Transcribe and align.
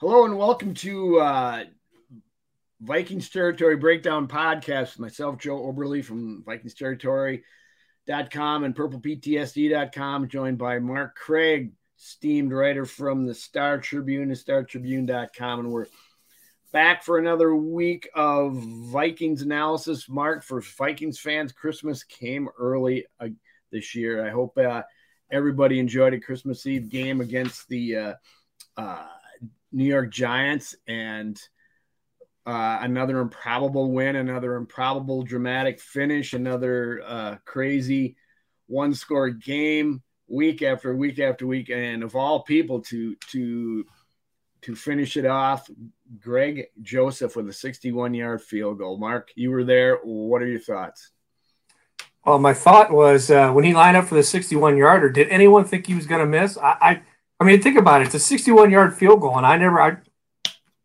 Hello 0.00 0.24
and 0.24 0.38
welcome 0.38 0.74
to 0.74 1.18
uh, 1.18 1.64
Vikings 2.80 3.30
Territory 3.30 3.74
Breakdown 3.74 4.28
Podcast 4.28 5.00
myself, 5.00 5.38
Joe 5.38 5.58
Oberle 5.58 6.04
from 6.04 6.44
Vikings 6.46 6.74
Territory.com 6.74 8.62
and 8.62 8.76
PurplePTSD.com, 8.76 10.28
joined 10.28 10.56
by 10.56 10.78
Mark 10.78 11.16
Craig, 11.16 11.72
steamed 11.96 12.52
writer 12.52 12.86
from 12.86 13.26
the 13.26 13.34
Star 13.34 13.78
Tribune 13.78 14.30
and 14.30 14.38
StarTribune.com. 14.38 15.58
And 15.58 15.72
we're 15.72 15.86
back 16.72 17.02
for 17.02 17.18
another 17.18 17.52
week 17.56 18.08
of 18.14 18.54
Vikings 18.54 19.42
analysis. 19.42 20.08
Mark, 20.08 20.44
for 20.44 20.60
Vikings 20.60 21.18
fans, 21.18 21.50
Christmas 21.50 22.04
came 22.04 22.48
early 22.56 23.04
uh, 23.18 23.30
this 23.72 23.96
year. 23.96 24.24
I 24.24 24.30
hope 24.30 24.56
uh, 24.58 24.82
everybody 25.28 25.80
enjoyed 25.80 26.14
a 26.14 26.20
Christmas 26.20 26.64
Eve 26.66 26.88
game 26.88 27.20
against 27.20 27.66
the 27.66 27.96
uh, 27.96 28.14
uh 28.76 29.08
New 29.72 29.84
York 29.84 30.10
Giants 30.10 30.74
and 30.86 31.40
uh, 32.46 32.78
another 32.80 33.20
improbable 33.20 33.92
win, 33.92 34.16
another 34.16 34.56
improbable 34.56 35.22
dramatic 35.22 35.80
finish, 35.80 36.32
another 36.32 37.02
uh, 37.06 37.36
crazy 37.44 38.16
one 38.66 38.94
score 38.94 39.30
game 39.30 40.02
week 40.28 40.62
after 40.62 40.94
week 40.94 41.18
after 41.18 41.46
week, 41.46 41.70
and 41.70 42.02
of 42.02 42.16
all 42.16 42.42
people 42.42 42.80
to 42.80 43.16
to 43.30 43.84
to 44.62 44.74
finish 44.74 45.16
it 45.16 45.26
off, 45.26 45.68
Greg 46.18 46.66
Joseph 46.82 47.36
with 47.36 47.48
a 47.48 47.52
61 47.52 48.14
yard 48.14 48.42
field 48.42 48.78
goal. 48.78 48.98
Mark, 48.98 49.30
you 49.34 49.50
were 49.50 49.64
there. 49.64 49.96
What 50.02 50.42
are 50.42 50.48
your 50.48 50.60
thoughts? 50.60 51.10
Well, 52.24 52.38
my 52.38 52.54
thought 52.54 52.90
was 52.90 53.30
uh, 53.30 53.52
when 53.52 53.64
he 53.64 53.74
lined 53.74 53.96
up 53.96 54.06
for 54.06 54.14
the 54.14 54.22
61 54.22 54.76
yarder, 54.76 55.08
did 55.08 55.28
anyone 55.28 55.64
think 55.64 55.86
he 55.86 55.94
was 55.94 56.06
going 56.06 56.20
to 56.20 56.26
miss? 56.26 56.58
I, 56.58 56.76
I 56.80 57.02
I 57.40 57.44
mean, 57.44 57.62
think 57.62 57.78
about 57.78 58.00
it. 58.02 58.06
It's 58.06 58.14
a 58.14 58.20
61 58.20 58.70
yard 58.70 58.96
field 58.96 59.20
goal, 59.20 59.36
and 59.36 59.46
I 59.46 59.56
never, 59.56 59.80
I, 59.80 59.96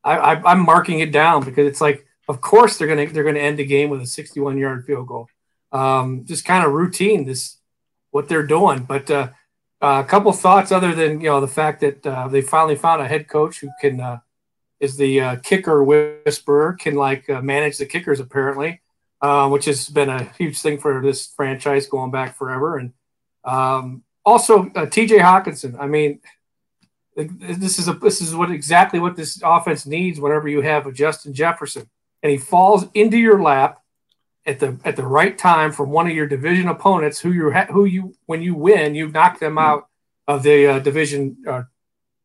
I, 0.04 0.52
I'm 0.52 0.66
marking 0.66 1.00
it 1.00 1.12
down 1.12 1.44
because 1.44 1.68
it's 1.68 1.82
like, 1.82 2.06
of 2.30 2.42
course 2.42 2.78
they're 2.78 2.88
gonna 2.88 3.08
they're 3.08 3.24
gonna 3.24 3.40
end 3.40 3.60
the 3.60 3.66
game 3.66 3.90
with 3.90 4.02
a 4.02 4.08
61 4.08 4.58
yard 4.58 4.86
field 4.86 5.08
goal. 5.08 5.28
Um, 5.72 6.26
just 6.26 6.46
kind 6.46 6.66
of 6.66 6.72
routine 6.72 7.26
this 7.26 7.58
what 8.12 8.30
they're 8.30 8.46
doing. 8.46 8.84
But 8.84 9.10
uh, 9.10 9.30
uh, 9.82 10.02
a 10.06 10.08
couple 10.08 10.32
thoughts 10.32 10.72
other 10.72 10.94
than 10.94 11.20
you 11.20 11.28
know 11.28 11.42
the 11.42 11.48
fact 11.48 11.82
that 11.82 12.06
uh, 12.06 12.28
they 12.28 12.42
finally 12.42 12.76
found 12.76 13.02
a 13.02 13.08
head 13.08 13.28
coach 13.28 13.60
who 13.60 13.70
can 13.82 14.00
uh, 14.00 14.20
is 14.80 14.96
the 14.96 15.20
uh, 15.20 15.36
kicker 15.38 15.84
whisperer 15.84 16.74
can 16.74 16.96
like 16.96 17.30
uh, 17.30 17.42
manage 17.42 17.78
the 17.78 17.86
kickers 17.86 18.20
apparently, 18.20 18.82
which 19.50 19.66
has 19.66 19.90
been 19.90 20.10
a 20.10 20.24
huge 20.38 20.62
thing 20.62 20.78
for 20.78 21.02
this 21.02 21.28
franchise 21.36 21.88
going 21.88 22.12
back 22.12 22.38
forever. 22.38 22.78
And 22.78 22.94
um, 23.44 24.04
also 24.24 24.66
T.J. 24.66 25.18
Hockenson. 25.18 25.78
I 25.80 25.88
mean 25.88 26.20
this 27.16 27.80
is 27.80 27.88
a 27.88 27.94
this 27.94 28.22
is 28.22 28.36
what 28.36 28.52
exactly 28.52 29.00
what 29.00 29.16
this 29.16 29.40
offense 29.44 29.86
needs 29.86 30.20
whenever 30.20 30.48
you 30.48 30.62
have 30.62 30.88
a 30.88 30.92
Justin 30.92 31.34
Jefferson. 31.34 31.90
And 32.22 32.32
he 32.32 32.38
falls 32.38 32.86
into 32.94 33.18
your 33.18 33.42
lap 33.42 33.82
at 34.46 34.60
the 34.60 34.78
at 34.84 34.96
the 34.96 35.06
right 35.06 35.38
time 35.38 35.72
from 35.72 35.90
one 35.90 36.08
of 36.08 36.16
your 36.16 36.28
division 36.28 36.68
opponents 36.68 37.20
who 37.20 37.32
you 37.32 37.52
who 37.52 37.86
you 37.86 38.16
when 38.26 38.42
you 38.42 38.56
win 38.56 38.96
you 38.96 39.08
knock 39.08 39.40
them 39.40 39.58
out 39.58 39.88
of 40.28 40.44
the 40.44 40.68
uh, 40.68 40.80
division 40.80 41.38
uh, 41.48 41.64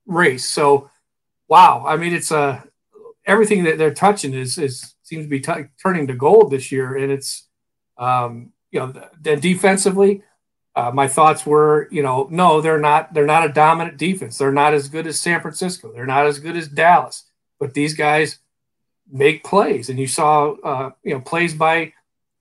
race. 0.07 0.49
So 0.49 0.91
wow, 1.49 1.85
I 1.87 1.97
mean 1.97 2.15
it's 2.15 2.33
uh 2.33 2.63
everything 3.27 3.65
that 3.65 3.79
they're 3.79 3.95
touching 3.95 4.35
is 4.35 4.59
is 4.59 4.95
seems 5.03 5.27
to 5.27 5.29
be 5.29 5.41
t- 5.41 5.69
turning 5.83 6.07
to 6.07 6.15
gold 6.15 6.51
this 6.51 6.73
year. 6.73 6.97
And 6.97 7.13
it's 7.13 7.47
um 7.99 8.53
you 8.71 8.81
know 8.81 8.93
then 9.21 9.41
defensively 9.41 10.23
uh, 10.79 10.93
my 10.93 11.09
thoughts 11.09 11.45
were, 11.45 11.89
you 11.91 12.05
know, 12.05 12.29
no, 12.31 12.61
they're 12.61 12.79
not. 12.79 13.13
They're 13.13 13.27
not 13.27 13.45
a 13.45 13.53
dominant 13.53 13.97
defense. 13.97 14.39
They're 14.39 14.53
not 14.53 14.75
as 14.75 14.89
good 14.89 15.09
as 15.09 15.21
San 15.21 15.41
Francisco. 15.41 15.91
They're 15.93 16.07
not 16.07 16.29
as 16.29 16.39
good 16.39 16.57
as 16.57 16.69
Dallas. 16.69 17.25
But 17.59 17.75
these 17.75 17.95
guys 17.95 18.39
make 19.11 19.43
plays, 19.43 19.89
and 19.89 19.99
you 19.99 20.07
saw, 20.07 20.53
uh, 20.63 20.91
you 21.03 21.15
know, 21.15 21.21
plays 21.21 21.53
by 21.53 21.95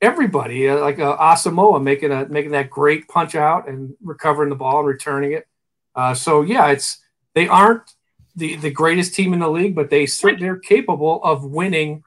everybody, 0.03 0.69
uh, 0.69 0.77
like 0.81 0.99
uh, 0.99 1.17
Asamoah 1.17 1.81
making 1.81 2.11
a 2.11 2.27
making 2.27 2.51
that 2.51 2.69
great 2.69 3.07
punch 3.07 3.33
out 3.33 3.67
and 3.67 3.95
recovering 4.03 4.49
the 4.49 4.55
ball 4.55 4.81
and 4.81 4.87
returning 4.87 5.31
it. 5.31 5.47
Uh, 5.95 6.13
so 6.13 6.43
yeah, 6.43 6.67
it's 6.67 6.99
they 7.33 7.47
aren't 7.47 7.91
the 8.35 8.55
the 8.57 8.69
greatest 8.69 9.15
team 9.15 9.33
in 9.33 9.39
the 9.39 9.49
league, 9.49 9.73
but 9.73 9.89
they 9.89 10.05
they're 10.37 10.59
capable 10.59 11.23
of 11.23 11.43
winning 11.43 12.03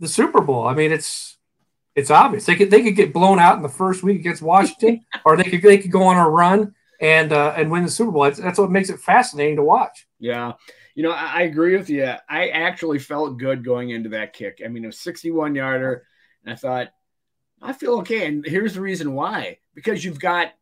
the 0.00 0.08
Super 0.08 0.40
Bowl. 0.40 0.66
I 0.66 0.72
mean, 0.72 0.90
it's 0.90 1.35
it's 1.96 2.10
obvious 2.10 2.44
they 2.44 2.54
could 2.54 2.70
they 2.70 2.82
could 2.82 2.94
get 2.94 3.12
blown 3.12 3.40
out 3.40 3.56
in 3.56 3.62
the 3.62 3.68
first 3.68 4.02
week 4.02 4.20
against 4.20 4.42
Washington, 4.42 5.04
or 5.24 5.36
they 5.36 5.44
could 5.44 5.62
they 5.62 5.78
could 5.78 5.90
go 5.90 6.04
on 6.04 6.16
a 6.16 6.28
run 6.28 6.74
and 7.00 7.32
uh, 7.32 7.54
and 7.56 7.70
win 7.70 7.82
the 7.82 7.90
Super 7.90 8.12
Bowl. 8.12 8.24
That's, 8.24 8.38
that's 8.38 8.58
what 8.58 8.70
makes 8.70 8.90
it 8.90 9.00
fascinating 9.00 9.56
to 9.56 9.62
watch. 9.62 10.06
Yeah, 10.20 10.52
you 10.94 11.02
know 11.02 11.10
I, 11.10 11.38
I, 11.38 11.42
agree 11.42 11.76
with 11.76 11.88
you. 11.90 12.12
I 12.28 12.48
actually 12.48 12.98
felt 12.98 13.38
good 13.38 13.64
going 13.64 13.90
into 13.90 14.10
that 14.10 14.34
kick. 14.34 14.60
I 14.64 14.68
mean, 14.68 14.84
it 14.84 14.88
was 14.88 15.00
61 15.00 15.54
yarder, 15.54 16.04
and 16.44 16.52
I 16.52 16.56
thought 16.56 16.88
I 17.60 17.72
feel 17.72 17.94
okay. 18.00 18.26
And 18.26 18.46
here's 18.46 18.74
the 18.74 18.82
reason 18.82 19.14
why: 19.14 19.58
because 19.74 20.04
you've 20.04 20.20
got 20.20 20.52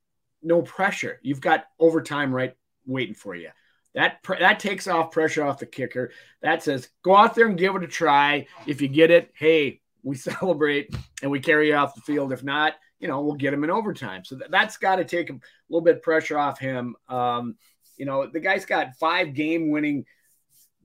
no 0.41 0.63
pressure. 0.63 1.19
You've 1.23 1.41
got 1.41 1.65
overtime 1.81 2.33
right 2.33 2.57
waiting 2.87 3.15
for 3.15 3.35
you. 3.35 3.51
That 3.95 4.19
that 4.41 4.61
takes 4.61 4.87
off 4.87 5.11
pressure 5.11 5.45
off 5.45 5.59
the 5.59 5.67
kicker. 5.67 6.13
That 6.43 6.63
says 6.63 6.89
go 7.03 7.17
out 7.17 7.35
there 7.35 7.47
and 7.47 7.59
give 7.59 7.75
it 7.75 7.83
a 7.83 7.89
try. 7.89 8.47
If 8.67 8.81
you 8.81 8.89
get 8.89 9.11
it, 9.11 9.33
hey, 9.35 9.81
we 10.05 10.17
celebrate 10.17 10.95
and 11.23 11.31
we 11.31 11.41
carry 11.41 11.73
off 11.73 11.95
the 11.95 12.03
field. 12.03 12.33
If 12.33 12.45
not, 12.45 12.75
you 13.01 13.09
know, 13.09 13.21
we'll 13.23 13.35
get 13.35 13.53
him 13.53 13.65
in 13.65 13.71
overtime. 13.71 14.25
So 14.25 14.39
that's 14.49 14.77
got 14.77 14.97
to 14.97 15.05
take 15.05 15.31
a 15.31 15.39
little 15.69 15.85
bit 15.85 16.03
pressure 16.03 16.39
off 16.39 16.61
him. 16.61 16.95
Um, 17.09 17.57
you 17.97 18.07
know, 18.07 18.27
the 18.27 18.41
guy's 18.41 18.65
got 18.65 18.97
five 18.97 19.35
game 19.35 19.71
winning 19.71 20.05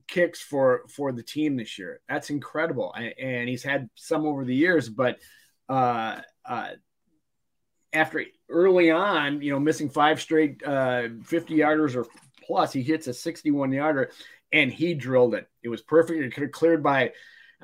kicks 0.06 0.40
for 0.40 0.82
for 0.88 1.12
the 1.12 1.22
team 1.22 1.56
this 1.56 1.78
year. 1.78 2.00
That's 2.08 2.30
incredible, 2.30 2.94
and 2.94 3.48
he's 3.48 3.62
had 3.62 3.88
some 3.94 4.26
over 4.26 4.44
the 4.44 4.54
years. 4.54 4.88
But 4.88 5.18
uh, 5.68 6.20
uh, 6.44 6.70
after 7.92 8.24
early 8.48 8.90
on, 8.90 9.42
you 9.42 9.52
know, 9.52 9.60
missing 9.60 9.88
five 9.88 10.20
straight 10.20 10.62
uh, 10.64 11.08
50 11.24 11.54
yarders 11.54 11.96
or 11.96 12.06
plus, 12.46 12.72
he 12.72 12.82
hits 12.82 13.06
a 13.06 13.14
61 13.14 13.72
yarder, 13.72 14.10
and 14.52 14.70
he 14.70 14.94
drilled 14.94 15.34
it. 15.34 15.48
It 15.62 15.68
was 15.68 15.82
perfect. 15.82 16.22
It 16.22 16.34
could 16.34 16.44
have 16.44 16.52
cleared 16.52 16.82
by 16.82 17.12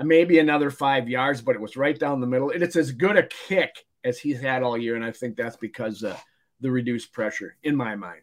maybe 0.03 0.39
another 0.39 0.71
five 0.71 1.09
yards, 1.09 1.41
but 1.41 1.55
it 1.55 1.61
was 1.61 1.77
right 1.77 1.99
down 1.99 2.21
the 2.21 2.27
middle. 2.27 2.51
And 2.51 2.63
it's 2.63 2.77
as 2.77 2.93
good 2.93 3.17
a 3.17 3.27
kick 3.27 3.75
as 4.05 4.19
he's 4.19 4.41
had 4.41 4.63
all 4.63 4.77
year. 4.77 4.97
And 4.97 5.05
I 5.05 5.11
think 5.11 5.37
that's 5.37 5.57
because 5.57 6.05
uh, 6.05 6.17
the 6.61 6.71
reduced 6.71 7.13
pressure, 7.13 7.57
in 7.63 7.77
my 7.77 7.97
mind. 7.97 8.23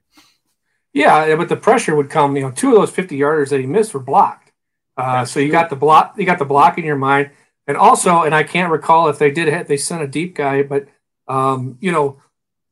Yeah, 0.94 1.36
but 1.36 1.50
the 1.50 1.58
pressure 1.58 1.96
would 1.96 2.10
come. 2.10 2.36
You 2.36 2.44
know, 2.44 2.52
two 2.52 2.70
of 2.70 2.76
those 2.76 2.92
fifty 2.92 3.18
yarders 3.18 3.50
that 3.50 3.60
he 3.60 3.66
missed 3.66 3.94
were 3.94 4.00
blocked. 4.00 4.52
Uh, 4.96 5.26
so 5.26 5.40
you 5.40 5.52
got 5.52 5.72
the 5.72 5.76
block. 5.76 6.16
You 6.18 6.26
got 6.26 6.38
the 6.38 6.46
block 6.46 6.78
in 6.78 6.86
your 6.86 6.96
mind, 6.96 7.32
and 7.66 7.76
also, 7.76 8.22
and 8.22 8.36
I 8.36 8.44
can't 8.44 8.72
recall 8.72 9.10
if 9.10 9.18
they 9.18 9.32
did 9.32 9.48
have, 9.48 9.68
they 9.68 9.78
sent 9.78 10.04
a 10.04 10.08
deep 10.08 10.36
guy, 10.36 10.62
but 10.62 10.86
um, 11.28 11.78
you 11.82 11.92
know, 11.92 12.22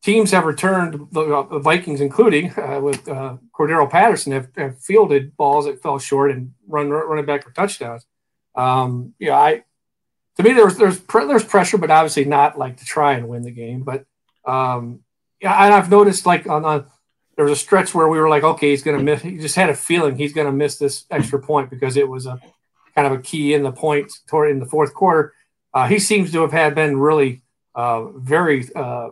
teams 0.03 0.31
have 0.31 0.45
returned 0.45 1.07
the, 1.11 1.21
uh, 1.21 1.59
Vikings, 1.59 2.01
including 2.01 2.51
uh, 2.57 2.79
with 2.81 3.07
uh, 3.07 3.37
Cordarrelle 3.57 3.89
Patterson, 3.89 4.33
have, 4.33 4.49
have, 4.55 4.79
fielded 4.79 5.35
balls 5.37 5.65
that 5.65 5.81
fell 5.81 5.99
short 5.99 6.31
and 6.31 6.51
run 6.67 6.89
running 6.89 7.25
back 7.25 7.43
for 7.43 7.51
touchdowns. 7.51 8.05
Um, 8.55 9.13
you 9.19 9.29
know, 9.29 9.35
I 9.35 9.63
to 10.37 10.43
me 10.43 10.53
there's 10.53 10.77
there's 10.77 10.99
there's 10.99 11.45
pressure, 11.45 11.77
but 11.77 11.91
obviously 11.91 12.25
not 12.25 12.57
like 12.57 12.77
to 12.77 12.85
try 12.85 13.13
and 13.13 13.27
win 13.27 13.43
the 13.43 13.51
game. 13.51 13.83
But 13.83 14.05
um, 14.45 15.01
yeah, 15.41 15.65
and 15.65 15.73
I've 15.73 15.89
noticed 15.89 16.25
like 16.25 16.47
on, 16.47 16.65
on 16.65 16.85
there 17.35 17.45
was 17.45 17.57
a 17.57 17.61
stretch 17.61 17.93
where 17.93 18.07
we 18.07 18.19
were 18.19 18.29
like, 18.29 18.43
okay, 18.43 18.69
he's 18.69 18.83
to 18.83 19.03
miss. 19.03 19.21
He 19.21 19.37
just 19.37 19.55
had 19.55 19.69
a 19.69 19.75
feeling 19.75 20.17
he's 20.17 20.33
to 20.33 20.51
miss 20.51 20.77
this 20.77 21.05
extra 21.09 21.41
point 21.41 21.69
because 21.69 21.97
it 21.97 22.07
was 22.07 22.25
a 22.25 22.39
kind 22.95 23.07
of 23.07 23.13
a 23.13 23.21
key 23.21 23.53
in 23.53 23.63
the 23.63 23.71
point 23.71 24.11
toward 24.27 24.51
in 24.51 24.59
the 24.59 24.65
fourth 24.65 24.93
quarter. 24.93 25.33
Uh, 25.73 25.87
he 25.87 25.99
seems 25.99 26.31
to 26.31 26.41
have 26.41 26.51
had 26.51 26.75
been 26.75 26.99
really 26.99 27.41
uh, 27.75 28.09
very. 28.09 28.67
Uh, 28.75 29.09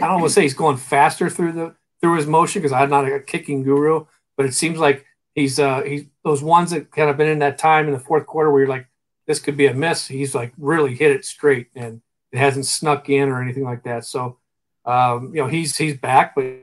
I 0.00 0.06
don't 0.06 0.20
want 0.20 0.24
to 0.24 0.30
say 0.30 0.42
he's 0.42 0.54
going 0.54 0.76
faster 0.76 1.30
through 1.30 1.52
the 1.52 1.74
through 2.00 2.16
his 2.16 2.26
motion 2.26 2.60
because 2.60 2.72
I'm 2.72 2.90
not 2.90 3.10
a 3.10 3.20
kicking 3.20 3.62
guru, 3.62 4.04
but 4.36 4.46
it 4.46 4.54
seems 4.54 4.78
like 4.78 5.06
he's 5.34 5.58
uh 5.58 5.82
he's 5.82 6.04
those 6.22 6.42
ones 6.42 6.70
that 6.70 6.90
kind 6.90 7.10
of 7.10 7.16
been 7.16 7.28
in 7.28 7.40
that 7.40 7.58
time 7.58 7.86
in 7.86 7.92
the 7.92 8.00
fourth 8.00 8.26
quarter 8.26 8.50
where 8.50 8.62
you're 8.62 8.68
like 8.68 8.86
this 9.26 9.40
could 9.40 9.56
be 9.56 9.66
a 9.66 9.74
miss 9.74 10.06
he's 10.06 10.34
like 10.34 10.52
really 10.58 10.94
hit 10.94 11.10
it 11.10 11.24
straight 11.24 11.68
and 11.74 12.00
it 12.32 12.38
hasn't 12.38 12.66
snuck 12.66 13.08
in 13.08 13.28
or 13.28 13.42
anything 13.42 13.64
like 13.64 13.82
that 13.84 14.04
so 14.04 14.38
um 14.84 15.34
you 15.34 15.40
know 15.40 15.48
he's 15.48 15.76
he's 15.76 15.96
back 15.96 16.34
but 16.34 16.60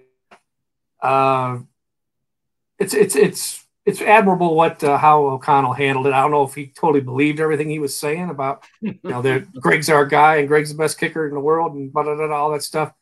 uh 1.02 1.58
it's 2.80 2.94
it's 2.94 3.16
it's 3.16 3.66
it's 3.86 4.02
admirable 4.02 4.56
what 4.56 4.84
uh, 4.84 4.98
how 4.98 5.26
O'Connell 5.26 5.74
handled 5.74 6.08
it. 6.08 6.14
I 6.14 6.22
don't 6.22 6.32
know 6.32 6.44
if 6.44 6.54
he 6.54 6.68
totally 6.68 7.02
believed 7.02 7.40
everything 7.40 7.70
he 7.70 7.80
was 7.80 7.98
saying 7.98 8.30
about 8.30 8.64
you 8.80 8.98
know 9.04 9.22
that 9.22 9.52
Greg's 9.60 9.90
our 9.90 10.06
guy 10.06 10.38
and 10.38 10.48
Greg's 10.48 10.72
the 10.72 10.78
best 10.78 11.00
kicker 11.00 11.28
in 11.28 11.34
the 11.34 11.40
world 11.40 11.74
and 11.74 11.92
blah, 11.92 12.04
blah, 12.04 12.16
blah, 12.16 12.36
all 12.36 12.52
that 12.52 12.64
stuff. 12.64 12.94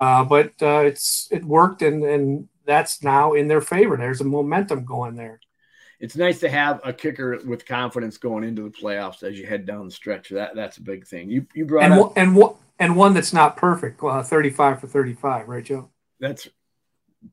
Uh, 0.00 0.24
but 0.24 0.52
uh, 0.62 0.82
it's 0.84 1.28
it 1.32 1.44
worked 1.44 1.82
and 1.82 2.04
and 2.04 2.48
that's 2.68 3.02
now 3.02 3.32
in 3.32 3.48
their 3.48 3.62
favor. 3.62 3.96
There's 3.96 4.20
a 4.20 4.24
momentum 4.24 4.84
going 4.84 5.16
there. 5.16 5.40
It's 5.98 6.14
nice 6.14 6.38
to 6.40 6.48
have 6.48 6.80
a 6.84 6.92
kicker 6.92 7.40
with 7.44 7.66
confidence 7.66 8.18
going 8.18 8.44
into 8.44 8.62
the 8.62 8.70
playoffs 8.70 9.24
as 9.24 9.36
you 9.36 9.46
head 9.46 9.66
down 9.66 9.86
the 9.86 9.90
stretch. 9.90 10.28
That 10.28 10.54
that's 10.54 10.76
a 10.76 10.82
big 10.82 11.06
thing. 11.06 11.28
You 11.28 11.46
you 11.54 11.64
brought 11.64 11.84
and 11.84 11.94
up, 11.94 12.12
and 12.14 12.40
and 12.78 12.94
one 12.94 13.14
that's 13.14 13.32
not 13.32 13.56
perfect. 13.56 14.00
Well, 14.00 14.22
35 14.22 14.80
for 14.80 14.86
35, 14.86 15.48
right, 15.48 15.64
Joe? 15.64 15.90
That's 16.20 16.46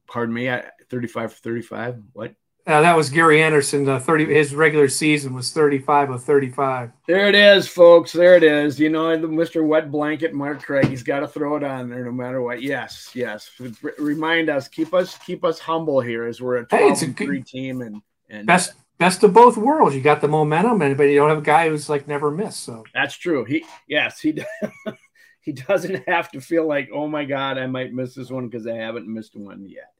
pardon 0.07 0.33
me, 0.33 0.51
35 0.89 1.33
for 1.33 1.39
35. 1.39 2.01
What? 2.13 2.33
Uh, 2.67 2.81
that 2.81 2.97
was 2.97 3.11
Gary 3.11 3.43
Anderson. 3.43 3.87
Uh, 3.87 3.99
Thirty. 3.99 4.25
His 4.25 4.55
regular 4.55 4.87
season 4.87 5.35
was 5.35 5.51
thirty-five 5.51 6.09
of 6.09 6.23
thirty-five. 6.23 6.91
There 7.07 7.27
it 7.27 7.35
is, 7.35 7.67
folks. 7.67 8.11
There 8.11 8.35
it 8.35 8.43
is. 8.43 8.79
You 8.79 8.89
know, 8.89 9.15
the 9.15 9.27
Mister 9.27 9.63
Wet 9.63 9.91
Blanket, 9.91 10.33
Mark 10.33 10.63
Craig. 10.63 10.87
He's 10.87 11.03
got 11.03 11.19
to 11.19 11.27
throw 11.27 11.57
it 11.57 11.63
on 11.63 11.89
there, 11.89 12.03
no 12.03 12.11
matter 12.11 12.41
what. 12.41 12.63
Yes, 12.63 13.11
yes. 13.13 13.51
Remind 13.99 14.49
us, 14.49 14.67
keep 14.67 14.95
us, 14.95 15.15
keep 15.19 15.43
us 15.43 15.59
humble 15.59 16.01
here, 16.01 16.25
as 16.25 16.41
we're 16.41 16.57
a 16.57 16.65
twelve 16.65 16.99
hey, 16.99 17.41
team, 17.41 17.81
and 17.81 18.01
and 18.31 18.47
best 18.47 18.73
best 18.97 19.23
of 19.23 19.31
both 19.31 19.57
worlds. 19.57 19.95
You 19.95 20.01
got 20.01 20.21
the 20.21 20.27
momentum, 20.27 20.81
and 20.81 20.97
but 20.97 21.03
you 21.03 21.17
don't 21.17 21.29
have 21.29 21.37
a 21.37 21.41
guy 21.43 21.69
who's 21.69 21.87
like 21.87 22.07
never 22.07 22.31
missed. 22.31 22.61
So 22.63 22.83
that's 22.95 23.15
true. 23.15 23.45
He 23.45 23.63
yes, 23.87 24.19
he 24.19 24.43
he 25.41 25.51
doesn't 25.51 26.07
have 26.07 26.31
to 26.31 26.41
feel 26.41 26.65
like, 26.65 26.89
oh 26.91 27.07
my 27.07 27.25
god, 27.25 27.59
I 27.59 27.67
might 27.67 27.93
miss 27.93 28.15
this 28.15 28.31
one 28.31 28.47
because 28.47 28.65
I 28.65 28.73
haven't 28.73 29.07
missed 29.07 29.35
one 29.35 29.67
yet. 29.67 29.91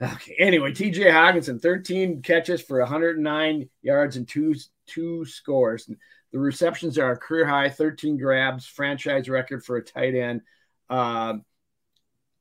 Okay. 0.00 0.34
Anyway, 0.38 0.72
TJ 0.72 1.10
Hockenson, 1.10 1.60
13 1.60 2.22
catches 2.22 2.60
for 2.60 2.80
109 2.80 3.68
yards 3.82 4.16
and 4.16 4.26
two 4.28 4.54
two 4.86 5.24
scores. 5.24 5.88
The 6.32 6.38
receptions 6.38 6.98
are 6.98 7.12
a 7.12 7.16
career 7.16 7.46
high, 7.46 7.68
13 7.68 8.16
grabs, 8.16 8.66
franchise 8.66 9.28
record 9.28 9.64
for 9.64 9.76
a 9.76 9.84
tight 9.84 10.14
end. 10.14 10.40
Uh, 10.88 11.34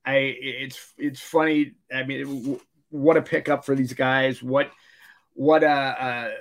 I 0.06 0.16
it's 0.16 0.94
it's 0.98 1.20
funny. 1.20 1.74
I 1.94 2.04
mean, 2.04 2.56
it, 2.56 2.62
what 2.90 3.18
a 3.18 3.22
pickup 3.22 3.66
for 3.66 3.76
these 3.76 3.94
guys. 3.94 4.42
What 4.42 4.72
what 5.34 5.64
a, 5.64 6.34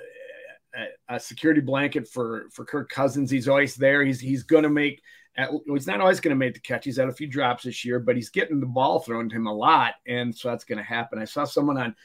a, 0.75 0.87
a 1.15 1.19
security 1.19 1.61
blanket 1.61 2.07
for 2.07 2.45
for 2.51 2.65
Kirk 2.65 2.89
Cousins. 2.89 3.29
He's 3.29 3.47
always 3.47 3.75
there. 3.75 4.03
He's 4.03 4.19
he's 4.19 4.43
going 4.43 4.63
to 4.63 4.69
make 4.69 5.01
at, 5.37 5.49
he's 5.65 5.87
not 5.87 6.01
always 6.01 6.19
going 6.19 6.35
to 6.35 6.39
make 6.39 6.53
the 6.53 6.59
catch. 6.59 6.85
He's 6.85 6.97
had 6.97 7.07
a 7.07 7.13
few 7.13 7.27
drops 7.27 7.63
this 7.63 7.85
year, 7.85 7.99
but 7.99 8.15
he's 8.15 8.29
getting 8.29 8.59
the 8.59 8.65
ball 8.65 8.99
thrown 8.99 9.29
to 9.29 9.35
him 9.35 9.47
a 9.47 9.53
lot, 9.53 9.95
and 10.05 10.35
so 10.35 10.49
that's 10.49 10.65
going 10.65 10.77
to 10.77 10.83
happen. 10.83 11.19
I 11.19 11.25
saw 11.25 11.43
someone 11.43 11.77
on 11.77 11.95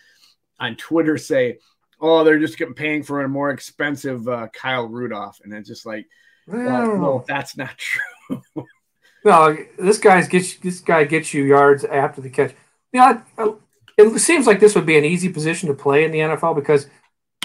on 0.60 0.76
Twitter 0.76 1.18
say, 1.18 1.58
"Oh, 2.00 2.24
they're 2.24 2.38
just 2.38 2.58
getting 2.58 2.74
paying 2.74 3.02
for 3.02 3.22
a 3.22 3.28
more 3.28 3.50
expensive 3.50 4.28
uh, 4.28 4.48
Kyle 4.52 4.86
Rudolph," 4.86 5.40
and 5.42 5.52
it's 5.52 5.68
just 5.68 5.86
like, 5.86 6.06
well, 6.46 6.96
no, 6.96 7.24
that's 7.26 7.56
not 7.56 7.76
true. 7.76 8.42
no, 9.24 9.56
this 9.78 9.98
guy's 9.98 10.28
gets 10.28 10.56
this 10.56 10.80
guy 10.80 11.04
gets 11.04 11.34
you 11.34 11.42
yards 11.44 11.84
after 11.84 12.20
the 12.20 12.30
catch. 12.30 12.54
Yeah, 12.92 13.22
you 13.38 13.44
know, 13.44 13.60
it 13.96 14.18
seems 14.20 14.46
like 14.46 14.60
this 14.60 14.74
would 14.74 14.86
be 14.86 14.98
an 14.98 15.04
easy 15.04 15.28
position 15.28 15.68
to 15.68 15.74
play 15.74 16.04
in 16.04 16.12
the 16.12 16.20
NFL 16.20 16.54
because 16.54 16.88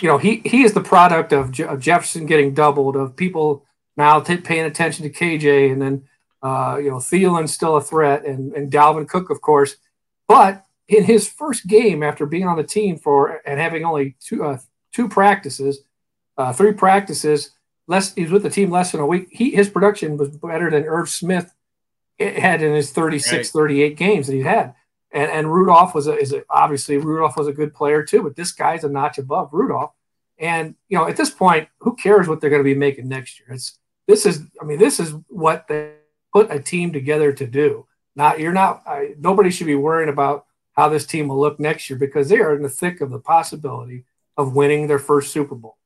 you 0.02 0.08
know 0.08 0.18
he 0.18 0.42
he 0.46 0.64
is 0.64 0.74
the 0.74 0.82
product 0.82 1.34
of, 1.34 1.60
of 1.62 1.80
Jefferson 1.80 2.26
getting 2.26 2.54
doubled 2.54 2.96
of 2.96 3.16
people 3.16 3.66
now 3.98 4.20
paying 4.20 4.66
attention 4.66 5.04
to 5.04 5.12
KJ, 5.12 5.72
and 5.72 5.82
then 5.82 6.04
uh, 6.42 6.78
you 6.82 6.90
know 6.90 6.98
Thielen's 6.98 7.54
still 7.54 7.78
a 7.78 7.82
threat, 7.82 8.26
and 8.26 8.54
and 8.54 8.72
Dalvin 8.72 9.08
Cook, 9.08 9.30
of 9.30 9.42
course. 9.42 9.76
But 10.28 10.66
in 10.88 11.04
his 11.04 11.28
first 11.28 11.68
game 11.68 12.04
after 12.04 12.26
being 12.26 12.48
on 12.48 12.58
the 12.58 12.64
team 12.64 12.98
for 12.98 13.42
and 13.46 13.60
having 13.60 13.86
only 13.86 14.16
two 14.20 14.44
uh, 14.44 14.58
two 14.92 15.08
practices, 15.08 15.82
uh, 16.38 16.54
three 16.54 16.74
practices, 16.74 17.52
less 17.88 18.14
he 18.14 18.24
was 18.24 18.32
with 18.32 18.44
the 18.44 18.50
team 18.50 18.72
less 18.72 18.92
than 18.92 19.02
a 19.02 19.06
week. 19.06 19.28
He 19.32 19.52
his 19.52 19.70
production 19.70 20.18
was 20.18 20.30
better 20.30 20.70
than 20.70 20.84
Irv 20.84 21.10
Smith 21.10 21.54
had 22.20 22.62
in 22.62 22.74
his 22.74 22.92
36, 22.92 23.32
right. 23.34 23.48
38 23.48 23.98
games 23.98 24.28
that 24.28 24.34
he 24.34 24.42
had. 24.42 24.76
And, 25.12 25.30
and 25.32 25.54
Rudolph 25.54 25.94
was 25.94 26.08
a, 26.08 26.16
is 26.16 26.34
a, 26.34 26.44
obviously 26.50 26.98
Rudolph 26.98 27.36
was 27.36 27.48
a 27.48 27.54
good 27.54 27.74
player 27.74 28.04
too, 28.04 28.24
but 28.24 28.36
this 28.36 28.52
guy's 28.52 28.84
a 28.84 28.90
notch 28.90 29.18
above 29.18 29.50
Rudolph. 29.52 29.92
And 30.38 30.76
you 30.88 30.98
know, 30.98 31.08
at 31.08 31.18
this 31.18 31.30
point, 31.30 31.68
who 31.80 31.96
cares 31.96 32.28
what 32.28 32.42
they're 32.42 32.50
going 32.50 32.62
to 32.62 32.64
be 32.64 32.76
making 32.76 33.08
next 33.08 33.40
year? 33.40 33.50
It's 33.52 33.78
this 34.12 34.26
is, 34.26 34.44
I 34.62 34.66
mean, 34.66 34.78
this 34.78 35.00
is 35.00 35.14
what 35.28 35.68
they 35.68 35.94
put 36.34 36.52
a 36.52 36.60
team 36.60 36.92
together 36.92 37.32
to 37.34 37.48
do. 37.48 37.88
Not 38.16 38.40
you're 38.40 38.52
not. 38.52 38.84
I, 38.86 39.16
nobody 39.18 39.50
should 39.50 39.68
be 39.68 39.76
worrying 39.76 40.10
about 40.10 40.46
how 40.74 40.90
this 40.90 41.06
team 41.06 41.30
will 41.30 41.40
look 41.40 41.60
next 41.60 41.90
year 41.90 41.98
because 41.98 42.30
they 42.30 42.40
are 42.40 42.56
in 42.56 42.62
the 42.62 42.70
thick 42.70 43.02
of 43.02 43.10
the 43.10 43.20
possibility 43.20 44.06
of 44.38 44.56
winning 44.56 44.88
their 44.88 45.00
first 45.00 45.32
Super 45.32 45.56
Bowl. 45.56 45.78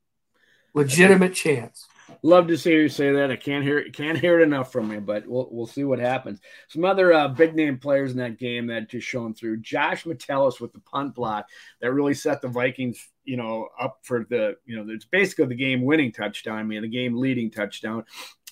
Legitimate 0.74 1.34
chance. 1.34 1.88
Love 2.22 2.48
to 2.48 2.58
see 2.58 2.72
you 2.72 2.90
say 2.90 3.12
that. 3.12 3.32
I 3.32 3.36
can't 3.36 3.64
hear 3.64 3.90
can't 3.92 4.18
hear 4.18 4.40
it 4.40 4.44
enough 4.44 4.72
from 4.72 4.92
you, 4.92 5.02
but 5.02 5.28
we'll 5.28 5.48
we'll 5.52 5.68
see 5.68 5.84
what 5.84 6.00
happens. 6.00 6.40
Some 6.68 6.86
other 6.86 7.14
uh, 7.14 7.28
big 7.28 7.56
name 7.56 7.78
players 7.78 8.12
in 8.12 8.18
that 8.18 8.40
game 8.40 8.68
that 8.68 8.90
just 8.90 9.08
shown 9.08 9.34
through. 9.34 9.58
Josh 9.58 10.06
Metellus 10.06 10.60
with 10.60 10.74
the 10.74 10.80
punt 10.80 11.14
block 11.14 11.48
that 11.82 11.94
really 11.94 12.16
set 12.16 12.42
the 12.42 12.48
Vikings, 12.48 13.08
you 13.26 13.38
know, 13.38 13.70
up 13.80 14.00
for 14.04 14.26
the 14.30 14.56
you 14.66 14.76
know 14.76 14.92
it's 14.94 15.06
basically 15.06 15.46
the 15.46 15.56
game 15.56 15.84
winning 15.84 16.12
touchdown. 16.12 16.58
I 16.58 16.64
mean, 16.64 16.82
the 16.82 16.88
game 16.88 17.16
leading 17.16 17.52
touchdown 17.52 18.06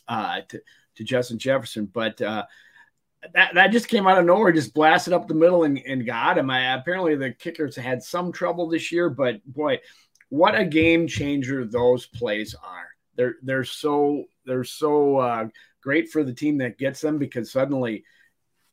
uh, 0.08 0.42
to 0.50 0.62
to 0.96 1.04
Justin 1.04 1.40
Jefferson, 1.40 1.86
but. 1.86 2.22
Uh, 2.22 2.46
that, 3.34 3.54
that 3.54 3.72
just 3.72 3.88
came 3.88 4.06
out 4.06 4.18
of 4.18 4.26
nowhere, 4.26 4.52
just 4.52 4.74
blasted 4.74 5.14
up 5.14 5.30
the 5.30 5.34
middle 5.34 5.64
and, 5.64 5.80
and 5.88 6.06
got 6.06 6.38
him. 6.38 6.50
I, 6.50 6.74
apparently, 6.74 7.16
the 7.16 7.32
kickers 7.32 7.74
had 7.74 8.04
some 8.04 8.34
trouble 8.34 8.68
this 8.68 8.92
year, 8.92 9.10
but 9.10 9.42
boy, 9.46 9.80
what 10.28 10.60
a 10.60 10.66
game 10.66 11.08
changer 11.08 11.64
those 11.64 12.06
plays 12.06 12.54
are 12.54 12.90
they're 13.16 13.36
they're 13.44 13.64
so 13.64 14.26
they're 14.46 14.64
so 14.64 15.18
uh, 15.18 15.48
great 15.82 16.10
for 16.10 16.24
the 16.24 16.34
team 16.34 16.58
that 16.60 16.78
gets 16.78 17.02
them 17.02 17.18
because 17.18 17.52
suddenly 17.52 18.04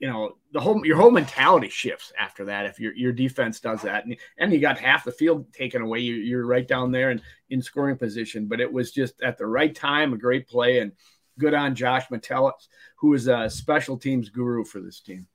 you 0.00 0.08
know 0.08 0.36
the 0.52 0.60
whole 0.60 0.84
your 0.84 0.96
whole 0.96 1.10
mentality 1.10 1.68
shifts 1.68 2.12
after 2.18 2.46
that 2.46 2.66
if 2.66 2.80
your 2.80 2.94
your 2.94 3.12
defense 3.12 3.60
does 3.60 3.82
that. 3.82 4.06
And, 4.06 4.16
and 4.38 4.52
you 4.52 4.58
got 4.58 4.78
half 4.78 5.04
the 5.04 5.12
field 5.12 5.52
taken 5.52 5.82
away 5.82 6.00
you, 6.00 6.14
you're 6.14 6.46
right 6.46 6.66
down 6.66 6.90
there 6.90 7.10
and 7.10 7.20
in 7.50 7.62
scoring 7.62 7.96
position. 7.96 8.46
But 8.46 8.60
it 8.60 8.72
was 8.72 8.90
just 8.90 9.20
at 9.22 9.38
the 9.38 9.46
right 9.46 9.74
time 9.74 10.12
a 10.12 10.18
great 10.18 10.48
play 10.48 10.78
and 10.78 10.92
good 11.38 11.54
on 11.54 11.74
Josh 11.74 12.10
Metellus 12.10 12.68
who 12.96 13.14
is 13.14 13.28
a 13.28 13.48
special 13.48 13.96
teams 13.96 14.30
guru 14.30 14.64
for 14.64 14.80
this 14.80 15.00
team. 15.00 15.26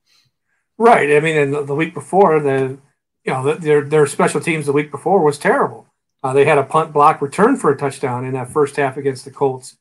Right. 0.78 1.16
I 1.16 1.20
mean 1.20 1.52
the, 1.52 1.64
the 1.64 1.76
week 1.76 1.94
before 1.94 2.40
the 2.40 2.80
you 3.24 3.34
know 3.34 3.44
the, 3.44 3.62
their 3.62 3.84
their 3.84 4.08
special 4.08 4.42
teams 4.42 4.66
the 4.66 4.74
week 4.74 4.90
before 4.90 5.24
was 5.24 5.38
terrible. 5.38 5.88
Uh, 6.24 6.34
they 6.34 6.46
had 6.46 6.58
a 6.58 6.64
punt 6.64 6.92
block 6.92 7.22
return 7.22 7.56
for 7.56 7.72
a 7.72 7.78
touchdown 7.78 8.26
in 8.26 8.34
that 8.34 8.50
first 8.50 8.78
half 8.78 8.98
against 8.98 9.26
the 9.26 9.32
Colts. 9.32 9.78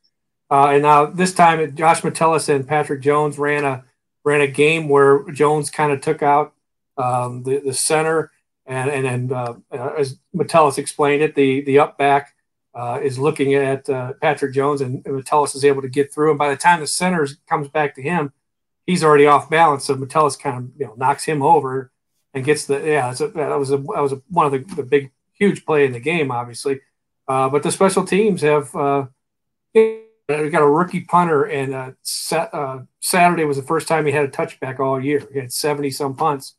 Uh, 0.51 0.67
and 0.73 0.83
now 0.83 1.07
this 1.07 1.33
time, 1.33 1.75
Josh 1.75 2.05
Metellus 2.05 2.51
and 2.51 2.69
Patrick 2.69 3.01
Jones 3.01 3.39
ran 3.39 3.65
a 3.65 3.83
ran 4.25 4.41
a 4.41 4.47
game 4.47 4.89
where 4.89 5.25
Jones 5.31 5.71
kind 5.71 5.93
of 5.93 6.01
took 6.01 6.23
out 6.23 6.55
um, 6.97 7.43
the 7.43 7.59
the 7.59 7.75
center, 7.75 8.33
and 8.67 8.91
and, 8.91 9.07
and 9.07 9.33
uh, 9.33 9.55
as 9.97 10.19
Metellus 10.33 10.79
explained 10.79 11.23
it, 11.23 11.35
the 11.35 11.63
the 11.63 11.79
up 11.79 11.99
back 11.99 12.35
uh, 12.75 13.01
is 13.03 13.19
looking 13.19 13.55
at 13.55 13.89
uh, 13.89 14.15
Patrick 14.21 14.55
Jones, 14.55 14.81
and, 14.81 15.05
and 15.07 15.17
Metellus 15.17 15.55
is 15.55 15.65
able 15.65 15.83
to 15.83 15.89
get 15.89 16.13
through. 16.13 16.31
And 16.31 16.39
by 16.39 16.51
the 16.51 16.57
time 16.57 16.81
the 16.81 16.87
center 16.87 17.27
comes 17.49 17.69
back 17.69 17.95
to 17.95 18.03
him, 18.03 18.33
he's 18.87 19.05
already 19.05 19.27
off 19.27 19.51
balance. 19.51 19.85
So 19.85 19.95
Metellus 19.95 20.37
kind 20.37 20.59
of 20.59 20.71
you 20.79 20.87
know 20.87 20.95
knocks 20.97 21.25
him 21.25 21.43
over 21.43 21.93
and 22.33 22.45
gets 22.45 22.67
the 22.67 22.81
yeah. 22.81 23.13
A, 23.13 23.29
that 23.29 23.59
was 23.59 23.71
a 23.71 23.79
that 23.79 24.03
was 24.03 24.13
a, 24.13 24.23
one 24.29 24.47
of 24.47 24.53
the, 24.53 24.75
the 24.75 24.83
big 24.83 25.13
huge 25.35 25.65
play 25.65 25.85
in 25.85 25.93
the 25.93 26.01
game, 26.01 26.31
obviously. 26.31 26.81
Uh, 27.27 27.49
but 27.49 27.63
the 27.63 27.73
special 27.73 28.05
teams 28.05 28.43
have 28.43 28.75
uh, 28.77 29.07
we 30.29 30.49
got 30.51 30.63
a 30.63 30.69
rookie 30.69 31.01
punter, 31.01 31.45
and 31.45 31.75
uh, 31.75 31.93
sa- 32.03 32.49
uh, 32.53 32.83
Saturday 33.01 33.45
was 33.45 33.57
the 33.57 33.63
first 33.63 33.89
time 33.89 34.07
he 34.07 34.13
had 34.13 34.25
a 34.25 34.29
touchback 34.29 34.81
all 34.81 35.03
year. 35.03 35.27
He 35.33 35.39
had 35.39 35.53
seventy 35.53 35.91
some 35.91 36.15
punts. 36.15 36.55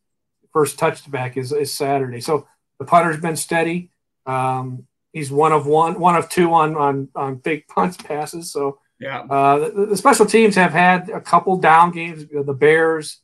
First 0.53 0.77
touchback 0.77 1.36
is, 1.36 1.51
is 1.51 1.74
Saturday. 1.74 2.22
So 2.22 2.48
the 2.79 2.86
punter's 2.86 3.19
been 3.19 3.36
steady. 3.36 3.89
Um, 4.25 4.88
he's 5.13 5.31
one 5.31 5.51
of 5.51 5.65
one, 5.65 6.00
one 6.00 6.15
of 6.15 6.29
two 6.29 6.53
on 6.53 6.75
on 6.75 7.10
on 7.15 7.36
big 7.38 7.67
punts 7.69 7.98
passes. 7.98 8.51
So 8.51 8.79
yeah, 9.00 9.22
uh, 9.22 9.60
the, 9.60 9.86
the, 9.88 9.98
special 9.98 10.25
teams 10.25 10.55
have 10.55 10.72
had 10.72 11.10
a 11.10 11.19
couple 11.19 11.57
down 11.57 11.91
games. 11.91 12.25
The 12.27 12.53
Bears, 12.53 13.19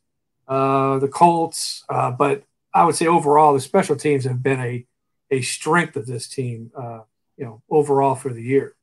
uh, 0.48 0.98
the 0.98 1.08
Colts, 1.08 1.84
uh, 1.88 2.10
but 2.10 2.42
I 2.74 2.84
would 2.84 2.96
say 2.96 3.06
overall 3.06 3.54
the 3.54 3.60
special 3.60 3.96
teams 3.96 4.24
have 4.24 4.42
been 4.42 4.60
a 4.60 4.86
a 5.30 5.40
strength 5.40 5.96
of 5.96 6.06
this 6.06 6.28
team, 6.28 6.72
uh, 6.76 7.00
you 7.38 7.44
know, 7.44 7.62
overall 7.70 8.14
for 8.14 8.32
the 8.32 8.42
year. 8.42 8.74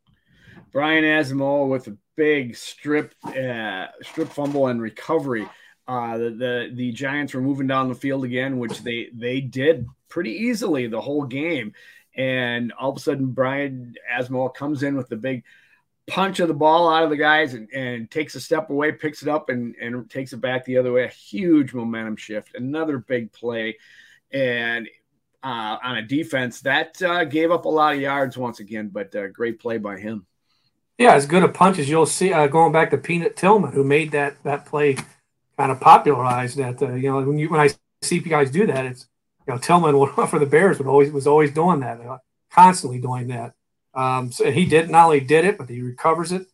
Brian 0.71 1.03
Asamoah 1.03 1.69
with 1.69 1.87
a 1.87 1.97
big 2.15 2.55
strip 2.55 3.13
uh, 3.23 3.87
strip 4.01 4.29
fumble 4.29 4.67
and 4.67 4.81
recovery. 4.81 5.47
Uh, 5.87 6.17
the, 6.17 6.29
the 6.29 6.71
the 6.73 6.91
Giants 6.91 7.33
were 7.33 7.41
moving 7.41 7.67
down 7.67 7.89
the 7.89 7.95
field 7.95 8.23
again, 8.23 8.59
which 8.59 8.81
they 8.83 9.09
they 9.13 9.41
did 9.41 9.87
pretty 10.09 10.31
easily 10.31 10.87
the 10.87 11.01
whole 11.01 11.25
game. 11.25 11.73
And 12.15 12.73
all 12.73 12.91
of 12.91 12.97
a 12.97 12.99
sudden, 12.99 13.27
Brian 13.27 13.95
Asamoah 14.11 14.53
comes 14.53 14.83
in 14.83 14.95
with 14.95 15.07
the 15.09 15.15
big 15.15 15.43
punch 16.07 16.39
of 16.39 16.47
the 16.47 16.53
ball 16.53 16.89
out 16.89 17.03
of 17.03 17.09
the 17.09 17.17
guys 17.17 17.53
and, 17.53 17.69
and 17.71 18.09
takes 18.11 18.35
a 18.35 18.41
step 18.41 18.69
away, 18.69 18.91
picks 18.91 19.21
it 19.21 19.29
up, 19.29 19.49
and, 19.49 19.75
and 19.75 20.09
takes 20.09 20.33
it 20.33 20.41
back 20.41 20.65
the 20.65 20.77
other 20.77 20.91
way. 20.91 21.05
A 21.05 21.07
huge 21.07 21.73
momentum 21.73 22.17
shift. 22.17 22.55
Another 22.55 22.97
big 22.97 23.31
play. 23.31 23.77
And 24.31 24.89
uh, 25.43 25.77
on 25.81 25.97
a 25.97 26.01
defense 26.01 26.61
that 26.61 27.01
uh, 27.01 27.23
gave 27.23 27.51
up 27.51 27.65
a 27.65 27.69
lot 27.69 27.95
of 27.95 28.01
yards 28.01 28.37
once 28.37 28.59
again, 28.59 28.89
but 28.91 29.15
uh, 29.15 29.27
great 29.27 29.59
play 29.59 29.77
by 29.77 29.97
him. 29.97 30.25
Yeah, 30.99 31.13
as 31.13 31.25
good 31.25 31.43
a 31.43 31.47
punch 31.47 31.79
as 31.79 31.89
you'll 31.89 32.05
see. 32.05 32.33
Uh, 32.33 32.47
going 32.47 32.73
back 32.73 32.91
to 32.91 32.97
Peanut 32.97 33.37
Tillman, 33.37 33.71
who 33.71 33.85
made 33.85 34.11
that 34.11 34.43
that 34.43 34.65
play 34.65 34.97
kind 35.57 35.71
of 35.71 35.79
popularized 35.79 36.57
that. 36.57 36.81
Uh, 36.81 36.93
you 36.93 37.09
know, 37.09 37.21
when 37.21 37.39
you 37.39 37.49
when 37.49 37.61
I 37.61 37.69
see 38.01 38.17
you 38.17 38.21
guys 38.21 38.51
do 38.51 38.67
that, 38.67 38.85
it's 38.85 39.07
you 39.47 39.53
know 39.53 39.59
Tillman 39.59 39.95
for 40.27 40.39
the 40.39 40.45
Bears 40.45 40.77
would 40.77 40.87
always 40.87 41.09
was 41.11 41.25
always 41.25 41.51
doing 41.51 41.79
that, 41.79 42.01
uh, 42.01 42.17
constantly 42.51 42.99
doing 42.99 43.29
that. 43.29 43.53
Um, 43.93 44.31
so 44.33 44.51
he 44.51 44.65
did 44.65 44.89
not 44.89 45.05
only 45.05 45.21
did 45.21 45.45
it, 45.45 45.57
but 45.57 45.69
he 45.69 45.81
recovers 45.81 46.33
it 46.33 46.47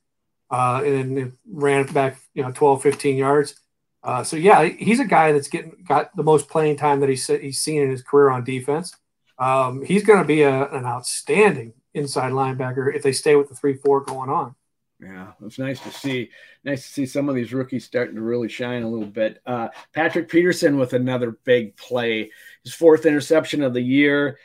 and 0.52 1.18
it 1.18 1.32
ran 1.52 1.82
it 1.82 1.94
back, 1.94 2.18
you 2.34 2.44
know, 2.44 2.52
12, 2.52 2.82
15 2.82 3.18
yards. 3.18 3.56
Uh, 4.04 4.24
so 4.24 4.38
yeah, 4.38 4.64
he's 4.64 5.00
a 5.00 5.06
guy 5.06 5.32
that's 5.32 5.48
getting 5.48 5.76
got 5.88 6.16
the 6.16 6.24
most 6.24 6.48
playing 6.50 6.78
time 6.78 7.00
that 7.00 7.10
he's 7.10 7.26
he's 7.26 7.60
seen 7.60 7.82
in 7.82 7.90
his 7.90 8.04
career 8.04 8.30
on 8.30 8.44
defense. 8.44 8.96
Um, 9.40 9.84
he's 9.84 10.04
going 10.04 10.20
to 10.20 10.26
be 10.26 10.44
a, 10.44 10.70
an 10.70 10.86
outstanding 10.86 11.74
inside 11.96 12.32
linebacker 12.32 12.94
if 12.94 13.02
they 13.02 13.12
stay 13.12 13.36
with 13.36 13.50
the 13.50 13.56
three 13.56 13.74
four 13.74 14.02
going 14.02 14.30
on. 14.30 14.56
Yeah, 15.00 15.34
it's 15.44 15.60
nice 15.60 15.82
to 15.82 15.92
see. 15.92 16.30
Nice 16.64 16.84
to 16.84 16.90
see 16.90 17.06
some 17.06 17.28
of 17.28 17.36
these 17.36 17.54
rookies 17.54 17.86
starting 17.86 18.16
to 18.16 18.22
really 18.22 18.48
shine 18.48 18.84
a 18.84 18.90
little 18.90 19.08
bit. 19.08 19.42
Uh, 19.46 19.70
Patrick 19.94 20.30
Peterson 20.30 20.78
with 20.78 20.94
another 20.94 21.32
big 21.44 21.76
play, 21.76 22.32
his 22.64 22.74
fourth 22.74 23.06
interception 23.06 23.62
of 23.62 23.74
the 23.74 23.82
year 23.82 24.38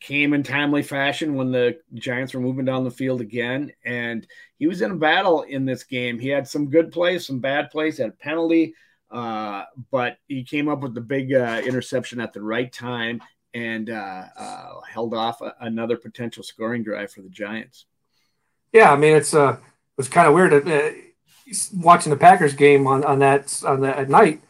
came 0.00 0.34
in 0.34 0.42
timely 0.42 0.82
fashion 0.82 1.34
when 1.34 1.52
the 1.52 1.78
Giants 1.94 2.34
were 2.34 2.40
moving 2.40 2.64
down 2.64 2.84
the 2.84 2.90
field 2.90 3.20
again. 3.20 3.72
And 3.84 4.26
he 4.58 4.66
was 4.66 4.82
in 4.82 4.90
a 4.90 4.96
battle 4.96 5.42
in 5.42 5.64
this 5.64 5.84
game. 5.84 6.18
He 6.18 6.28
had 6.28 6.48
some 6.48 6.68
good 6.68 6.92
plays, 6.92 7.26
some 7.26 7.38
bad 7.38 7.70
plays, 7.70 7.98
had 7.98 8.08
a 8.08 8.12
penalty, 8.12 8.74
uh, 9.10 9.64
but 9.90 10.18
he 10.26 10.44
came 10.44 10.68
up 10.68 10.80
with 10.80 10.94
the 10.94 11.00
big 11.00 11.32
uh, 11.32 11.62
interception 11.64 12.20
at 12.20 12.32
the 12.32 12.42
right 12.42 12.70
time 12.72 13.22
and 13.56 13.90
uh, 13.90 14.24
uh 14.36 14.80
held 14.82 15.14
off 15.14 15.40
a, 15.40 15.54
another 15.60 15.96
potential 15.96 16.42
scoring 16.42 16.82
drive 16.82 17.10
for 17.10 17.22
the 17.22 17.28
Giants. 17.28 17.86
Yeah, 18.72 18.92
I 18.92 18.96
mean 18.96 19.16
it's 19.16 19.34
uh 19.34 19.54
it 19.54 19.96
was 19.96 20.08
kind 20.08 20.28
of 20.28 20.34
weird 20.34 20.52
uh, 20.52 20.90
watching 21.74 22.10
the 22.10 22.16
Packers 22.16 22.54
game 22.54 22.86
on 22.86 23.02
on 23.04 23.18
that 23.20 23.62
on 23.66 23.80
that 23.80 23.96
at 23.96 24.10
night 24.10 24.42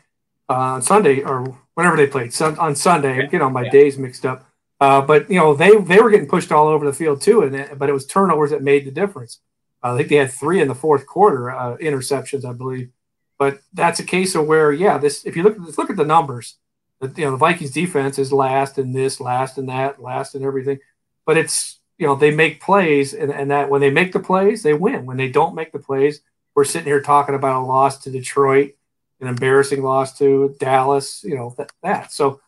uh, 0.49 0.55
on 0.55 0.83
Sunday 0.83 1.23
or 1.23 1.57
whenever 1.75 1.97
they 1.97 2.07
played 2.07 2.39
on 2.41 2.75
Sunday. 2.75 3.17
Yeah. 3.17 3.27
Get 3.27 3.43
all 3.43 3.51
my 3.51 3.65
yeah. 3.65 3.71
days 3.71 3.97
mixed 3.97 4.27
up. 4.27 4.45
Uh, 4.81 5.01
but 5.01 5.31
you 5.31 5.37
know 5.37 5.55
they 5.55 5.77
they 5.79 6.01
were 6.01 6.11
getting 6.11 6.29
pushed 6.29 6.51
all 6.53 6.67
over 6.67 6.85
the 6.85 6.93
field 6.93 7.23
too, 7.23 7.43
and 7.43 7.55
it, 7.55 7.79
but 7.79 7.89
it 7.89 7.93
was 7.93 8.07
turnovers 8.07 8.51
that 8.51 8.63
made 8.63 8.85
the 8.85 8.91
difference. 8.91 9.41
I 9.83 9.97
think 9.97 10.09
they 10.09 10.17
had 10.17 10.33
three 10.33 10.61
in 10.61 10.69
the 10.69 10.75
fourth 10.75 11.07
quarter 11.07 11.51
uh, 11.51 11.77
interceptions, 11.77 12.45
I 12.45 12.53
believe. 12.53 12.91
But 13.39 13.61
that's 13.73 14.01
a 14.01 14.05
case 14.05 14.35
of 14.35 14.47
where, 14.47 14.73
yeah, 14.73 14.99
this 14.99 15.25
if 15.25 15.37
you 15.37 15.43
look 15.43 15.57
look 15.79 15.91
at 15.91 15.97
the 15.97 16.05
numbers, 16.05 16.57
the, 17.01 17.13
you 17.17 17.25
know 17.25 17.33
the 17.33 17.37
Vikings 17.37 17.73
defense 17.73 18.19
is 18.19 18.33
last 18.33 18.79
in 18.79 18.93
this, 18.93 19.21
last 19.21 19.59
in 19.59 19.67
that, 19.67 20.01
last 20.01 20.35
in 20.35 20.45
everything. 20.45 20.79
But 21.25 21.37
it's 21.37 21.81
you 21.99 22.07
know 22.07 22.15
they 22.15 22.31
make 22.31 22.61
plays, 22.61 23.15
and, 23.15 23.31
and 23.31 23.51
that 23.51 23.71
when 23.71 23.81
they 23.81 23.91
make 23.91 24.13
the 24.13 24.21
plays, 24.21 24.63
they 24.63 24.75
win. 24.75 25.07
When 25.07 25.17
they 25.17 25.29
don't 25.29 25.55
make 25.55 25.73
the 25.73 25.79
plays, 25.79 26.21
we're 26.55 26.65
sitting 26.65 26.87
here 26.87 27.03
talking 27.03 27.35
about 27.35 27.63
a 27.63 27.67
loss 27.67 27.99
to 28.05 28.11
Detroit, 28.11 28.73
an 29.21 29.29
embarrassing 29.29 29.83
loss 29.83 30.19
to 30.19 30.55
Dallas, 30.59 31.23
you 31.25 31.37
know 31.37 31.55
that, 31.59 31.73
that. 31.83 32.13
So 32.13 32.41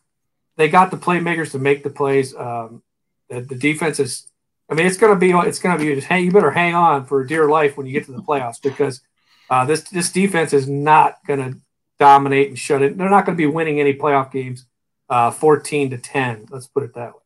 they 0.57 0.67
got 0.67 0.91
the 0.91 0.97
playmakers 0.97 1.51
to 1.51 1.59
make 1.59 1.83
the 1.83 1.89
plays. 1.89 2.35
Um, 2.35 2.83
the, 3.29 3.41
the 3.41 3.55
defense 3.55 3.99
is, 3.99 4.29
I 4.69 4.73
mean, 4.73 4.85
it's 4.85 4.97
going 4.97 5.13
to 5.13 5.19
be, 5.19 5.31
it's 5.31 5.59
going 5.59 5.77
to 5.77 5.83
be 5.83 5.95
just 5.95 6.07
hang, 6.07 6.25
you 6.25 6.31
better 6.31 6.51
hang 6.51 6.75
on 6.75 7.05
for 7.05 7.23
dear 7.23 7.47
life 7.47 7.77
when 7.77 7.87
you 7.87 7.93
get 7.93 8.05
to 8.05 8.11
the 8.11 8.21
playoffs 8.21 8.61
because 8.61 9.01
uh, 9.49 9.63
this, 9.65 9.83
this 9.83 10.11
defense 10.11 10.51
is 10.51 10.67
not 10.67 11.17
going 11.25 11.39
to 11.39 11.59
dominate 11.99 12.49
and 12.49 12.57
shut 12.57 12.81
it. 12.81 12.97
They're 12.97 13.09
not 13.09 13.25
going 13.25 13.37
to 13.37 13.41
be 13.41 13.47
winning 13.47 13.79
any 13.79 13.93
playoff 13.93 14.31
games, 14.31 14.65
uh, 15.09 15.31
14 15.31 15.91
to 15.91 15.97
10. 15.97 16.47
Let's 16.49 16.67
put 16.67 16.83
it 16.83 16.93
that 16.95 17.13
way. 17.13 17.21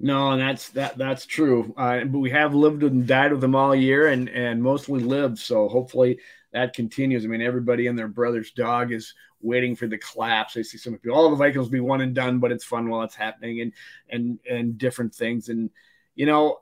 No, 0.00 0.32
and 0.32 0.40
that's 0.40 0.70
that 0.70 0.98
that's 0.98 1.24
true. 1.24 1.72
Uh, 1.76 2.04
but 2.04 2.18
we 2.18 2.30
have 2.30 2.52
lived 2.52 2.82
and 2.82 3.06
died 3.06 3.30
with 3.30 3.40
them 3.40 3.54
all 3.54 3.74
year, 3.74 4.08
and 4.08 4.28
and 4.28 4.60
mostly 4.60 5.00
lived. 5.00 5.38
So 5.38 5.68
hopefully 5.68 6.18
that 6.52 6.74
continues. 6.74 7.24
I 7.24 7.28
mean, 7.28 7.40
everybody 7.40 7.86
and 7.86 7.98
their 7.98 8.08
brother's 8.08 8.50
dog 8.50 8.92
is 8.92 9.14
waiting 9.40 9.76
for 9.76 9.86
the 9.86 9.98
collapse. 9.98 10.56
I 10.56 10.62
see 10.62 10.78
some 10.78 10.94
people, 10.94 11.16
all 11.16 11.30
the 11.30 11.36
Vikings 11.36 11.68
be 11.68 11.80
one 11.80 12.00
and 12.00 12.14
done, 12.14 12.38
but 12.40 12.50
it's 12.50 12.64
fun 12.64 12.88
while 12.88 13.02
it's 13.02 13.14
happening 13.14 13.60
and 13.60 13.72
and 14.10 14.38
and 14.50 14.78
different 14.78 15.14
things. 15.14 15.48
And 15.48 15.70
you 16.16 16.26
know, 16.26 16.60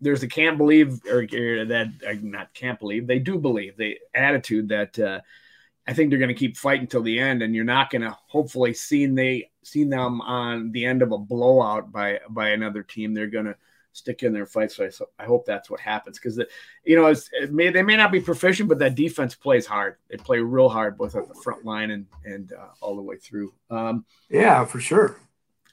there's 0.00 0.22
a 0.22 0.28
can't 0.28 0.58
believe 0.58 1.00
or, 1.06 1.22
or 1.22 1.64
that 1.64 1.88
uh, 2.06 2.14
not 2.22 2.52
can't 2.54 2.78
believe 2.78 3.06
they 3.06 3.18
do 3.18 3.38
believe 3.38 3.76
the 3.76 3.98
attitude 4.14 4.68
that 4.68 4.98
uh, 4.98 5.20
I 5.90 5.92
think 5.92 6.08
they're 6.08 6.20
going 6.20 6.28
to 6.28 6.34
keep 6.34 6.56
fighting 6.56 6.86
till 6.86 7.02
the 7.02 7.18
end, 7.18 7.42
and 7.42 7.52
you're 7.52 7.64
not 7.64 7.90
going 7.90 8.02
to 8.02 8.16
hopefully 8.28 8.72
see 8.72 9.06
they 9.06 9.50
see 9.64 9.82
them 9.82 10.20
on 10.20 10.70
the 10.70 10.86
end 10.86 11.02
of 11.02 11.10
a 11.10 11.18
blowout 11.18 11.90
by 11.90 12.20
by 12.28 12.50
another 12.50 12.84
team. 12.84 13.12
They're 13.12 13.26
going 13.26 13.46
to 13.46 13.56
stick 13.90 14.22
in 14.22 14.32
their 14.32 14.46
fight. 14.46 14.70
So 14.70 14.84
I, 14.84 14.90
so 14.90 15.06
I 15.18 15.24
hope 15.24 15.44
that's 15.44 15.68
what 15.68 15.80
happens 15.80 16.16
because 16.16 16.40
you 16.84 16.94
know 16.94 17.08
it 17.08 17.52
may, 17.52 17.70
they 17.70 17.82
may 17.82 17.96
not 17.96 18.12
be 18.12 18.20
proficient, 18.20 18.68
but 18.68 18.78
that 18.78 18.94
defense 18.94 19.34
plays 19.34 19.66
hard. 19.66 19.96
They 20.08 20.16
play 20.16 20.38
real 20.38 20.68
hard 20.68 20.96
both 20.96 21.16
at 21.16 21.26
the 21.26 21.34
front 21.34 21.64
line 21.64 21.90
and 21.90 22.06
and 22.24 22.52
uh, 22.52 22.68
all 22.80 22.94
the 22.94 23.02
way 23.02 23.16
through. 23.16 23.52
Um, 23.68 24.04
yeah, 24.28 24.64
for 24.66 24.78
sure. 24.78 25.16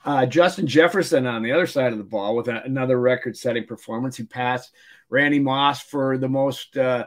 Uh, 0.04 0.26
Justin 0.26 0.66
Jefferson 0.66 1.28
on 1.28 1.44
the 1.44 1.52
other 1.52 1.68
side 1.68 1.92
of 1.92 2.00
the 2.00 2.04
ball 2.04 2.36
with 2.36 2.48
a, 2.48 2.64
another 2.64 3.00
record-setting 3.00 3.68
performance. 3.68 4.18
He 4.18 4.24
passed 4.24 4.72
Randy 5.10 5.38
Moss 5.40 5.82
for 5.82 6.18
the 6.18 6.30
most 6.30 6.76
uh, 6.76 7.06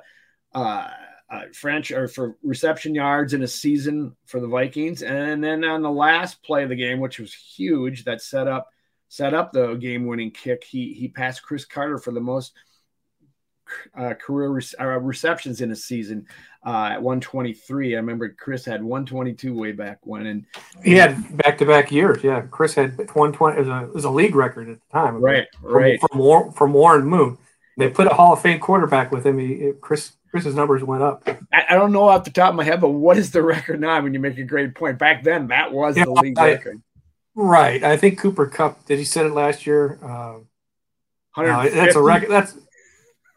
uh, 1.31 1.43
French 1.53 1.93
or 1.93 2.09
for 2.09 2.37
reception 2.43 2.95
yards 2.95 3.35
in 3.35 3.43
a 3.43 3.49
season 3.49 4.17
for 4.27 4.41
the 4.41 4.49
Vikings, 4.49 5.03
and 5.03 5.43
then 5.43 5.65
on 5.65 5.83
the 5.83 5.91
last 5.91 6.43
play 6.43 6.65
of 6.65 6.69
the 6.69 6.77
game, 6.77 6.99
which 6.99 7.19
was 7.19 7.33
huge, 7.33 8.05
that 8.05 8.21
set 8.21 8.49
up 8.49 8.69
set 9.09 9.35
up 9.35 9.53
the 9.53 9.75
game-winning 9.75 10.33
kick. 10.33 10.65
He 10.65 10.93
he 10.93 11.09
passed 11.09 11.43
Cris 11.43 11.65
Carter 11.65 11.99
for 11.99 12.11
the 12.11 12.21
most 12.21 12.53
uh, 13.97 14.15
career 14.15 14.49
re- 14.49 14.63
uh, 14.81 14.99
receptions 14.99 15.61
in 15.61 15.71
a 15.71 15.77
season 15.77 16.27
uh, 16.67 16.91
at 16.93 17.03
123. 17.03 17.95
I 17.95 17.97
remember 17.99 18.29
Cris 18.31 18.65
had 18.65 18.83
122 18.83 19.55
way 19.55 19.73
back 19.73 19.99
when, 20.03 20.27
and 20.27 20.47
he 20.83 20.95
had 20.95 21.37
back-to-back 21.37 21.93
years. 21.93 22.23
Yeah, 22.25 22.43
Cris 22.43 22.75
had 22.75 22.99
120. 22.99 23.57
It 23.57 23.61
was 23.61 23.69
a, 23.69 23.85
it 23.85 23.95
was 23.95 24.05
a 24.05 24.11
league 24.11 24.35
record 24.35 24.69
at 24.69 24.81
the 24.81 24.93
time. 24.93 25.17
Right, 25.17 25.47
from, 25.61 25.73
right. 25.73 26.01
From, 26.01 26.53
from 26.53 26.73
Warren 26.73 27.07
Moon, 27.07 27.39
they 27.77 27.89
put 27.89 28.07
a 28.07 28.15
Hall 28.15 28.33
of 28.33 28.43
Fame 28.43 28.59
quarterback 28.59 29.13
with 29.13 29.25
him. 29.25 29.39
He, 29.39 29.73
Cris 29.81 30.13
Cris's 30.31 30.55
numbers 30.55 30.85
went 30.85 31.03
up. 31.03 31.29
I, 31.53 31.65
I, 31.71 31.75
don't 31.75 31.93
know 31.93 32.09
off 32.09 32.25
the 32.25 32.31
top 32.31 32.51
of 32.51 32.57
my 32.57 32.65
head, 32.65 32.81
but 32.81 32.91
what 32.91 33.19
is 33.19 33.33
the 33.33 33.43
record 33.43 33.81
now? 33.81 34.01
When 34.01 34.15
you 34.15 34.21
make 34.21 34.39
a 34.39 34.45
great 34.45 34.75
point, 34.75 34.99
back 34.99 35.25
then 35.25 35.49
that 35.49 35.73
was 35.73 35.97
yeah, 35.97 36.05
the 36.05 36.13
league 36.13 36.39
I, 36.39 36.53
record. 36.53 36.83
Right. 37.35 37.83
I 37.83 37.97
think 37.97 38.19
Cooper 38.19 38.47
Kupp 38.47 38.85
did 38.87 38.99
he 38.99 39.05
set 39.05 39.27
it 39.27 39.33
last 39.33 39.67
year? 39.67 39.99
Uh, 40.03 40.41
no, 41.37 41.69
that's 41.69 41.97
a 41.97 42.03
record. 42.03 42.31
That's 42.31 42.53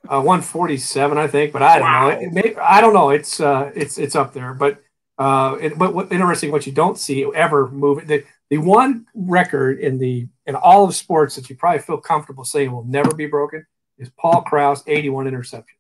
uh, 0.10 0.22
147, 0.22 1.18
I 1.18 1.28
think. 1.28 1.54
But 1.54 1.64
I 1.64 1.80
don't 1.80 1.88
wow. 1.88 2.10
know. 2.10 2.20
It, 2.20 2.34
may, 2.34 2.56
I 2.56 2.82
don't 2.82 2.94
know. 2.94 3.10
It's 3.10 3.40
uh, 3.40 3.72
it's 3.76 3.98
it's 3.98 4.16
up 4.16 4.34
there. 4.34 4.54
But 4.54 4.82
uh, 5.18 5.58
it, 5.62 5.78
but 5.78 5.94
what 5.94 6.12
interesting 6.12 6.52
what 6.52 6.66
you 6.66 6.74
don't 6.74 6.98
see 6.98 7.26
ever 7.34 7.70
move 7.70 8.08
the 8.08 8.24
the 8.50 8.58
one 8.58 9.06
record 9.16 9.80
in 9.80 9.98
the 9.98 10.28
in 10.46 10.56
all 10.56 10.86
of 10.86 10.96
sports 10.96 11.36
that 11.36 11.50
you 11.50 11.56
probably 11.56 11.80
feel 11.80 11.98
comfortable 11.98 12.44
saying 12.44 12.72
will 12.72 12.84
never 12.86 13.14
be 13.14 13.26
broken 13.26 13.66
is 13.98 14.10
Paul 14.18 14.42
Krause 14.42 14.84
81 14.88 15.28
interception. 15.28 15.78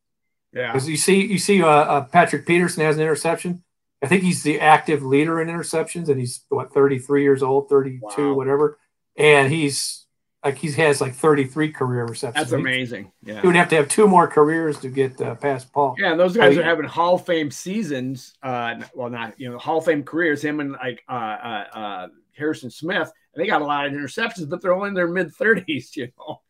Yeah. 0.54 0.72
Because 0.72 0.88
you 0.88 0.98
see 0.98 1.26
you 1.26 1.40
see 1.40 1.62
uh, 1.62 1.68
uh, 1.68 2.02
Patrick 2.06 2.46
Peterson 2.46 2.84
has 2.84 2.98
an 2.98 3.02
interception. 3.02 3.64
I 4.02 4.08
think 4.08 4.24
he's 4.24 4.44
the 4.44 4.60
active 4.60 5.02
leader 5.02 5.42
in 5.42 5.48
interceptions, 5.48 6.10
and 6.10 6.20
he's 6.20 6.44
what 6.50 6.74
33 6.74 7.24
years 7.24 7.42
old, 7.42 7.70
32, 7.70 8.02
wow. 8.02 8.34
whatever. 8.34 8.78
And 9.16 9.52
he's 9.52 10.06
like 10.44 10.58
he 10.58 10.72
has 10.74 11.00
like 11.00 11.16
33 11.16 11.72
career 11.72 12.06
receptions. 12.06 12.50
That's 12.50 12.52
amazing. 12.52 13.12
Yeah, 13.24 13.42
he 13.42 13.48
would 13.48 13.56
have 13.56 13.70
to 13.70 13.78
have 13.78 13.88
two 13.88 14.08
more 14.08 14.28
careers 14.28 14.80
to 14.82 14.90
get 14.90 15.20
uh, 15.22 15.36
past 15.36 15.72
Paul. 15.72 15.96
Yeah, 15.98 16.12
and 16.12 16.20
those 16.20 16.36
guys 16.36 16.48
I 16.48 16.50
mean, 16.50 16.60
are 16.60 16.64
having 16.64 16.86
Hall 16.86 17.16
of 17.16 17.26
Fame 17.26 17.50
seasons. 17.50 18.34
Uh, 18.44 18.76
well, 18.94 19.10
not 19.10 19.40
you 19.40 19.50
know 19.50 19.58
Hall 19.58 19.78
of 19.78 19.86
Fame 19.86 20.04
careers. 20.04 20.44
Him 20.44 20.60
and 20.60 20.74
like 20.74 21.04
uh, 21.08 21.14
uh, 21.14 21.66
uh, 21.74 22.08
Harrison 22.36 22.70
Smith, 22.70 23.12
and 23.34 23.44
they 23.44 23.48
got 23.48 23.62
a 23.62 23.66
lot 23.66 23.86
of 23.86 23.94
interceptions, 23.94 24.50
but 24.50 24.62
they're 24.62 24.74
only 24.74 24.90
in 24.90 24.94
their 24.94 25.08
mid 25.08 25.34
30s. 25.34 25.96
You 25.96 26.10
know. 26.18 26.42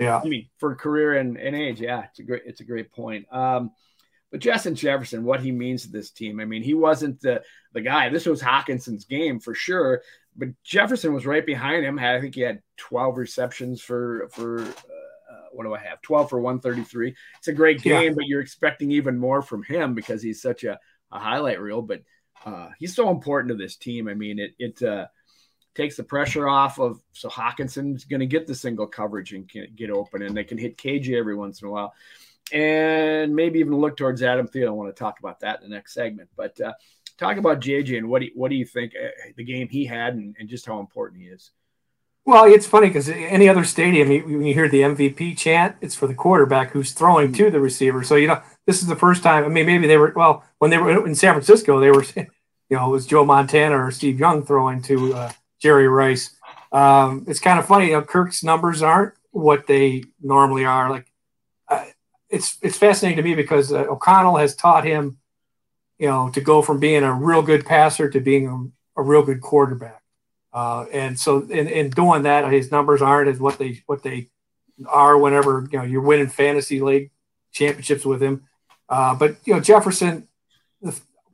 Yeah. 0.00 0.18
I 0.18 0.24
mean, 0.24 0.48
for 0.58 0.74
career 0.74 1.18
and, 1.18 1.36
and 1.36 1.54
age, 1.54 1.80
yeah, 1.80 2.04
it's 2.04 2.18
a 2.18 2.22
great 2.22 2.42
it's 2.46 2.60
a 2.60 2.64
great 2.64 2.90
point. 2.90 3.26
Um, 3.32 3.70
but 4.30 4.40
Justin 4.40 4.74
Jefferson, 4.74 5.24
what 5.24 5.40
he 5.40 5.52
means 5.52 5.82
to 5.82 5.90
this 5.90 6.10
team. 6.10 6.40
I 6.40 6.44
mean, 6.44 6.62
he 6.62 6.74
wasn't 6.74 7.20
the, 7.20 7.42
the 7.72 7.80
guy. 7.80 8.08
This 8.08 8.26
was 8.26 8.40
Hockenson's 8.40 9.04
game 9.04 9.40
for 9.40 9.54
sure. 9.54 10.02
But 10.36 10.50
Jefferson 10.64 11.12
was 11.12 11.26
right 11.26 11.44
behind 11.44 11.84
him. 11.84 11.98
I 11.98 12.20
think 12.20 12.34
he 12.34 12.40
had 12.40 12.62
12 12.78 13.18
receptions 13.18 13.82
for 13.82 14.28
for 14.32 14.62
uh, 14.62 14.64
uh 14.64 15.46
what 15.52 15.64
do 15.64 15.74
I 15.74 15.80
have? 15.80 16.00
12 16.02 16.30
for 16.30 16.40
133. 16.40 17.14
It's 17.38 17.48
a 17.48 17.52
great 17.52 17.82
game, 17.82 18.02
yeah. 18.04 18.14
but 18.14 18.26
you're 18.26 18.40
expecting 18.40 18.92
even 18.92 19.18
more 19.18 19.42
from 19.42 19.64
him 19.64 19.94
because 19.94 20.22
he's 20.22 20.40
such 20.40 20.64
a, 20.64 20.78
a 21.10 21.18
highlight 21.18 21.60
reel. 21.60 21.82
But 21.82 22.02
uh, 22.46 22.68
he's 22.78 22.94
so 22.94 23.10
important 23.10 23.48
to 23.50 23.56
this 23.56 23.76
team. 23.76 24.08
I 24.08 24.14
mean, 24.14 24.38
it 24.38 24.54
it 24.58 24.82
uh, 24.82 25.08
takes 25.74 25.96
the 25.96 26.02
pressure 26.02 26.48
off 26.48 26.78
of 26.78 27.00
so 27.12 27.28
Hockenson's 27.28 28.04
going 28.04 28.20
to 28.20 28.26
get 28.26 28.46
the 28.46 28.54
single 28.54 28.86
coverage 28.86 29.32
and 29.32 29.50
get 29.76 29.90
open, 29.90 30.22
and 30.22 30.36
they 30.36 30.44
can 30.44 30.58
hit 30.58 30.76
KJ 30.76 31.18
every 31.18 31.36
once 31.36 31.62
in 31.62 31.68
a 31.68 31.70
while 31.70 31.94
and 32.52 33.34
maybe 33.34 33.58
even 33.60 33.76
look 33.76 33.96
towards 33.96 34.22
Adam 34.22 34.48
Thielen. 34.48 34.68
I 34.68 34.70
want 34.70 34.94
to 34.94 34.98
talk 34.98 35.18
about 35.18 35.40
that 35.40 35.62
in 35.62 35.68
the 35.68 35.74
next 35.74 35.94
segment. 35.94 36.28
But 36.36 36.60
uh, 36.60 36.72
talk 37.18 37.36
about 37.36 37.60
JJ 37.60 37.98
and 37.98 38.08
what 38.08 38.20
do 38.20 38.26
you, 38.26 38.32
what 38.34 38.50
do 38.50 38.56
you 38.56 38.64
think 38.64 38.92
uh, 39.00 39.08
the 39.36 39.44
game 39.44 39.68
he 39.68 39.84
had 39.84 40.14
and, 40.14 40.34
and, 40.38 40.48
just 40.48 40.66
how 40.66 40.80
important 40.80 41.22
he 41.22 41.28
is? 41.28 41.50
Well, 42.24 42.44
it's 42.44 42.66
funny 42.66 42.88
because 42.88 43.08
any 43.08 43.48
other 43.48 43.64
stadium, 43.64 44.08
when 44.08 44.42
you 44.42 44.54
hear 44.54 44.68
the 44.68 44.82
MVP 44.82 45.38
chant, 45.38 45.76
it's 45.80 45.94
for 45.94 46.06
the 46.06 46.14
quarterback 46.14 46.70
who's 46.70 46.92
throwing 46.92 47.32
to 47.32 47.50
the 47.50 47.60
receiver. 47.60 48.04
So 48.04 48.16
you 48.16 48.28
know, 48.28 48.42
this 48.66 48.82
is 48.82 48.88
the 48.88 48.96
first 48.96 49.22
time. 49.22 49.44
I 49.44 49.48
mean, 49.48 49.66
maybe 49.66 49.86
they 49.86 49.96
were 49.96 50.12
well 50.14 50.44
when 50.58 50.70
they 50.70 50.78
were 50.78 51.06
in 51.06 51.14
San 51.14 51.32
Francisco, 51.32 51.80
they 51.80 51.90
were, 51.90 52.04
you 52.16 52.26
know, 52.70 52.88
it 52.88 52.90
was 52.90 53.06
Joe 53.06 53.24
Montana 53.24 53.82
or 53.82 53.90
Steve 53.90 54.20
Young 54.20 54.44
throwing 54.44 54.82
to 54.82 55.14
uh, 55.14 55.32
Jerry 55.60 55.88
Rice. 55.88 56.36
Um, 56.72 57.24
it's 57.28 57.40
kind 57.40 57.58
of 57.58 57.66
funny. 57.66 57.86
You 57.86 57.92
know, 57.92 58.02
Kirk's 58.02 58.42
numbers 58.42 58.82
aren't 58.82 59.14
what 59.30 59.66
they 59.66 60.04
normally 60.22 60.64
are. 60.64 60.90
Like 60.90 61.10
it's 62.30 62.58
it's 62.62 62.78
fascinating 62.78 63.16
to 63.16 63.28
me 63.28 63.34
because 63.34 63.72
uh, 63.72 63.84
O'Connell 63.88 64.36
has 64.36 64.54
taught 64.54 64.84
him, 64.84 65.18
you 65.98 66.06
know, 66.06 66.30
to 66.30 66.40
go 66.40 66.62
from 66.62 66.78
being 66.78 67.02
a 67.02 67.12
real 67.12 67.42
good 67.42 67.66
passer 67.66 68.08
to 68.08 68.20
being 68.20 68.46
a, 68.96 69.00
a 69.00 69.02
real 69.02 69.22
good 69.22 69.40
quarterback. 69.40 70.02
Uh, 70.52 70.86
and 70.92 71.18
so 71.18 71.42
in, 71.42 71.68
in 71.68 71.90
doing 71.90 72.22
that, 72.22 72.50
his 72.50 72.70
numbers 72.70 73.02
aren't 73.02 73.28
as 73.28 73.40
what 73.40 73.58
they 73.58 73.82
what 73.86 74.02
they 74.02 74.28
are 74.86 75.18
whenever 75.18 75.68
you 75.70 75.78
know 75.78 75.84
you're 75.84 76.00
winning 76.00 76.28
fantasy 76.28 76.80
league 76.80 77.10
championships 77.52 78.04
with 78.04 78.22
him. 78.22 78.44
Uh, 78.88 79.14
but 79.14 79.36
you 79.44 79.52
know 79.52 79.60
Jefferson, 79.60 80.28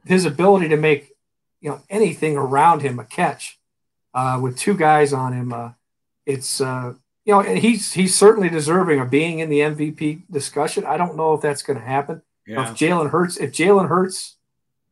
his 0.07 0.25
ability 0.25 0.69
to 0.69 0.77
make 0.77 1.11
you 1.61 1.71
know 1.71 1.83
anything 1.91 2.37
around 2.37 2.81
him 2.81 2.99
a 2.99 3.05
catch 3.05 3.56
uh, 4.17 4.41
with 4.41 4.57
two 4.57 4.75
guys 4.75 5.13
on 5.13 5.35
him, 5.35 5.53
uh, 5.53 5.73
it's 6.25 6.61
uh, 6.61 6.95
you 7.27 7.35
know 7.35 7.43
he's 7.43 7.93
he's 7.93 8.19
certainly 8.19 8.49
deserving 8.49 8.99
of 8.99 9.11
being 9.11 9.41
in 9.41 9.51
the 9.51 9.61
MVP 9.61 10.23
discussion. 10.31 10.87
I 10.87 10.97
don't 10.97 11.17
know 11.17 11.35
if 11.35 11.43
that's 11.43 11.63
going 11.63 11.79
to 11.79 11.85
happen. 11.85 12.23
Yeah. 12.47 12.71
If 12.71 12.77
Jalen 12.77 13.11
Hurts, 13.11 13.37
if 13.37 13.53
Jalen 13.53 13.89
Hurts, 13.89 14.37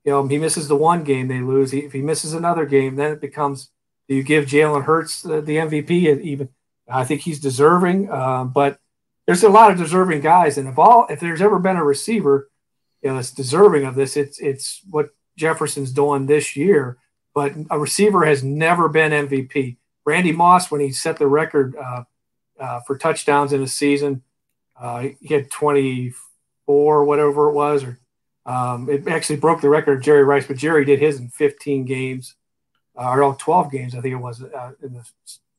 you 0.05 0.13
know 0.13 0.27
he 0.27 0.37
misses 0.37 0.69
the 0.69 0.77
one 0.77 1.05
game 1.05 1.29
they 1.29 1.41
lose. 1.41 1.71
He, 1.71 1.79
if 1.81 1.93
he 1.93 2.03
misses 2.03 2.35
another 2.35 2.67
game, 2.67 2.97
then 2.97 3.13
it 3.13 3.21
becomes 3.23 3.71
do 4.09 4.15
you 4.15 4.23
give 4.23 4.45
Jalen 4.45 4.85
Hurts 4.85 5.23
the, 5.23 5.41
the, 5.41 5.57
MVP? 5.57 6.21
Even 6.21 6.51
I 6.87 7.05
think 7.05 7.23
he's 7.23 7.41
deserving, 7.41 8.11
uh, 8.11 8.45
but 8.45 8.79
there's 9.27 9.43
a 9.43 9.49
lot 9.49 9.71
of 9.71 9.79
deserving 9.79 10.21
guys. 10.21 10.59
And 10.59 10.69
if 10.69 10.79
all 10.79 11.07
if 11.09 11.21
there's 11.21 11.41
ever 11.41 11.59
been 11.59 11.77
a 11.77 11.85
receiver, 11.85 12.51
you 13.01 13.09
know, 13.09 13.17
that's 13.17 13.31
deserving 13.31 13.87
of 13.87 13.95
this, 13.95 14.19
it's 14.19 14.39
it's 14.39 14.83
what 14.91 15.09
Jefferson's 15.39 15.93
doing 15.93 16.27
this 16.27 16.57
year. 16.57 16.99
But 17.35 17.53
a 17.71 17.79
receiver 17.79 18.25
has 18.25 18.45
never 18.45 18.89
been 18.89 19.11
MVP. 19.29 19.77
Randy 20.07 20.33
Moss, 20.33 20.71
when 20.71 20.81
he 20.81 20.93
set 20.93 21.19
the 21.19 21.27
record 21.27 21.75
uh, 21.77 22.05
uh, 22.59 22.81
for 22.81 22.97
touchdowns 22.97 23.53
in 23.53 23.63
a 23.63 23.67
season, 23.67 24.23
uh, 24.81 25.09
he 25.21 25.35
had 25.35 25.51
24, 25.51 27.05
whatever 27.05 27.49
it 27.49 27.55
was, 27.55 27.85
or 27.85 27.99
um, 28.47 28.89
it 28.91 29.09
actually 29.09 29.37
broke 29.37 29.61
the 29.61 29.69
record 29.69 29.99
of 29.99 30.03
Jerry 30.03 30.25
Rice, 30.25 30.47
but 30.47 30.57
Jerry 30.57 30.85
did 30.85 31.01
his 31.01 31.19
in 31.19 31.29
15 31.29 31.85
games 31.85 32.35
uh, 32.97 33.09
or 33.09 33.23
all 33.23 33.35
12 33.35 33.71
games, 33.71 33.95
I 33.95 34.01
think 34.01 34.13
it 34.13 34.17
was 34.17 34.43
uh, 34.43 34.73
in 34.83 34.93
the 34.93 35.09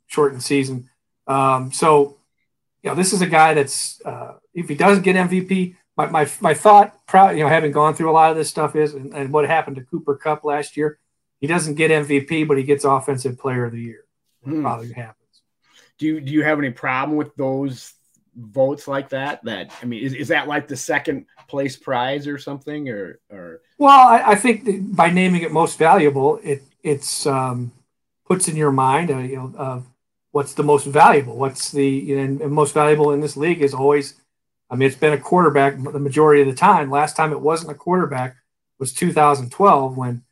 shortened 0.08 0.44
season. 0.44 0.89
Um, 1.27 1.72
so, 1.72 2.17
you 2.84 2.89
know, 2.89 2.96
this 2.96 3.13
is 3.13 3.22
a 3.22 3.27
guy 3.27 3.53
that's, 3.53 4.01
uh, 4.05 4.36
if 4.53 4.70
he 4.70 4.75
doesn't 4.75 5.03
get 5.03 5.15
MVP, 5.15 5.75
my, 5.98 6.08
my, 6.08 6.29
my 6.39 6.53
thought, 6.53 6.94
you 7.13 7.39
know, 7.39 7.48
having 7.48 7.72
gone 7.72 7.96
through 7.96 8.12
a 8.12 8.13
lot 8.13 8.32
of 8.32 8.38
this 8.38 8.50
stuff 8.50 8.75
is, 8.75 8.94
and, 8.94 9.13
and 9.13 9.32
what 9.32 9.48
happened 9.48 9.77
to 9.77 9.84
Cooper 9.84 10.15
Kupp 10.15 10.44
last 10.44 10.77
year, 10.77 11.00
he 11.39 11.47
doesn't 11.47 11.75
get 11.75 11.91
MVP, 11.91 12.47
but 12.47 12.57
he 12.57 12.63
gets 12.63 12.83
Offensive 12.83 13.37
Player 13.37 13.65
of 13.65 13.71
the 13.71 13.81
Year. 13.81 14.05
Hmm. 14.43 14.61
Probably 14.61 14.91
happens. 14.93 15.41
Do 15.97 16.05
you 16.05 16.21
do 16.21 16.31
you 16.31 16.43
have 16.43 16.59
any 16.59 16.71
problem 16.71 17.17
with 17.17 17.35
those 17.35 17.93
votes 18.35 18.87
like 18.87 19.09
that? 19.09 19.43
That 19.43 19.71
I 19.81 19.85
mean, 19.85 20.03
is, 20.03 20.13
is 20.13 20.27
that 20.29 20.47
like 20.47 20.67
the 20.67 20.75
second 20.75 21.25
place 21.47 21.75
prize 21.75 22.27
or 22.27 22.37
something, 22.37 22.89
or 22.89 23.19
or? 23.29 23.61
Well, 23.77 24.07
I, 24.07 24.31
I 24.31 24.35
think 24.35 24.95
by 24.95 25.09
naming 25.09 25.41
it 25.41 25.51
most 25.51 25.77
valuable, 25.77 26.39
it 26.43 26.63
it's 26.83 27.25
um, 27.25 27.71
puts 28.25 28.47
in 28.47 28.55
your 28.55 28.71
mind, 28.71 29.11
uh, 29.11 29.17
you 29.19 29.35
know, 29.37 29.53
uh, 29.57 29.81
what's 30.31 30.53
the 30.53 30.63
most 30.63 30.85
valuable? 30.85 31.37
What's 31.37 31.71
the 31.71 31.87
you 31.87 32.27
know, 32.27 32.47
most 32.49 32.73
valuable 32.73 33.11
in 33.11 33.21
this 33.21 33.37
league 33.37 33.61
is 33.61 33.73
always. 33.73 34.15
I 34.67 34.75
mean, 34.75 34.87
it's 34.87 34.97
been 34.97 35.13
a 35.13 35.17
quarterback 35.19 35.81
the 35.81 35.99
majority 35.99 36.41
of 36.41 36.47
the 36.47 36.55
time. 36.55 36.89
Last 36.89 37.15
time 37.15 37.31
it 37.31 37.39
wasn't 37.39 37.71
a 37.71 37.75
quarterback 37.75 38.35
was 38.79 38.93
2012 38.93 39.95
when 39.95 40.25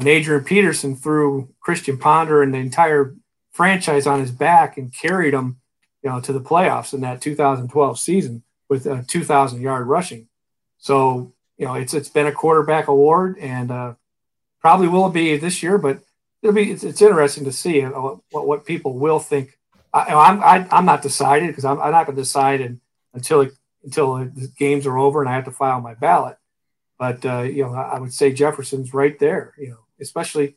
when 0.00 0.08
Adrian 0.08 0.44
Peterson 0.44 0.96
threw 0.96 1.52
Christian 1.60 1.98
Ponder 1.98 2.42
and 2.42 2.52
the 2.52 2.58
entire 2.58 3.14
franchise 3.52 4.06
on 4.06 4.20
his 4.20 4.30
back 4.30 4.76
and 4.76 4.92
carried 4.92 5.34
him, 5.34 5.60
you 6.02 6.10
know, 6.10 6.20
to 6.20 6.32
the 6.32 6.40
playoffs 6.40 6.92
in 6.92 7.00
that 7.02 7.20
2012 7.20 7.98
season 7.98 8.42
with 8.68 8.86
a 8.86 9.04
2,000 9.06 9.60
yard 9.60 9.86
rushing. 9.86 10.28
So 10.78 11.34
you 11.58 11.66
know, 11.66 11.74
it's 11.74 11.92
it's 11.92 12.08
been 12.08 12.26
a 12.26 12.32
quarterback 12.32 12.88
award, 12.88 13.36
and 13.38 13.70
uh, 13.70 13.94
Probably 14.60 14.88
will 14.88 15.08
be 15.08 15.36
this 15.38 15.62
year, 15.62 15.78
but 15.78 16.00
it'll 16.42 16.54
be 16.54 16.70
it's, 16.70 16.84
it's 16.84 17.00
interesting 17.00 17.44
to 17.44 17.52
see 17.52 17.80
what, 17.80 18.20
what 18.30 18.66
people 18.66 18.98
will 18.98 19.18
think. 19.18 19.58
I, 19.92 20.14
I'm 20.14 20.42
I, 20.42 20.56
am 20.56 20.68
i 20.70 20.78
am 20.78 20.84
not 20.84 21.02
decided 21.02 21.48
because 21.48 21.64
I'm, 21.64 21.80
I'm, 21.80 21.92
not 21.92 22.06
going 22.06 22.16
to 22.16 22.22
decide 22.22 22.78
until 23.14 23.40
it, 23.40 23.52
until 23.82 24.16
the 24.18 24.52
games 24.58 24.86
are 24.86 24.98
over 24.98 25.20
and 25.20 25.30
I 25.30 25.34
have 25.34 25.46
to 25.46 25.50
file 25.50 25.80
my 25.80 25.94
ballot. 25.94 26.36
But 26.98 27.24
uh, 27.24 27.40
you 27.40 27.64
know, 27.64 27.72
I 27.72 27.98
would 27.98 28.12
say 28.12 28.34
Jefferson's 28.34 28.92
right 28.92 29.18
there. 29.18 29.54
You 29.58 29.70
know, 29.70 29.78
especially 30.00 30.56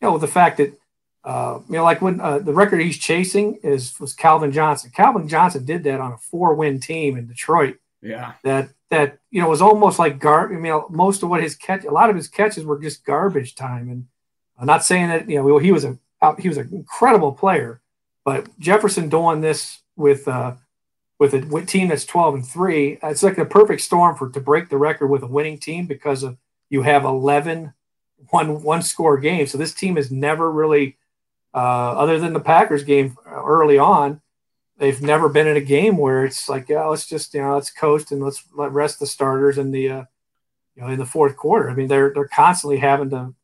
you 0.00 0.08
know 0.08 0.18
the 0.18 0.28
fact 0.28 0.58
that 0.58 0.78
uh, 1.24 1.60
you 1.68 1.76
know 1.76 1.84
like 1.84 2.02
when 2.02 2.20
uh, 2.20 2.38
the 2.38 2.52
record 2.52 2.80
he's 2.80 2.98
chasing 2.98 3.58
is 3.62 3.98
was 3.98 4.12
Calvin 4.12 4.52
Johnson. 4.52 4.90
Calvin 4.94 5.28
Johnson 5.28 5.64
did 5.64 5.84
that 5.84 6.00
on 6.00 6.12
a 6.12 6.18
four 6.18 6.54
win 6.54 6.80
team 6.80 7.16
in 7.16 7.26
Detroit. 7.26 7.78
Yeah, 8.02 8.34
that 8.42 8.70
that 8.90 9.18
you 9.30 9.40
know 9.40 9.48
was 9.48 9.62
almost 9.62 9.98
like 9.98 10.18
gar. 10.18 10.52
I 10.52 10.58
mean, 10.58 10.82
most 10.90 11.22
of 11.22 11.30
what 11.30 11.42
his 11.42 11.56
catch, 11.56 11.84
a 11.84 11.90
lot 11.90 12.10
of 12.10 12.16
his 12.16 12.28
catches 12.28 12.64
were 12.64 12.78
just 12.78 13.04
garbage 13.04 13.54
time. 13.54 13.88
And 13.88 14.06
I'm 14.58 14.66
not 14.66 14.84
saying 14.84 15.08
that 15.08 15.28
you 15.28 15.36
know 15.36 15.58
he 15.58 15.72
was 15.72 15.84
a 15.84 15.98
he 16.38 16.48
was 16.48 16.58
an 16.58 16.68
incredible 16.72 17.32
player, 17.32 17.80
but 18.24 18.58
Jefferson 18.58 19.08
doing 19.08 19.40
this 19.40 19.82
with 19.96 20.28
uh, 20.28 20.54
with 21.18 21.34
a 21.34 21.40
with 21.46 21.66
team 21.66 21.88
that's 21.88 22.04
12 22.04 22.34
and 22.34 22.46
three, 22.46 22.98
it's 23.02 23.22
like 23.22 23.38
a 23.38 23.44
perfect 23.44 23.82
storm 23.82 24.16
for 24.16 24.28
to 24.30 24.40
break 24.40 24.68
the 24.68 24.76
record 24.76 25.08
with 25.08 25.22
a 25.22 25.26
winning 25.26 25.58
team 25.58 25.86
because 25.86 26.22
of 26.22 26.36
you 26.68 26.82
have 26.82 27.04
11 27.04 27.72
one 28.30 28.62
one 28.62 28.82
score 28.82 29.18
game. 29.18 29.46
So 29.46 29.58
this 29.58 29.74
team 29.74 29.96
has 29.96 30.10
never 30.10 30.50
really, 30.50 30.96
uh, 31.52 31.92
other 31.92 32.18
than 32.18 32.32
the 32.32 32.40
Packers 32.40 32.84
game 32.84 33.16
early 33.26 33.78
on, 33.78 34.20
they've 34.78 35.00
never 35.02 35.28
been 35.28 35.46
in 35.46 35.56
a 35.56 35.60
game 35.60 35.96
where 35.96 36.24
it's 36.24 36.48
like, 36.48 36.68
yeah, 36.68 36.86
let's 36.86 37.06
just 37.06 37.34
you 37.34 37.40
know 37.40 37.54
let's 37.54 37.70
coast 37.70 38.12
and 38.12 38.22
let's 38.22 38.44
let 38.54 38.72
rest 38.72 38.98
the 38.98 39.06
starters 39.06 39.58
in 39.58 39.70
the 39.70 39.88
uh, 39.88 40.04
you 40.74 40.82
know 40.82 40.88
in 40.88 40.98
the 40.98 41.06
fourth 41.06 41.36
quarter. 41.36 41.70
I 41.70 41.74
mean, 41.74 41.88
they're 41.88 42.12
they're 42.14 42.28
constantly 42.28 42.78
having 42.78 43.10
to, 43.10 43.34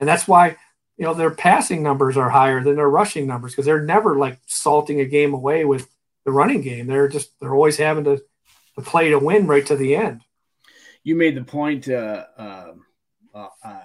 and 0.00 0.08
that's 0.08 0.28
why 0.28 0.56
you 0.96 1.04
know 1.04 1.14
their 1.14 1.30
passing 1.30 1.82
numbers 1.82 2.16
are 2.16 2.30
higher 2.30 2.62
than 2.62 2.76
their 2.76 2.90
rushing 2.90 3.26
numbers 3.26 3.52
because 3.52 3.66
they're 3.66 3.84
never 3.84 4.16
like 4.16 4.38
salting 4.46 5.00
a 5.00 5.06
game 5.06 5.34
away 5.34 5.64
with 5.64 5.88
the 6.24 6.32
running 6.32 6.62
game. 6.62 6.86
They're 6.86 7.08
just 7.08 7.38
they're 7.40 7.54
always 7.54 7.76
having 7.76 8.04
to 8.04 8.22
to 8.76 8.82
play 8.82 9.10
to 9.10 9.18
win 9.18 9.46
right 9.46 9.66
to 9.66 9.76
the 9.76 9.96
end. 9.96 10.22
You 11.02 11.16
made 11.16 11.34
the 11.34 11.44
point. 11.44 11.88
Uh, 11.88 12.26
uh, 12.36 12.72
uh, 13.34 13.48
uh 13.64 13.80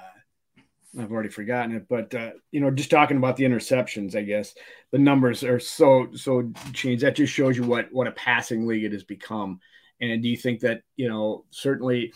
I've 0.98 1.12
already 1.12 1.30
forgotten 1.30 1.76
it, 1.76 1.88
but 1.90 2.14
uh, 2.16 2.32
you 2.52 2.62
know, 2.62 2.72
just 2.72 2.90
talking 2.90 3.18
about 3.18 3.38
the 3.38 3.44
interceptions, 3.44 4.16
I 4.16 4.22
guess 4.22 4.54
the 4.92 4.98
numbers 4.98 5.44
are 5.44 5.60
so 5.60 6.08
so 6.14 6.52
changed. 6.74 7.04
That 7.04 7.16
just 7.16 7.34
shows 7.34 7.58
you 7.58 7.64
what 7.64 7.92
what 7.92 8.08
a 8.08 8.12
passing 8.12 8.66
league 8.66 8.84
it 8.84 8.94
has 8.94 9.04
become. 9.04 9.60
And 10.02 10.22
do 10.22 10.30
you 10.30 10.38
think 10.38 10.62
that 10.62 10.82
you 10.96 11.10
know 11.10 11.46
certainly 11.52 12.14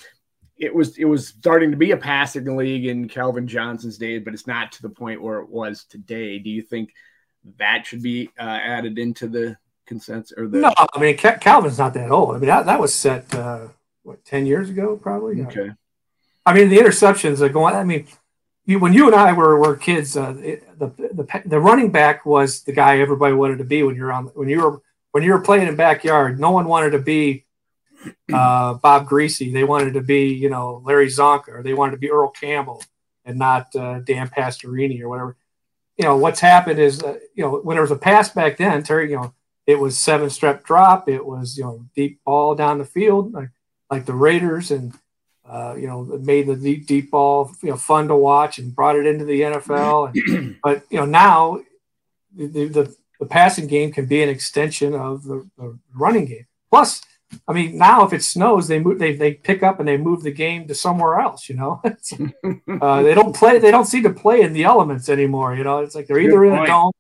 it 0.60 0.76
was 0.76 0.98
it 0.98 1.06
was 1.06 1.28
starting 1.28 1.72
to 1.72 1.78
be 1.78 1.92
a 1.92 1.98
passing 1.98 2.56
league 2.58 2.86
in 2.86 3.08
Calvin 3.08 3.48
Johnson's 3.48 3.98
day, 3.98 4.20
but 4.20 4.34
it's 4.34 4.48
not 4.48 4.74
to 4.74 4.82
the 4.82 4.90
point 4.90 5.22
where 5.22 5.40
it 5.40 5.50
was 5.50 5.86
today. 5.86 6.38
Do 6.38 6.50
you 6.50 6.62
think 6.62 6.94
that 7.58 7.86
should 7.86 8.04
be 8.04 8.30
uh, 8.38 8.44
added 8.44 9.00
into 9.00 9.28
the 9.28 9.58
consensus 9.88 10.38
or 10.38 10.48
the? 10.48 10.60
No, 10.60 10.74
I 10.78 11.00
mean 11.00 11.18
Calvin's 11.18 11.78
not 11.78 11.94
that 11.94 12.12
old. 12.12 12.36
I 12.36 12.40
mean 12.40 12.48
that, 12.48 12.66
that 12.66 12.80
was 12.80 12.94
set 12.94 13.34
uh, 13.34 13.68
what 14.04 14.24
ten 14.26 14.46
years 14.46 14.70
ago, 14.70 14.98
probably. 14.98 15.42
Okay. 15.44 15.72
I 16.46 16.54
mean 16.54 16.70
the 16.70 16.78
interceptions 16.78 17.40
are 17.40 17.50
going. 17.50 17.76
I 17.76 17.86
mean 17.86 18.08
you, 18.70 18.78
when 18.78 18.94
you 18.94 19.08
and 19.08 19.16
I 19.16 19.34
were, 19.34 19.58
were 19.58 19.76
kids, 19.76 20.16
uh, 20.16 20.36
it, 20.44 20.78
the, 20.78 20.88
the 20.90 21.42
the 21.44 21.60
running 21.60 21.90
back 21.90 22.24
was 22.24 22.62
the 22.62 22.72
guy 22.72 23.00
everybody 23.00 23.34
wanted 23.34 23.58
to 23.58 23.64
be 23.64 23.82
when 23.82 23.96
you're 23.96 24.14
on 24.14 24.26
when 24.28 24.48
you 24.48 24.62
were 24.62 24.82
when 25.12 25.24
you 25.24 25.32
were 25.32 25.42
playing 25.42 25.68
in 25.68 25.76
backyard. 25.76 26.40
No 26.40 26.52
one 26.52 26.68
wanted 26.68 26.92
to 26.92 27.00
be 27.00 27.46
uh, 28.32 28.76
Bob 28.76 29.10
Griese. 29.10 29.52
They 29.52 29.64
wanted 29.64 29.96
to 29.96 30.02
be 30.02 30.34
you 30.34 30.50
know 30.50 30.84
Larry 30.86 31.08
Csonka 31.08 31.48
or 31.50 31.64
they 31.64 31.74
wanted 31.74 31.94
to 31.94 31.98
be 31.98 32.12
Earl 32.12 32.30
Campbell 32.30 32.84
and 33.26 33.40
not 33.40 33.76
uh, 33.76 34.02
Dan 34.02 34.30
Pastorini 34.30 35.02
or 35.02 35.10
whatever. 35.10 35.36
You 35.98 36.06
know 36.06 36.18
what's 36.18 36.40
happened 36.40 36.78
is 36.78 37.02
uh, 37.02 37.18
you 37.34 37.44
know 37.44 37.58
when 37.64 37.74
there 37.74 37.82
was 37.82 37.90
a 37.90 37.96
pass 37.96 38.30
back 38.30 38.58
then, 38.58 38.84
Terry. 38.84 39.10
You 39.10 39.18
know 39.18 39.34
it 39.66 39.80
was 39.80 39.98
seven 39.98 40.30
step 40.30 40.64
drop. 40.64 41.10
It 41.10 41.26
was 41.26 41.58
you 41.58 41.64
know 41.64 41.86
deep 41.96 42.24
ball 42.24 42.54
down 42.54 42.78
the 42.78 42.86
field 42.86 43.34
like 43.34 43.50
like 43.90 44.06
the 44.06 44.14
Raiders 44.14 44.70
and 44.70 44.94
uh, 45.50 45.74
you 45.76 45.88
know, 45.88 46.04
made 46.04 46.46
the 46.46 46.56
deep, 46.56 46.86
deep 46.86 47.10
ball, 47.10 47.52
you 47.64 47.72
know, 47.72 47.76
fun 47.76 48.08
to 48.08 48.16
watch 48.16 48.60
and 48.60 48.76
brought 48.76 48.96
it 48.96 49.08
into 49.08 49.26
the 49.26 49.42
NFL. 49.42 50.14
And, 50.14 50.58
but, 50.64 50.84
you 50.92 51.00
know, 51.00 51.06
now 51.06 51.60
the, 52.36 52.68
the, 52.68 52.96
the, 53.20 53.26
passing 53.26 53.66
game 53.66 53.92
can 53.92 54.06
be 54.06 54.22
an 54.22 54.30
extension 54.30 54.94
of 54.94 55.24
the, 55.24 55.50
the, 55.58 55.80
running 55.96 56.26
game. 56.26 56.46
Plus, 56.70 57.02
I 57.48 57.54
mean, 57.54 57.80
now 57.80 58.06
if 58.06 58.14
it 58.14 58.24
snows, 58.24 58.68
they 58.68 58.80
move, 58.80 59.00
they, 59.00 59.16
they 59.16 59.34
pick 59.34 59.64
up 59.64 59.80
and 59.80 59.88
they 59.88 59.98
move 59.98 60.22
the 60.22 60.32
game 60.32 60.68
to 60.68 60.76
somewhere 60.76 61.20
else, 61.20 61.50
you 61.50 61.56
know, 61.56 61.82
uh, 62.82 63.02
they 63.02 63.16
don't 63.16 63.36
play, 63.36 63.58
they 63.58 63.72
don't 63.72 63.86
seem 63.86 64.04
to 64.04 64.14
play 64.14 64.42
in 64.42 64.54
the 64.54 64.66
elements 64.66 65.10
anymore. 65.10 65.56
You 65.56 65.64
know, 65.64 65.80
it's 65.80 65.96
like 65.96 66.06
they're 66.06 66.20
either 66.20 66.46
in 66.46 66.54
a 66.54 66.68
dome, 66.68 66.92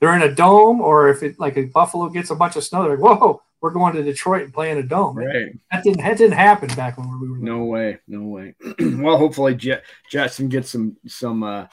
they're 0.00 0.16
in 0.16 0.22
a 0.22 0.34
dome, 0.34 0.80
or 0.80 1.10
if 1.10 1.22
it 1.22 1.38
like 1.38 1.58
a 1.58 1.64
Buffalo 1.64 2.08
gets 2.08 2.30
a 2.30 2.34
bunch 2.34 2.56
of 2.56 2.64
snow, 2.64 2.82
they're 2.84 2.96
like, 2.96 3.20
whoa, 3.20 3.42
we're 3.62 3.70
going 3.70 3.94
to 3.94 4.02
Detroit 4.02 4.42
and 4.42 4.52
playing 4.52 4.78
a 4.78 4.82
dome. 4.82 5.16
Right. 5.16 5.52
That 5.70 5.84
didn't 5.84 6.02
that 6.02 6.18
didn't 6.18 6.36
happen 6.36 6.68
back 6.74 6.98
when 6.98 7.08
we 7.20 7.30
were. 7.30 7.36
There. 7.36 7.44
No 7.44 7.64
way, 7.64 7.98
no 8.08 8.22
way. 8.24 8.54
well, 8.80 9.16
hopefully 9.16 9.54
Jet, 9.54 9.84
Jetson 10.10 10.48
gets 10.48 10.70
some 10.70 10.96
some 11.06 11.44
uh, 11.44 11.66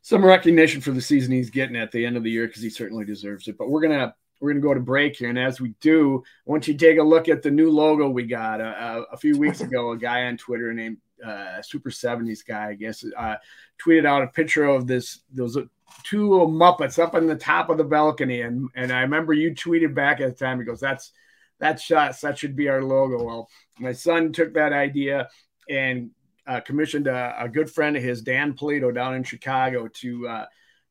some 0.00 0.24
recognition 0.24 0.80
for 0.80 0.92
the 0.92 1.00
season 1.00 1.32
he's 1.32 1.50
getting 1.50 1.76
at 1.76 1.92
the 1.92 2.04
end 2.04 2.16
of 2.16 2.22
the 2.24 2.30
year 2.30 2.46
because 2.46 2.62
he 2.62 2.70
certainly 2.70 3.04
deserves 3.04 3.46
it. 3.48 3.58
But 3.58 3.68
we're 3.68 3.82
gonna 3.82 4.14
we're 4.40 4.52
gonna 4.52 4.62
go 4.62 4.72
to 4.72 4.80
break 4.80 5.16
here, 5.16 5.28
and 5.28 5.38
as 5.38 5.60
we 5.60 5.74
do, 5.82 6.24
I 6.46 6.50
want 6.50 6.66
you 6.66 6.74
to 6.74 6.86
take 6.86 6.98
a 6.98 7.02
look 7.02 7.28
at 7.28 7.42
the 7.42 7.50
new 7.50 7.70
logo 7.70 8.08
we 8.08 8.24
got 8.24 8.62
uh, 8.62 9.04
a 9.12 9.16
few 9.16 9.38
weeks 9.38 9.60
ago. 9.60 9.92
A 9.92 9.98
guy 9.98 10.24
on 10.24 10.38
Twitter 10.38 10.72
named 10.72 10.96
uh, 11.24 11.60
Super 11.60 11.90
Seventies 11.90 12.42
guy, 12.42 12.70
I 12.70 12.74
guess, 12.74 13.04
uh, 13.16 13.36
tweeted 13.78 14.06
out 14.06 14.22
a 14.22 14.28
picture 14.28 14.64
of 14.64 14.86
this 14.86 15.20
those 15.30 15.58
two 16.04 16.30
Muppets 16.30 16.98
up 16.98 17.14
on 17.14 17.26
the 17.26 17.36
top 17.36 17.70
of 17.70 17.78
the 17.78 17.84
balcony, 17.84 18.42
and 18.42 18.68
and 18.74 18.92
I 18.92 19.00
remember 19.00 19.32
you 19.32 19.54
tweeted 19.54 19.94
back 19.94 20.20
at 20.20 20.36
the 20.36 20.44
time. 20.44 20.58
He 20.58 20.64
goes, 20.64 20.80
"That's 20.80 21.12
that's 21.58 21.82
shots. 21.82 22.20
That 22.20 22.38
should 22.38 22.56
be 22.56 22.68
our 22.68 22.82
logo." 22.82 23.22
Well, 23.24 23.48
my 23.78 23.92
son 23.92 24.32
took 24.32 24.54
that 24.54 24.72
idea 24.72 25.28
and 25.68 26.10
uh, 26.46 26.60
commissioned 26.60 27.06
a, 27.06 27.36
a, 27.38 27.48
good 27.48 27.70
friend 27.70 27.96
of 27.96 28.02
his, 28.02 28.22
Dan 28.22 28.54
Polito, 28.54 28.92
down 28.92 29.14
in 29.14 29.22
Chicago, 29.22 29.88
to 29.88 30.28
uh, 30.28 30.46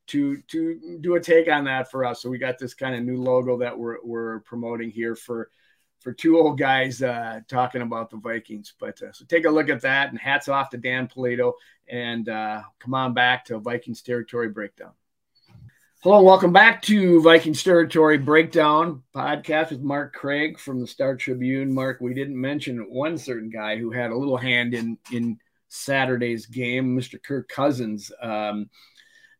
to 0.08 0.40
to 0.48 0.98
do 1.00 1.14
a 1.14 1.20
take 1.20 1.48
on 1.48 1.64
that 1.64 1.90
for 1.90 2.04
us. 2.04 2.22
So 2.22 2.30
we 2.30 2.38
got 2.38 2.58
this 2.58 2.74
kind 2.74 2.94
of 2.94 3.02
new 3.02 3.20
logo 3.22 3.58
that 3.58 3.78
we're 3.78 3.98
we're 4.02 4.40
promoting 4.40 4.90
here 4.90 5.14
for 5.14 5.50
for 6.00 6.12
two 6.12 6.38
old 6.38 6.58
guys 6.58 7.02
uh, 7.02 7.40
talking 7.48 7.82
about 7.82 8.10
the 8.10 8.16
Vikings. 8.16 8.74
But 8.78 9.00
uh, 9.02 9.12
so 9.12 9.24
take 9.26 9.44
a 9.44 9.50
look 9.50 9.68
at 9.68 9.82
that, 9.82 10.10
and 10.10 10.18
hats 10.18 10.48
off 10.48 10.70
to 10.70 10.76
Dan 10.76 11.08
Polito, 11.08 11.52
and 11.88 12.28
uh, 12.28 12.62
come 12.78 12.94
on 12.94 13.14
back 13.14 13.44
to 13.46 13.58
Vikings 13.58 14.02
territory 14.02 14.48
breakdown. 14.48 14.92
Hello, 16.02 16.22
welcome 16.22 16.52
back 16.52 16.80
to 16.82 17.20
Vikings 17.20 17.62
territory 17.62 18.16
breakdown 18.16 19.02
podcast 19.14 19.70
with 19.70 19.82
Mark 19.82 20.14
Craig 20.14 20.58
from 20.58 20.80
the 20.80 20.86
Star 20.86 21.14
Tribune. 21.14 21.74
Mark, 21.74 22.00
we 22.00 22.14
didn't 22.14 22.40
mention 22.40 22.90
one 22.90 23.18
certain 23.18 23.50
guy 23.50 23.76
who 23.76 23.90
had 23.90 24.10
a 24.10 24.16
little 24.16 24.38
hand 24.38 24.72
in 24.72 24.96
in 25.12 25.38
Saturday's 25.68 26.46
game, 26.46 26.98
Mr. 26.98 27.22
Kirk 27.22 27.48
Cousins. 27.48 28.10
Um, 28.22 28.70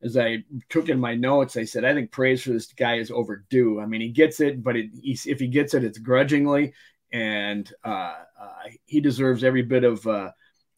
as 0.03 0.17
I 0.17 0.45
took 0.69 0.89
in 0.89 0.99
my 0.99 1.15
notes, 1.15 1.57
I 1.57 1.65
said, 1.65 1.85
I 1.85 1.93
think 1.95 2.11
praise 2.11 2.43
for 2.43 2.51
this 2.51 2.73
guy 2.73 2.97
is 2.97 3.11
overdue. 3.11 3.81
I 3.81 3.87
mean, 3.87 4.01
he 4.01 4.09
gets 4.09 4.41
it, 4.41 4.63
but 4.63 4.77
it, 4.77 4.91
if 5.03 5.39
he 5.39 5.49
gets 5.49 5.75
it, 5.75 5.85
it's 5.85 5.99
grudgingly, 5.99 6.73
and 7.13 7.71
uh, 7.85 8.15
uh, 8.41 8.69
he 8.87 9.01
deserves 9.01 9.45
every 9.45 9.63
bit 9.63 9.85
of 9.85 10.07
uh, 10.07 10.31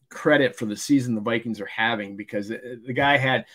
credit 0.09 0.55
for 0.55 0.65
the 0.65 0.75
season 0.75 1.15
the 1.15 1.21
Vikings 1.21 1.61
are 1.61 1.67
having 1.67 2.17
because 2.17 2.49
the 2.49 2.93
guy 2.93 3.17
had, 3.17 3.45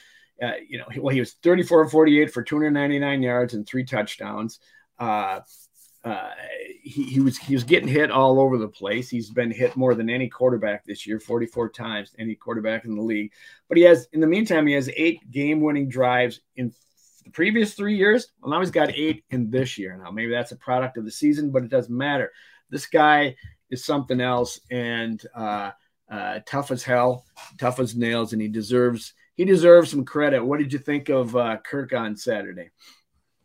uh, 0.42 0.52
you 0.66 0.78
know, 0.78 0.87
well, 0.98 1.14
he 1.14 1.20
was 1.20 1.35
34 1.42 1.88
48 1.90 2.33
for 2.33 2.42
299 2.42 3.22
yards 3.22 3.54
and 3.54 3.66
three 3.66 3.85
touchdowns. 3.85 4.61
Uh, 6.09 6.31
he, 6.83 7.03
he, 7.05 7.21
was 7.21 7.37
he 7.37 7.55
was 7.55 7.64
getting 7.64 7.88
hit 7.88 8.11
all 8.11 8.40
over 8.40 8.57
the 8.57 8.68
place. 8.68 9.11
He's 9.11 9.29
been 9.29 9.51
hit 9.51 9.77
more 9.77 9.94
than 9.94 10.09
any 10.09 10.27
quarterback 10.27 10.85
this 10.85 11.07
year, 11.07 11.21
44 11.21 11.68
times, 11.68 12.14
any 12.18 12.35
quarterback 12.35 12.87
in 12.87 12.94
the 12.94 13.03
league. 13.03 13.33
But 13.68 13.77
he 13.77 13.85
has, 13.85 14.09
in 14.12 14.21
the 14.21 14.27
meantime, 14.27 14.66
he 14.66 14.73
has 14.73 14.88
eight 14.97 15.31
game-winning 15.31 15.90
drives 15.90 16.40
in 16.57 16.73
the 17.25 17.31
previous 17.31 17.75
three 17.75 17.97
years. 17.97 18.29
Well, 18.40 18.53
now 18.53 18.61
he's 18.61 18.71
got 18.71 18.94
eight 18.94 19.23
in 19.29 19.51
this 19.51 19.77
year. 19.77 20.01
Now 20.03 20.11
maybe 20.11 20.31
that's 20.31 20.53
a 20.53 20.57
product 20.57 20.97
of 20.97 21.05
the 21.05 21.11
season, 21.11 21.51
but 21.51 21.62
it 21.62 21.68
doesn't 21.68 21.94
matter. 21.94 22.33
This 22.71 22.87
guy 22.87 23.37
is 23.71 23.85
something 23.85 24.21
else, 24.21 24.59
and 24.71 25.23
uh, 25.35 25.73
uh, 26.11 26.40
tough 26.47 26.71
as 26.71 26.83
hell, 26.83 27.27
tough 27.59 27.81
as 27.81 27.94
nails, 27.94 28.33
and 28.33 28.40
he 28.40 28.49
deserves 28.49 29.12
he 29.35 29.44
deserves 29.44 29.90
some 29.90 30.07
credit. 30.07 30.42
What 30.42 30.59
did 30.59 30.73
you 30.73 30.79
think 30.79 31.11
of 31.11 31.37
uh, 31.37 31.59
Kirk 31.59 31.92
on 31.92 32.16
Saturday? 32.16 32.71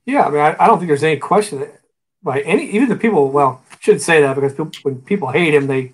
Yeah, 0.05 0.23
I 0.23 0.29
mean, 0.29 0.39
I, 0.39 0.55
I 0.59 0.67
don't 0.67 0.79
think 0.79 0.87
there's 0.87 1.03
any 1.03 1.17
question 1.17 1.59
that 1.59 1.82
by 2.23 2.41
any 2.41 2.69
even 2.71 2.89
the 2.89 2.95
people. 2.95 3.29
Well, 3.29 3.63
shouldn't 3.79 4.01
say 4.01 4.21
that 4.21 4.35
because 4.35 4.53
people, 4.53 4.71
when 4.83 5.01
people 5.01 5.31
hate 5.31 5.53
him, 5.53 5.67
they 5.67 5.93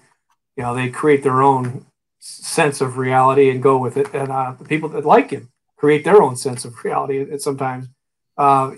you 0.55 0.63
know 0.63 0.75
they 0.75 0.89
create 0.89 1.23
their 1.23 1.41
own 1.41 1.85
sense 2.19 2.81
of 2.81 2.97
reality 2.97 3.49
and 3.49 3.63
go 3.63 3.77
with 3.77 3.97
it. 3.97 4.13
And 4.13 4.31
uh, 4.31 4.53
the 4.57 4.65
people 4.65 4.89
that 4.89 5.05
like 5.05 5.31
him 5.31 5.49
create 5.77 6.03
their 6.03 6.21
own 6.21 6.35
sense 6.35 6.65
of 6.65 6.83
reality. 6.83 7.21
And 7.21 7.41
sometimes 7.41 7.87
uh, 8.37 8.73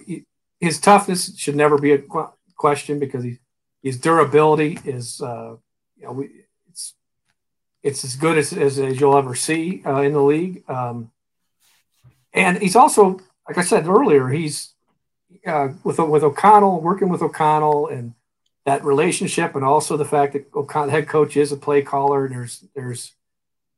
his 0.60 0.80
toughness 0.80 1.38
should 1.38 1.56
never 1.56 1.78
be 1.78 1.92
a 1.94 2.04
question 2.56 3.00
because 3.00 3.24
he, 3.24 3.40
his 3.82 4.00
durability 4.00 4.80
is 4.86 5.20
uh, 5.22 5.56
you 5.98 6.06
know 6.06 6.12
we, 6.14 6.30
it's 6.70 6.94
it's 7.84 8.04
as 8.04 8.16
good 8.16 8.38
as, 8.38 8.54
as, 8.54 8.80
as 8.80 9.00
you'll 9.00 9.18
ever 9.18 9.36
see 9.36 9.82
uh, 9.86 10.02
in 10.02 10.14
the 10.14 10.22
league. 10.22 10.64
Um, 10.70 11.12
and 12.34 12.60
he's 12.60 12.76
also, 12.76 13.20
like 13.48 13.58
I 13.58 13.64
said 13.64 13.88
earlier, 13.88 14.30
he's 14.30 14.71
uh, 15.46 15.70
with 15.84 16.00
with 16.00 16.24
O'Connell, 16.24 16.82
working 16.82 17.10
with 17.10 17.22
O'Connell, 17.22 17.88
and 17.88 18.14
that 18.66 18.84
relationship, 18.84 19.56
and 19.56 19.66
also 19.66 19.98
the 19.98 20.06
fact 20.06 20.34
that 20.34 20.54
O'Connell, 20.54 20.90
head 20.90 21.08
coach 21.08 21.36
is 21.36 21.52
a 21.52 21.58
play 21.58 21.82
caller. 21.82 22.26
And 22.26 22.36
there's 22.36 22.64
there's 22.76 23.14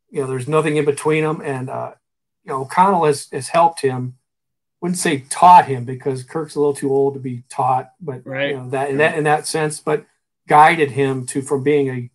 you 0.10 0.22
know 0.22 0.28
there's 0.28 0.48
nothing 0.48 0.78
in 0.78 0.86
between 0.86 1.24
them, 1.24 1.42
and 1.42 1.70
uh, 1.70 1.94
you 2.44 2.52
know 2.52 2.62
O'Connell 2.62 3.06
has 3.06 3.28
has 3.32 3.50
helped 3.50 3.82
him. 3.82 4.16
Wouldn't 4.82 5.00
say 5.00 5.24
taught 5.30 5.66
him 5.66 5.86
because 5.86 6.24
Kirk's 6.24 6.56
a 6.56 6.60
little 6.60 6.74
too 6.74 6.92
old 6.92 7.14
to 7.14 7.20
be 7.20 7.44
taught, 7.50 7.92
but 8.02 8.26
right. 8.26 8.50
you 8.50 8.58
know 8.58 8.70
that 8.72 8.90
in 8.90 8.98
that 8.98 9.18
in 9.18 9.24
that 9.24 9.48
sense, 9.48 9.80
but 9.80 10.06
guided 10.48 10.92
him 10.92 11.26
to 11.28 11.42
from 11.42 11.64
being 11.64 11.90
a 11.90 12.10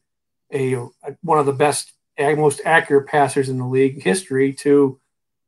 a, 0.53 0.75
a 0.75 1.17
one 1.23 1.39
of 1.39 1.47
the 1.47 1.53
best 1.53 1.93
most 2.19 2.61
accurate 2.65 3.07
passers 3.07 3.49
in 3.49 3.59
the 3.59 3.67
league 3.67 4.03
history 4.03 4.53
to 4.53 5.01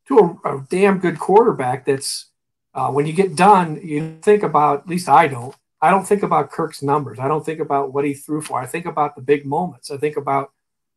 to 0.07 0.41
a, 0.45 0.57
a 0.57 0.67
damn 0.71 0.99
good 0.99 1.19
quarterback 1.19 1.85
that's 1.85 2.30
uh, 2.75 2.91
when 2.91 3.07
you 3.07 3.13
get 3.13 3.37
done, 3.37 3.81
you 3.83 4.19
think 4.23 4.43
about, 4.43 4.81
at 4.81 4.89
least 4.89 5.09
I 5.09 5.27
don't, 5.27 5.55
I 5.81 5.91
don't 5.91 6.07
think 6.07 6.23
about 6.23 6.51
Kirk's 6.51 6.83
numbers. 6.83 7.19
I 7.19 7.29
don't 7.29 7.45
think 7.45 7.61
about 7.61 7.93
what 7.93 8.05
he 8.05 8.15
threw 8.15 8.43
for. 8.43 8.61
I 8.61 8.67
think 8.67 8.87
about 8.87 9.17
the 9.17 9.23
big 9.23 9.47
moments. 9.47 9.91
I 9.91 9.97
think 9.97 10.17
about, 10.17 10.53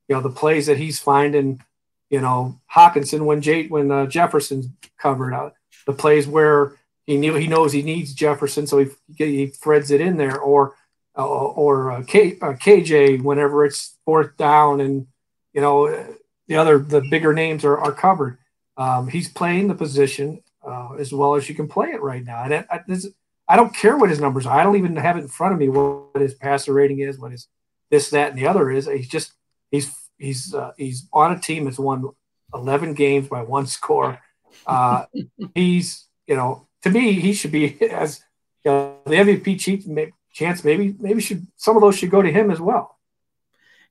you 0.08 0.16
know, 0.16 0.22
the 0.22 0.30
plays 0.30 0.68
that 0.68 0.78
he's 0.78 1.00
finding, 1.00 1.64
you 2.10 2.20
know, 2.20 2.60
Hockenson 2.74 3.26
when 3.26 3.42
Jay, 3.42 3.68
when 3.68 3.92
uh, 3.92 4.06
Jefferson's 4.06 4.68
covered 5.00 5.34
out, 5.34 5.56
the 5.86 5.94
plays 5.94 6.28
where 6.28 6.74
he 7.06 7.18
knew 7.18 7.34
he 7.36 7.48
knows 7.48 7.72
he 7.72 7.82
needs 7.82 8.14
Jefferson, 8.14 8.68
so 8.68 8.80
he, 8.80 8.90
he 9.18 9.48
threads 9.48 9.92
it 9.92 10.02
in 10.02 10.18
there, 10.18 10.40
or 10.40 10.76
uh, 11.18 11.26
or 11.26 11.92
uh, 11.92 12.04
K, 12.04 12.38
uh, 12.42 12.54
KJ 12.54 13.22
whenever 13.22 13.66
it's 13.66 13.98
fourth 14.06 14.38
down 14.38 14.80
and 14.80 15.08
you 15.54 15.62
know 15.62 16.08
the 16.48 16.56
other 16.56 16.80
the 16.80 17.02
bigger 17.02 17.34
names 17.34 17.66
are, 17.66 17.78
are 17.78 17.92
covered. 17.92 18.38
Um, 18.78 19.08
he's 19.08 19.30
playing 19.30 19.68
the 19.68 19.76
position 19.76 20.42
uh, 20.68 20.94
as 20.94 21.12
well 21.14 21.36
as 21.36 21.48
you 21.50 21.56
can 21.56 21.68
play 21.68 21.90
it 21.90 22.02
right 22.02 22.24
now. 22.24 22.44
And 22.44 22.54
I, 22.54 22.66
I, 22.70 22.80
this, 22.88 23.08
I 23.48 23.56
don't 23.56 23.76
care 23.76 23.98
what 23.98 24.10
his 24.10 24.20
numbers 24.20 24.46
are. 24.46 24.58
I 24.58 24.64
don't 24.64 24.78
even 24.78 24.96
have 24.96 25.18
it 25.18 25.22
in 25.22 25.28
front 25.28 25.54
of 25.54 25.60
me 25.60 25.70
what 25.70 26.22
his 26.22 26.34
passer 26.34 26.74
rating 26.74 27.00
is, 27.00 27.20
what 27.20 27.32
his 27.32 27.48
this, 27.90 28.10
that, 28.12 28.30
and 28.30 28.38
the 28.40 28.48
other 28.48 28.72
is. 28.72 28.88
He's 28.88 29.08
just 29.08 29.34
he's 29.72 29.94
he's 30.18 30.54
uh, 30.54 30.72
he's 30.78 31.08
on 31.14 31.32
a 31.32 31.40
team 31.40 31.66
that's 31.66 31.80
won 31.80 32.10
11 32.54 32.94
games 32.94 33.28
by 33.28 33.44
one 33.44 33.68
score. 33.68 34.20
Uh, 34.66 35.06
he's 35.56 36.08
you 36.28 36.36
know 36.36 36.68
to 36.84 36.90
me 36.90 37.14
he 37.14 37.34
should 37.34 37.52
be 37.52 37.78
as 37.92 38.22
you 38.64 38.72
know, 38.72 38.98
the 39.06 39.16
MVP 39.16 39.60
chief 39.60 39.86
chance. 40.32 40.64
Maybe 40.64 40.96
maybe 41.00 41.22
should 41.22 41.46
some 41.58 41.76
of 41.76 41.82
those 41.82 41.98
should 41.98 42.12
go 42.12 42.22
to 42.22 42.32
him 42.32 42.52
as 42.52 42.62
well. 42.62 42.98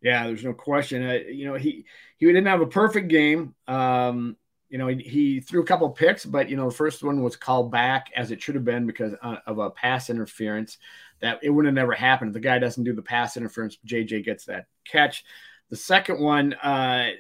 Yeah, 0.03 0.27
there's 0.27 0.45
no 0.45 0.53
question. 0.53 1.05
Uh, 1.09 1.19
you 1.29 1.47
know 1.47 1.55
he 1.55 1.85
he 2.17 2.27
didn't 2.27 2.47
have 2.47 2.61
a 2.61 2.67
perfect 2.67 3.09
game. 3.09 3.55
Um, 3.69 4.37
you 4.73 4.79
know, 4.79 4.87
he, 4.87 5.03
he, 5.03 5.41
threw 5.41 5.61
a 5.61 5.67
couple 5.67 5.89
picks, 5.91 6.25
but 6.25 6.49
you 6.49 6.57
know, 6.57 6.71
the 6.71 6.75
first 6.75 7.05
one 7.05 7.23
was 7.23 7.37
called 7.37 7.71
back 7.71 8.11
as 8.17 8.31
it 8.31 8.41
should 8.41 8.55
have 8.55 8.65
been 8.65 8.87
because 8.87 9.13
uh, 9.21 9.37
of 9.47 9.59
a 9.59 9.69
pass 9.69 10.09
interference. 10.09 10.79
That 11.21 11.41
it 11.43 11.51
would 11.51 11.67
have 11.67 11.75
never 11.75 11.93
happened 11.93 12.31
if 12.31 12.33
the 12.33 12.41
guy 12.41 12.59
doesn't 12.59 12.83
do 12.83 12.95
the 12.95 13.03
pass 13.03 13.37
interference. 13.37 13.77
JJ 13.87 14.25
gets 14.25 14.47
that 14.47 14.67
catch. 14.87 15.25
The 15.69 15.77
second 15.77 16.21
one, 16.21 16.55
uh, 16.55 17.11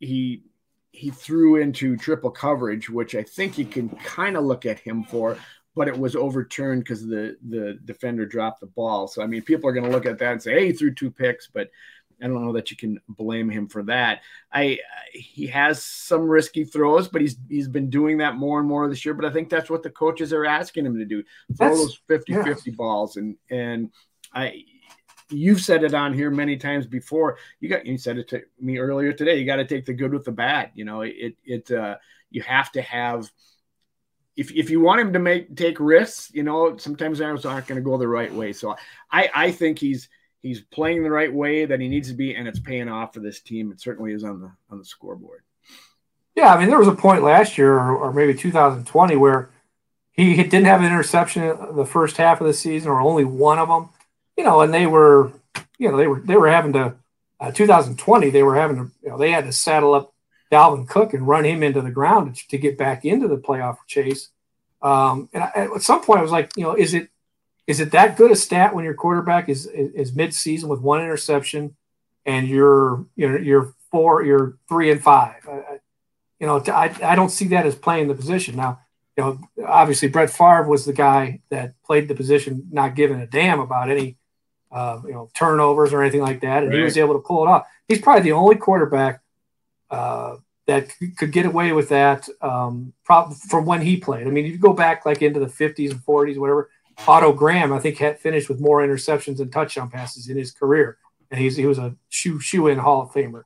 he 0.00 0.42
he 0.90 1.10
threw 1.10 1.56
into 1.56 1.96
triple 1.96 2.32
coverage, 2.32 2.90
which 2.90 3.14
I 3.14 3.22
think 3.22 3.58
you 3.58 3.64
can 3.64 3.90
kind 3.90 4.36
of 4.36 4.44
look 4.44 4.66
at 4.66 4.80
him 4.80 5.04
for, 5.04 5.38
but 5.76 5.86
it 5.86 5.96
was 5.96 6.16
overturned 6.16 6.82
because 6.82 7.06
the 7.06 7.36
the 7.48 7.78
defender 7.84 8.26
dropped 8.26 8.58
the 8.58 8.66
ball. 8.66 9.06
So 9.06 9.22
I 9.22 9.28
mean, 9.28 9.42
people 9.42 9.70
are 9.70 9.72
going 9.72 9.86
to 9.86 9.92
look 9.92 10.04
at 10.06 10.18
that 10.18 10.32
and 10.32 10.42
say, 10.42 10.54
"Hey, 10.54 10.66
he 10.66 10.72
threw 10.72 10.92
two 10.92 11.12
picks," 11.12 11.46
but 11.46 11.70
I 12.22 12.26
don't 12.26 12.44
know 12.44 12.52
that 12.52 12.70
you 12.70 12.76
can 12.76 13.00
blame 13.08 13.48
him 13.48 13.68
for 13.68 13.82
that. 13.84 14.22
I 14.52 14.78
he 15.12 15.46
has 15.48 15.84
some 15.84 16.22
risky 16.22 16.64
throws, 16.64 17.08
but 17.08 17.20
he's 17.20 17.36
he's 17.48 17.68
been 17.68 17.90
doing 17.90 18.18
that 18.18 18.36
more 18.36 18.58
and 18.58 18.68
more 18.68 18.88
this 18.88 19.04
year. 19.04 19.14
But 19.14 19.24
I 19.24 19.30
think 19.30 19.48
that's 19.48 19.70
what 19.70 19.82
the 19.82 19.90
coaches 19.90 20.32
are 20.32 20.44
asking 20.44 20.86
him 20.86 20.98
to 20.98 21.04
do: 21.04 21.22
throw 21.56 21.68
that's, 21.68 21.98
those 22.08 22.24
50-50 22.26 22.66
yeah. 22.66 22.72
balls. 22.76 23.16
And 23.16 23.36
and 23.50 23.90
I 24.32 24.64
you've 25.30 25.60
said 25.60 25.84
it 25.84 25.94
on 25.94 26.12
here 26.12 26.30
many 26.30 26.56
times 26.56 26.86
before. 26.86 27.38
You 27.60 27.68
got 27.68 27.86
you 27.86 27.98
said 27.98 28.18
it 28.18 28.28
to 28.28 28.42
me 28.60 28.78
earlier 28.78 29.12
today. 29.12 29.38
You 29.38 29.46
got 29.46 29.56
to 29.56 29.64
take 29.64 29.84
the 29.84 29.94
good 29.94 30.12
with 30.12 30.24
the 30.24 30.32
bad. 30.32 30.70
You 30.74 30.84
know, 30.84 31.02
it 31.02 31.36
it 31.44 31.70
uh, 31.70 31.96
you 32.30 32.42
have 32.42 32.72
to 32.72 32.82
have. 32.82 33.30
If, 34.36 34.52
if 34.52 34.70
you 34.70 34.80
want 34.80 35.00
him 35.00 35.12
to 35.14 35.18
make 35.18 35.56
take 35.56 35.80
risks, 35.80 36.30
you 36.32 36.44
know 36.44 36.76
sometimes 36.76 37.20
arrows 37.20 37.44
aren't 37.44 37.66
going 37.66 37.76
to 37.76 37.82
go 37.82 37.98
the 37.98 38.08
right 38.08 38.32
way. 38.32 38.52
So 38.52 38.76
I 39.10 39.30
I 39.34 39.50
think 39.50 39.78
he's 39.78 40.08
he's 40.42 40.60
playing 40.60 41.02
the 41.02 41.10
right 41.10 41.32
way 41.32 41.64
that 41.64 41.80
he 41.80 41.88
needs 41.88 42.08
to 42.08 42.14
be, 42.14 42.34
and 42.34 42.48
it's 42.48 42.60
paying 42.60 42.88
off 42.88 43.14
for 43.14 43.20
this 43.20 43.40
team. 43.40 43.72
It 43.72 43.80
certainly 43.80 44.12
is 44.12 44.24
on 44.24 44.40
the 44.40 44.50
on 44.70 44.78
the 44.78 44.84
scoreboard. 44.84 45.42
Yeah, 46.34 46.54
I 46.54 46.58
mean, 46.58 46.68
there 46.68 46.78
was 46.78 46.88
a 46.88 46.92
point 46.92 47.24
last 47.24 47.58
year, 47.58 47.76
or, 47.76 48.12
maybe 48.12 48.32
2020, 48.32 49.16
where 49.16 49.50
he 50.12 50.36
didn't 50.36 50.66
have 50.66 50.80
an 50.80 50.86
interception 50.86 51.74
the 51.74 51.84
first 51.84 52.16
half 52.16 52.40
of 52.40 52.46
the 52.46 52.54
season, 52.54 52.90
or 52.90 53.00
only 53.00 53.24
one 53.24 53.58
of 53.58 53.68
them. 53.68 53.88
You 54.36 54.44
know, 54.44 54.60
and 54.60 54.72
they 54.72 54.86
were, 54.86 55.32
you 55.78 55.90
know, 55.90 55.96
they 55.96 56.06
were 56.06 56.20
they 56.20 56.36
were 56.36 56.48
having 56.48 56.72
to. 56.74 56.94
Uh, 57.40 57.52
2020, 57.52 58.30
they 58.30 58.42
were 58.42 58.56
having 58.56 58.76
to, 58.76 58.90
you 59.00 59.10
know, 59.10 59.16
they 59.16 59.30
had 59.30 59.44
to 59.44 59.52
saddle 59.52 59.94
up 59.94 60.12
Dalvin 60.50 60.88
Cook 60.88 61.14
and 61.14 61.26
run 61.26 61.44
him 61.44 61.62
into 61.62 61.80
the 61.80 61.90
ground 61.92 62.34
to, 62.34 62.48
to 62.48 62.58
get 62.58 62.76
back 62.76 63.04
into 63.04 63.28
the 63.28 63.36
playoff 63.36 63.76
chase. 63.86 64.30
Um, 64.82 65.28
and 65.32 65.44
I, 65.44 65.68
at 65.74 65.82
some 65.82 66.02
point, 66.02 66.18
I 66.18 66.22
was 66.22 66.32
like, 66.32 66.50
you 66.56 66.64
know, 66.64 66.74
is 66.74 66.94
it 66.94 67.10
is 67.68 67.78
it 67.78 67.92
that 67.92 68.16
good 68.16 68.32
a 68.32 68.36
stat 68.36 68.74
when 68.74 68.84
your 68.84 68.94
quarterback 68.94 69.48
is 69.48 69.66
is, 69.66 70.12
mid-season 70.14 70.68
with 70.68 70.80
one 70.80 71.00
interception 71.00 71.76
and 72.26 72.48
you're 72.48 73.06
you 73.14 73.28
know 73.28 73.36
you're 73.36 73.74
four 73.92 74.24
you're 74.24 74.58
three 74.68 74.90
and 74.90 75.00
five 75.00 75.46
I, 75.46 75.78
you 76.40 76.46
know 76.48 76.60
I, 76.66 76.92
I 77.04 77.14
don't 77.14 77.30
see 77.30 77.46
that 77.48 77.66
as 77.66 77.76
playing 77.76 78.08
the 78.08 78.14
position 78.14 78.56
now 78.56 78.80
you 79.18 79.24
know, 79.24 79.66
obviously 79.66 80.06
Brett 80.06 80.30
Favre 80.30 80.68
was 80.68 80.84
the 80.84 80.92
guy 80.92 81.40
that 81.50 81.74
played 81.82 82.06
the 82.06 82.14
position, 82.14 82.68
not 82.70 82.94
giving 82.94 83.20
a 83.20 83.26
damn 83.26 83.58
about 83.58 83.90
any, 83.90 84.16
uh, 84.70 85.00
you 85.04 85.12
know, 85.12 85.28
turnovers 85.34 85.92
or 85.92 86.02
anything 86.02 86.20
like 86.20 86.40
that, 86.42 86.62
and 86.62 86.68
right. 86.68 86.78
he 86.78 86.84
was 86.84 86.96
able 86.96 87.14
to 87.14 87.20
pull 87.20 87.42
it 87.42 87.48
off. 87.48 87.66
He's 87.88 88.00
probably 88.00 88.22
the 88.22 88.32
only 88.32 88.54
quarterback 88.54 89.20
uh, 89.90 90.36
that 90.66 90.90
could 91.16 91.32
get 91.32 91.46
away 91.46 91.72
with 91.72 91.88
that 91.88 92.28
um, 92.40 92.92
from 93.02 93.66
when 93.66 93.80
he 93.80 93.96
played. 93.96 94.28
I 94.28 94.30
mean, 94.30 94.46
if 94.46 94.52
you 94.52 94.58
go 94.58 94.72
back 94.72 95.04
like 95.04 95.20
into 95.20 95.40
the 95.40 95.46
50s 95.46 95.90
and 95.90 96.00
40s, 96.00 96.38
whatever, 96.38 96.70
Otto 97.06 97.32
Graham, 97.32 97.72
I 97.72 97.78
think, 97.78 97.98
had 97.98 98.18
finished 98.18 98.48
with 98.48 98.60
more 98.60 98.80
interceptions 98.80 99.40
and 99.40 99.52
touchdown 99.52 99.90
passes 99.90 100.28
in 100.28 100.36
his 100.36 100.50
career, 100.50 100.98
and 101.30 101.40
he's 101.40 101.56
he 101.56 101.66
was 101.66 101.78
a 101.78 101.94
shoe 102.08 102.40
shoe 102.40 102.66
in 102.68 102.78
Hall 102.78 103.02
of 103.02 103.10
Famer. 103.10 103.44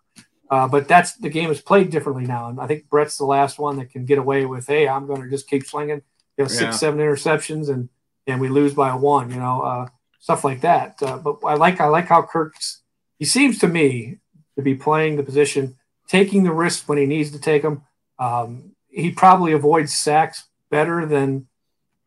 Uh, 0.50 0.68
but 0.68 0.86
that's 0.86 1.14
the 1.14 1.30
game 1.30 1.50
is 1.50 1.60
played 1.60 1.90
differently 1.90 2.24
now, 2.24 2.48
and 2.48 2.60
I 2.60 2.66
think 2.66 2.88
Brett's 2.88 3.16
the 3.16 3.24
last 3.24 3.58
one 3.58 3.76
that 3.78 3.90
can 3.90 4.04
get 4.04 4.18
away 4.18 4.44
with, 4.44 4.66
hey, 4.66 4.86
I'm 4.86 5.06
going 5.06 5.22
to 5.22 5.30
just 5.30 5.48
keep 5.48 5.64
slinging, 5.64 6.02
you 6.36 6.44
know, 6.44 6.48
six, 6.48 6.62
yeah. 6.62 6.70
seven 6.72 7.00
interceptions, 7.00 7.68
and 7.68 7.88
and 8.26 8.40
we 8.40 8.48
lose 8.48 8.74
by 8.74 8.90
a 8.90 8.96
one, 8.96 9.30
you 9.30 9.38
know, 9.38 9.62
uh, 9.62 9.86
stuff 10.20 10.44
like 10.44 10.60
that. 10.60 11.02
Uh, 11.02 11.18
but 11.18 11.38
I 11.44 11.54
like 11.54 11.80
I 11.80 11.86
like 11.86 12.06
how 12.06 12.22
Kirk's 12.22 12.82
he 13.18 13.24
seems 13.24 13.58
to 13.60 13.68
me 13.68 14.18
to 14.56 14.62
be 14.62 14.74
playing 14.74 15.16
the 15.16 15.22
position, 15.22 15.76
taking 16.08 16.42
the 16.42 16.52
risks 16.52 16.86
when 16.88 16.98
he 16.98 17.06
needs 17.06 17.30
to 17.30 17.40
take 17.40 17.62
them. 17.62 17.82
Um, 18.18 18.72
he 18.88 19.10
probably 19.10 19.52
avoids 19.52 19.94
sacks 19.94 20.44
better 20.70 21.06
than 21.06 21.48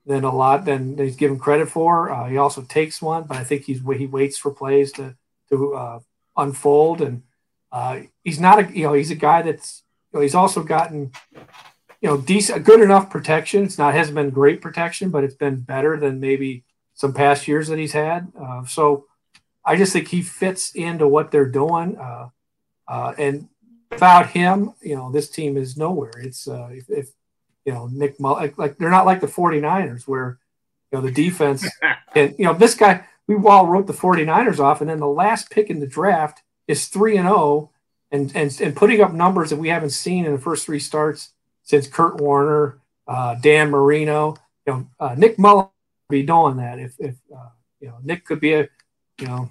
than 0.05 0.23
a 0.23 0.33
lot 0.33 0.65
than 0.65 0.97
he's 0.97 1.15
given 1.15 1.39
credit 1.39 1.69
for. 1.69 2.11
Uh, 2.11 2.27
he 2.27 2.37
also 2.37 2.61
takes 2.61 3.01
one, 3.01 3.23
but 3.23 3.37
I 3.37 3.43
think 3.43 3.63
he's 3.63 3.81
he 3.97 4.05
waits 4.05 4.37
for 4.37 4.51
plays 4.51 4.91
to 4.93 5.15
to 5.49 5.73
uh, 5.73 5.99
unfold, 6.37 7.01
and 7.01 7.23
uh, 7.71 8.01
he's 8.23 8.39
not 8.39 8.59
a 8.59 8.77
you 8.77 8.83
know 8.83 8.93
he's 8.93 9.11
a 9.11 9.15
guy 9.15 9.41
that's 9.41 9.83
you 10.13 10.19
know, 10.19 10.21
he's 10.21 10.35
also 10.35 10.63
gotten 10.63 11.11
you 12.01 12.09
know 12.09 12.17
decent 12.17 12.63
good 12.65 12.81
enough 12.81 13.09
protection. 13.09 13.63
It's 13.63 13.77
not 13.77 13.93
hasn't 13.93 14.15
been 14.15 14.29
great 14.29 14.61
protection, 14.61 15.09
but 15.09 15.23
it's 15.23 15.35
been 15.35 15.61
better 15.61 15.97
than 15.97 16.19
maybe 16.19 16.63
some 16.93 17.13
past 17.13 17.47
years 17.47 17.67
that 17.67 17.79
he's 17.79 17.93
had. 17.93 18.31
Uh, 18.39 18.63
so 18.65 19.05
I 19.65 19.75
just 19.75 19.91
think 19.91 20.07
he 20.07 20.21
fits 20.21 20.71
into 20.75 21.07
what 21.07 21.31
they're 21.31 21.49
doing, 21.49 21.97
uh, 21.97 22.29
uh, 22.87 23.13
and 23.17 23.49
without 23.89 24.29
him, 24.29 24.73
you 24.81 24.95
know, 24.95 25.11
this 25.11 25.29
team 25.29 25.57
is 25.57 25.77
nowhere. 25.77 26.13
It's 26.19 26.47
if, 26.47 26.89
if 26.89 27.09
you 27.65 27.73
know, 27.73 27.87
Nick 27.91 28.19
Mull, 28.19 28.33
like, 28.33 28.57
like, 28.57 28.77
they're 28.77 28.89
not 28.89 29.05
like 29.05 29.21
the 29.21 29.27
49ers 29.27 30.07
where, 30.07 30.39
you 30.91 30.99
know, 30.99 31.05
the 31.05 31.11
defense, 31.11 31.67
and, 32.15 32.35
you 32.37 32.45
know, 32.45 32.53
this 32.53 32.75
guy, 32.75 33.05
we 33.27 33.35
all 33.35 33.67
wrote 33.67 33.87
the 33.87 33.93
49ers 33.93 34.59
off, 34.59 34.81
and 34.81 34.89
then 34.89 34.99
the 34.99 35.07
last 35.07 35.49
pick 35.49 35.69
in 35.69 35.79
the 35.79 35.87
draft 35.87 36.43
is 36.67 36.87
3 36.87 37.17
and 37.17 37.27
0 37.27 37.71
and, 38.11 38.31
and, 38.35 38.61
and 38.61 38.75
putting 38.75 39.01
up 39.01 39.13
numbers 39.13 39.49
that 39.49 39.57
we 39.57 39.69
haven't 39.69 39.89
seen 39.89 40.25
in 40.25 40.31
the 40.31 40.39
first 40.39 40.65
three 40.65 40.79
starts 40.79 41.31
since 41.63 41.87
Kurt 41.87 42.21
Warner, 42.21 42.79
uh, 43.07 43.35
Dan 43.35 43.71
Marino, 43.71 44.35
you 44.65 44.73
know, 44.73 44.87
uh, 44.99 45.15
Nick 45.15 45.37
Mullen 45.37 45.67
be 46.09 46.23
doing 46.23 46.57
that. 46.57 46.79
If, 46.79 46.95
if 46.99 47.15
uh, 47.35 47.49
you 47.79 47.87
know, 47.87 47.97
Nick 48.03 48.25
could 48.25 48.39
be 48.39 48.53
a, 48.53 48.69
you 49.19 49.27
know, 49.27 49.49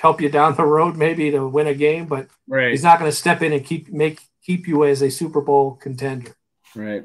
help 0.00 0.20
you 0.20 0.28
down 0.28 0.54
the 0.54 0.64
road 0.64 0.96
maybe 0.96 1.30
to 1.30 1.46
win 1.46 1.66
a 1.66 1.74
game, 1.74 2.06
but 2.06 2.28
right. 2.48 2.70
he's 2.70 2.82
not 2.82 2.98
going 2.98 3.10
to 3.10 3.16
step 3.16 3.42
in 3.42 3.52
and 3.52 3.64
keep 3.64 3.90
make 3.90 4.20
keep 4.42 4.68
you 4.68 4.84
as 4.84 5.02
a 5.02 5.10
Super 5.10 5.40
Bowl 5.40 5.74
contender. 5.76 6.34
Right. 6.74 7.04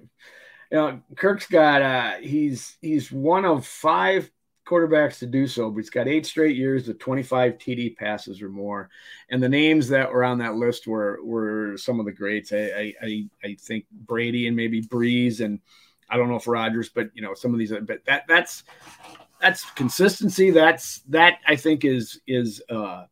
You 0.72 0.78
know, 0.78 1.02
Kirk's 1.16 1.48
got 1.48 1.82
uh 1.82 2.16
he's 2.18 2.78
he's 2.82 3.12
one 3.12 3.46
of 3.46 3.66
five 3.66 4.30
quarterbacks 4.66 5.20
to 5.20 5.28
do 5.28 5.48
so, 5.48 5.70
but 5.70 5.78
he's 5.78 5.90
got 5.90 6.08
eight 6.08 6.26
straight 6.26 6.56
years 6.56 6.90
of 6.90 6.98
25 6.98 7.58
TD 7.60 7.96
passes 7.96 8.42
or 8.42 8.50
more. 8.50 8.90
And 9.30 9.42
the 9.42 9.50
names 9.50 9.88
that 9.90 10.12
were 10.12 10.24
on 10.24 10.40
that 10.40 10.56
list 10.56 10.88
were 10.88 11.20
were 11.24 11.78
some 11.78 12.00
of 12.00 12.06
the 12.06 12.12
greats. 12.12 12.52
I 12.52 12.94
I, 13.02 13.28
I 13.44 13.56
think 13.60 13.86
Brady 13.92 14.48
and 14.48 14.56
maybe 14.56 14.82
Brees 14.82 15.40
and 15.40 15.60
I 16.10 16.18
don't 16.18 16.30
know 16.30 16.36
if 16.36 16.48
Rodgers, 16.48 16.90
but 16.90 17.10
you 17.14 17.22
know 17.22 17.34
some 17.34 17.54
of 17.54 17.60
these. 17.60 17.72
But 17.72 18.06
that 18.06 18.26
that's 18.28 18.64
that's 19.42 19.70
consistency. 19.72 20.52
That's 20.52 21.00
that 21.10 21.40
I 21.48 21.56
think 21.56 21.86
is 21.86 22.22
is 22.28 22.62
uh, 22.70 23.06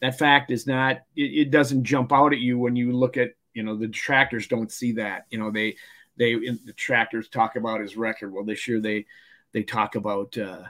that 0.00 0.18
fact 0.18 0.50
is 0.50 0.66
not. 0.66 1.02
It, 1.16 1.46
it 1.46 1.50
doesn't 1.50 1.84
jump 1.84 2.12
out 2.12 2.32
at 2.32 2.38
you 2.38 2.58
when 2.58 2.76
you 2.76 2.92
look 2.92 3.16
at 3.16 3.30
you 3.54 3.62
know 3.62 3.76
the 3.76 3.86
detractors 3.86 4.46
don't 4.46 4.70
see 4.70 4.92
that. 4.92 5.26
You 5.30 5.38
know 5.38 5.50
they 5.50 5.76
they 6.16 6.32
in 6.32 6.58
the 6.64 6.72
detractors 6.72 7.28
talk 7.28 7.56
about 7.56 7.80
his 7.80 7.96
record. 7.96 8.32
Well, 8.32 8.44
this 8.44 8.68
year 8.68 8.80
they 8.80 9.06
they 9.52 9.62
talk 9.62 9.94
about 9.94 10.36
uh, 10.36 10.64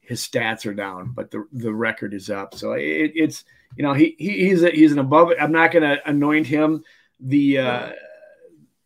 his 0.00 0.26
stats 0.26 0.64
are 0.64 0.74
down, 0.74 1.12
but 1.14 1.30
the 1.30 1.46
the 1.52 1.72
record 1.72 2.14
is 2.14 2.30
up. 2.30 2.54
So 2.54 2.72
it, 2.72 3.12
it's 3.14 3.44
you 3.76 3.82
know 3.82 3.92
he, 3.92 4.16
he 4.18 4.48
he's 4.48 4.62
a, 4.62 4.70
he's 4.70 4.92
an 4.92 4.98
above. 4.98 5.32
I'm 5.38 5.52
not 5.52 5.72
going 5.72 5.82
to 5.82 6.08
anoint 6.08 6.46
him 6.46 6.82
the 7.20 7.58
uh, 7.58 7.92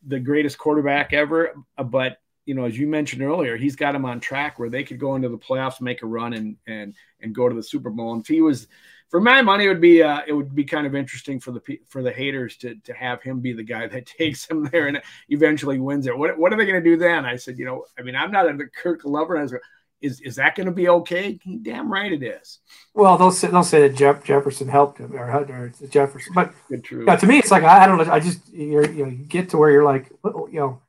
the 0.06 0.18
greatest 0.18 0.58
quarterback 0.58 1.12
ever, 1.12 1.54
but 1.76 2.18
you 2.44 2.54
know 2.54 2.64
as 2.64 2.76
you 2.76 2.88
mentioned 2.88 3.22
earlier, 3.22 3.56
he's 3.56 3.76
got 3.76 3.94
him 3.94 4.04
on 4.04 4.18
track 4.18 4.58
where 4.58 4.70
they 4.70 4.82
could 4.82 4.98
go 4.98 5.14
into 5.14 5.28
the 5.28 5.38
playoffs, 5.38 5.80
make 5.80 6.02
a 6.02 6.06
run, 6.06 6.32
and 6.32 6.56
and 6.66 6.94
and 7.20 7.34
go 7.34 7.48
to 7.48 7.54
the 7.54 7.62
Super 7.62 7.90
Bowl. 7.90 8.12
And 8.12 8.22
if 8.22 8.28
he 8.28 8.40
was 8.40 8.66
for 9.12 9.20
my 9.20 9.42
money, 9.42 9.66
it 9.66 9.68
would 9.68 9.80
be 9.82 10.02
uh, 10.02 10.22
it 10.26 10.32
would 10.32 10.54
be 10.54 10.64
kind 10.64 10.86
of 10.86 10.94
interesting 10.94 11.38
for 11.38 11.52
the 11.52 11.60
for 11.86 12.02
the 12.02 12.10
haters 12.10 12.56
to 12.56 12.76
to 12.76 12.94
have 12.94 13.22
him 13.22 13.40
be 13.40 13.52
the 13.52 13.62
guy 13.62 13.86
that 13.86 14.06
takes 14.18 14.46
him 14.46 14.64
there 14.72 14.88
and 14.88 15.02
eventually 15.28 15.78
wins 15.78 16.06
it. 16.06 16.16
What 16.16 16.38
what 16.38 16.50
are 16.50 16.56
they 16.56 16.64
going 16.64 16.82
to 16.82 16.90
do 16.90 16.96
then? 16.96 17.26
I 17.26 17.36
said, 17.36 17.58
you 17.58 17.66
know, 17.66 17.84
I 17.98 18.02
mean, 18.02 18.16
I'm 18.16 18.32
not 18.32 18.48
a 18.48 18.56
Kirk 18.74 19.04
lover. 19.04 19.36
I 19.36 19.42
was, 19.42 19.54
is 20.00 20.22
is 20.22 20.36
that 20.36 20.56
going 20.56 20.66
to 20.66 20.72
be 20.72 20.88
okay? 20.88 21.38
Damn 21.60 21.92
right 21.92 22.10
it 22.10 22.22
is. 22.22 22.60
Well, 22.94 23.18
they'll 23.18 23.30
say 23.30 23.48
they'll 23.48 23.62
say 23.62 23.86
that 23.86 23.98
Jeff, 23.98 24.24
Jefferson 24.24 24.66
helped 24.66 24.96
him 24.96 25.14
or, 25.14 25.30
or 25.30 25.72
Jefferson, 25.90 26.32
but 26.34 26.54
yeah, 26.70 27.14
to 27.14 27.26
me, 27.26 27.38
it's 27.38 27.50
like 27.50 27.64
I, 27.64 27.84
I 27.84 27.86
don't 27.86 27.98
know. 27.98 28.10
I 28.10 28.18
just 28.18 28.50
you 28.50 28.80
you 28.80 29.04
know 29.04 29.10
you 29.10 29.24
get 29.26 29.50
to 29.50 29.58
where 29.58 29.70
you're 29.70 29.84
like 29.84 30.10
you 30.24 30.48
know. 30.52 30.80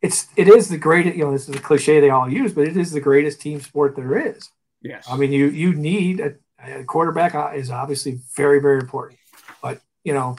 It's 0.00 0.28
it 0.36 0.46
is 0.46 0.68
the 0.68 0.78
greatest 0.78 1.16
you 1.16 1.24
know 1.24 1.32
this 1.32 1.48
is 1.48 1.56
a 1.56 1.60
cliche 1.60 1.98
they 1.98 2.10
all 2.10 2.30
use 2.30 2.52
but 2.52 2.68
it 2.68 2.76
is 2.76 2.92
the 2.92 3.00
greatest 3.00 3.40
team 3.40 3.60
sport 3.60 3.96
there 3.96 4.28
is. 4.28 4.48
Yes, 4.80 5.04
I 5.10 5.16
mean 5.16 5.32
you 5.32 5.46
you 5.46 5.74
need 5.74 6.20
a 6.20 6.36
a 6.62 6.84
quarterback 6.84 7.34
uh, 7.34 7.52
is 7.54 7.70
obviously 7.70 8.20
very, 8.34 8.60
very 8.60 8.80
important. 8.80 9.18
But 9.62 9.80
you 10.04 10.14
know, 10.14 10.36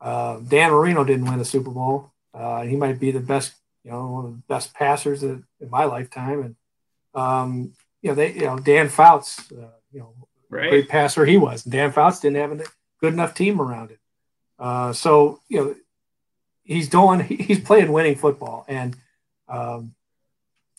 uh, 0.00 0.38
Dan 0.40 0.70
Marino 0.70 1.04
didn't 1.04 1.30
win 1.30 1.40
a 1.40 1.44
Super 1.44 1.70
Bowl. 1.70 2.12
Uh, 2.32 2.62
he 2.62 2.76
might 2.76 3.00
be 3.00 3.10
the 3.10 3.20
best, 3.20 3.54
you 3.84 3.90
know, 3.90 4.06
one 4.06 4.24
of 4.26 4.32
the 4.32 4.42
best 4.48 4.74
passers 4.74 5.22
in 5.22 5.44
my 5.68 5.84
lifetime. 5.84 6.40
And 6.42 6.56
um, 7.14 7.72
you 8.02 8.10
know, 8.10 8.14
they, 8.14 8.32
you 8.34 8.42
know, 8.42 8.58
Dan 8.58 8.88
Fouts, 8.88 9.50
uh, 9.52 9.70
you 9.92 10.00
know, 10.00 10.14
right. 10.50 10.70
great 10.70 10.88
passer 10.88 11.24
he 11.24 11.36
was. 11.36 11.64
Dan 11.64 11.92
Fouts 11.92 12.20
didn't 12.20 12.36
have 12.36 12.52
a 12.52 12.64
good 13.00 13.12
enough 13.12 13.34
team 13.34 13.60
around 13.60 13.90
it. 13.90 13.98
Uh, 14.58 14.92
so 14.92 15.40
you 15.48 15.58
know, 15.58 15.74
he's 16.64 16.88
doing, 16.88 17.20
he's 17.20 17.60
playing 17.60 17.92
winning 17.92 18.16
football, 18.16 18.64
and 18.68 18.96
um, 19.48 19.94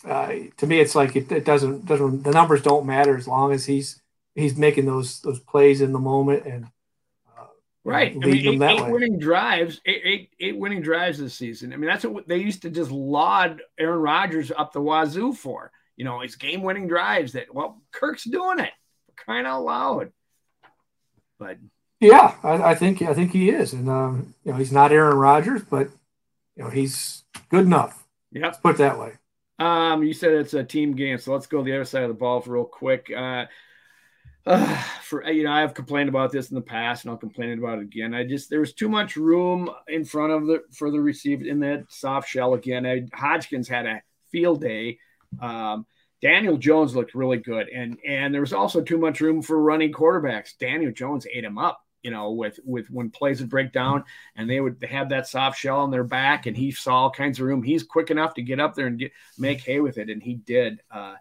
uh, 0.06 0.34
to 0.58 0.68
me, 0.68 0.80
it's 0.80 0.96
like 0.96 1.15
it, 1.15 1.32
it 1.32 1.46
doesn't 1.46 1.86
doesn't 1.86 2.24
the 2.24 2.32
numbers 2.32 2.62
don't 2.62 2.86
matter 2.86 3.18
as 3.18 3.28
long 3.28 3.52
as 3.52 3.65
he's 3.65 4.02
he's 4.39 4.58
making 4.58 4.86
those 4.86 5.21
those 5.21 5.39
plays 5.39 5.82
in 5.82 5.93
the 5.93 5.99
moment 5.99 6.45
and 6.45 6.65
uh, 7.38 7.45
right. 7.84 8.12
I 8.12 8.15
mean, 8.15 8.62
eight, 8.62 8.62
eight 8.62 8.89
winning 8.89 9.19
drives, 9.19 9.82
eight, 9.86 10.02
eight, 10.04 10.30
eight 10.39 10.58
winning 10.58 10.82
drives 10.82 11.19
this 11.19 11.36
season. 11.36 11.73
I 11.73 11.78
mean, 11.78 11.89
that's 11.89 12.06
what 12.06 12.28
they 12.28 12.38
used 12.38 12.63
to 12.63 12.69
just 12.69 12.91
laud 12.91 13.62
Aaron 13.78 13.99
Rodgers 13.99 14.52
up 14.52 14.73
the 14.73 14.82
wazoo 14.82 15.34
for. 15.34 15.71
You 15.97 16.06
know, 16.06 16.21
his 16.21 16.36
game 16.36 16.63
winning 16.63 16.88
drives. 16.88 17.34
That 17.34 17.54
well, 17.54 17.82
Kirk's 17.91 18.23
doing 18.23 18.60
it, 18.60 18.71
crying 19.17 19.45
out 19.45 19.63
loud. 19.63 20.12
But 21.38 21.58
yeah, 21.99 22.36
I, 22.43 22.71
I, 22.71 22.75
think 22.75 23.02
I 23.02 23.13
think 23.13 23.32
he 23.32 23.49
is, 23.49 23.73
and 23.73 23.89
um, 23.89 24.34
you 24.43 24.52
know, 24.52 24.58
he's 24.58 24.71
not 24.71 24.91
Aaron 24.91 25.17
Rodgers, 25.17 25.63
but 25.63 25.89
you 26.56 26.63
know, 26.63 26.69
he's 26.69 27.23
good 27.49 27.65
enough. 27.65 28.06
Yeah, 28.32 28.45
let's 28.45 28.58
put 28.58 28.75
it 28.75 28.78
that 28.80 28.99
way. 28.99 29.13
Um, 29.60 30.04
you 30.04 30.13
said 30.13 30.32
it's 30.34 30.54
a 30.54 30.63
team 30.63 30.95
game, 30.95 31.17
so 31.17 31.34
let's 31.34 31.47
go 31.47 31.63
the 31.63 31.73
other 31.73 31.86
side 31.86 32.04
of 32.04 32.10
the 32.10 32.13
ball 32.13 32.39
for 32.39 32.52
real 32.52 32.63
quick. 32.63 33.12
Uh, 33.15 33.45
uh, 34.45 34.84
for 35.04 35.30
you 35.30 35.43
know, 35.43 35.52
I 35.52 35.62
have 35.62 35.73
complained 35.73 36.10
about 36.10 36.32
this 36.32 36.49
in 36.49 36.56
the 36.56 36.62
past, 36.62 37.04
and 37.04 37.12
I'll 37.12 37.17
complain 37.17 37.58
about 37.58 37.80
it 37.80 37.84
again. 37.84 38.13
I 38.13 38.23
just 38.25 38.49
there 38.49 38.60
was 38.60 38.73
too 38.73 38.89
much 38.89 39.15
room 39.15 39.69
in 39.88 40.06
front 40.06 40.34
of 40.34 40.47
the 40.47 40.63
for 40.71 40.91
the 40.91 41.02
receiver 41.02 41.45
in 41.45 41.60
that 41.62 41.86
soft 41.89 42.30
shell 42.30 42.54
again. 42.54 42.86
I, 42.86 43.02
Hodgins 43.02 43.67
had 43.67 43.86
a 43.86 44.02
field 44.32 44.62
day. 44.62 44.99
Um, 45.41 45.86
Daniel 46.21 46.58
Jones 46.58 46.95
looked 46.95 47.15
really 47.15 47.38
good, 47.38 47.69
and 47.69 47.97
and 48.06 48.34
there 48.34 48.41
was 48.41 48.54
also 48.54 48.82
too 48.82 48.97
much 48.97 49.21
room 49.21 49.41
for 49.41 49.62
running 49.62 49.93
quarterbacks. 49.93 50.58
Daniel 50.58 50.91
Jones 50.91 51.25
ate 51.32 51.45
him 51.45 51.58
up, 51.58 51.82
you 52.04 52.12
know, 52.12 52.32
with 52.32 52.60
with 52.65 52.89
when 52.89 53.10
plays 53.10 53.39
would 53.39 53.49
break 53.49 53.71
down, 53.71 54.04
and 54.36 54.49
they 54.49 54.60
would 54.60 54.84
have 54.84 55.10
that 55.10 55.28
soft 55.28 55.58
shell 55.58 55.80
on 55.80 55.91
their 55.91 56.04
back, 56.04 56.45
and 56.45 56.58
he 56.58 56.71
saw 56.71 57.04
all 57.04 57.12
kinds 57.12 57.39
of 57.39 57.45
room. 57.45 57.63
He's 57.63 57.84
quick 57.84 58.12
enough 58.12 58.34
to 58.34 58.41
get 58.41 58.60
up 58.60 58.75
there 58.75 58.88
and 58.88 58.99
get 58.99 59.13
make 59.38 59.62
hay 59.62 59.80
with 59.80 59.97
it, 59.97 60.10
and 60.10 60.21
he 60.21 60.36
did. 60.36 60.82
Uh, 60.91 61.15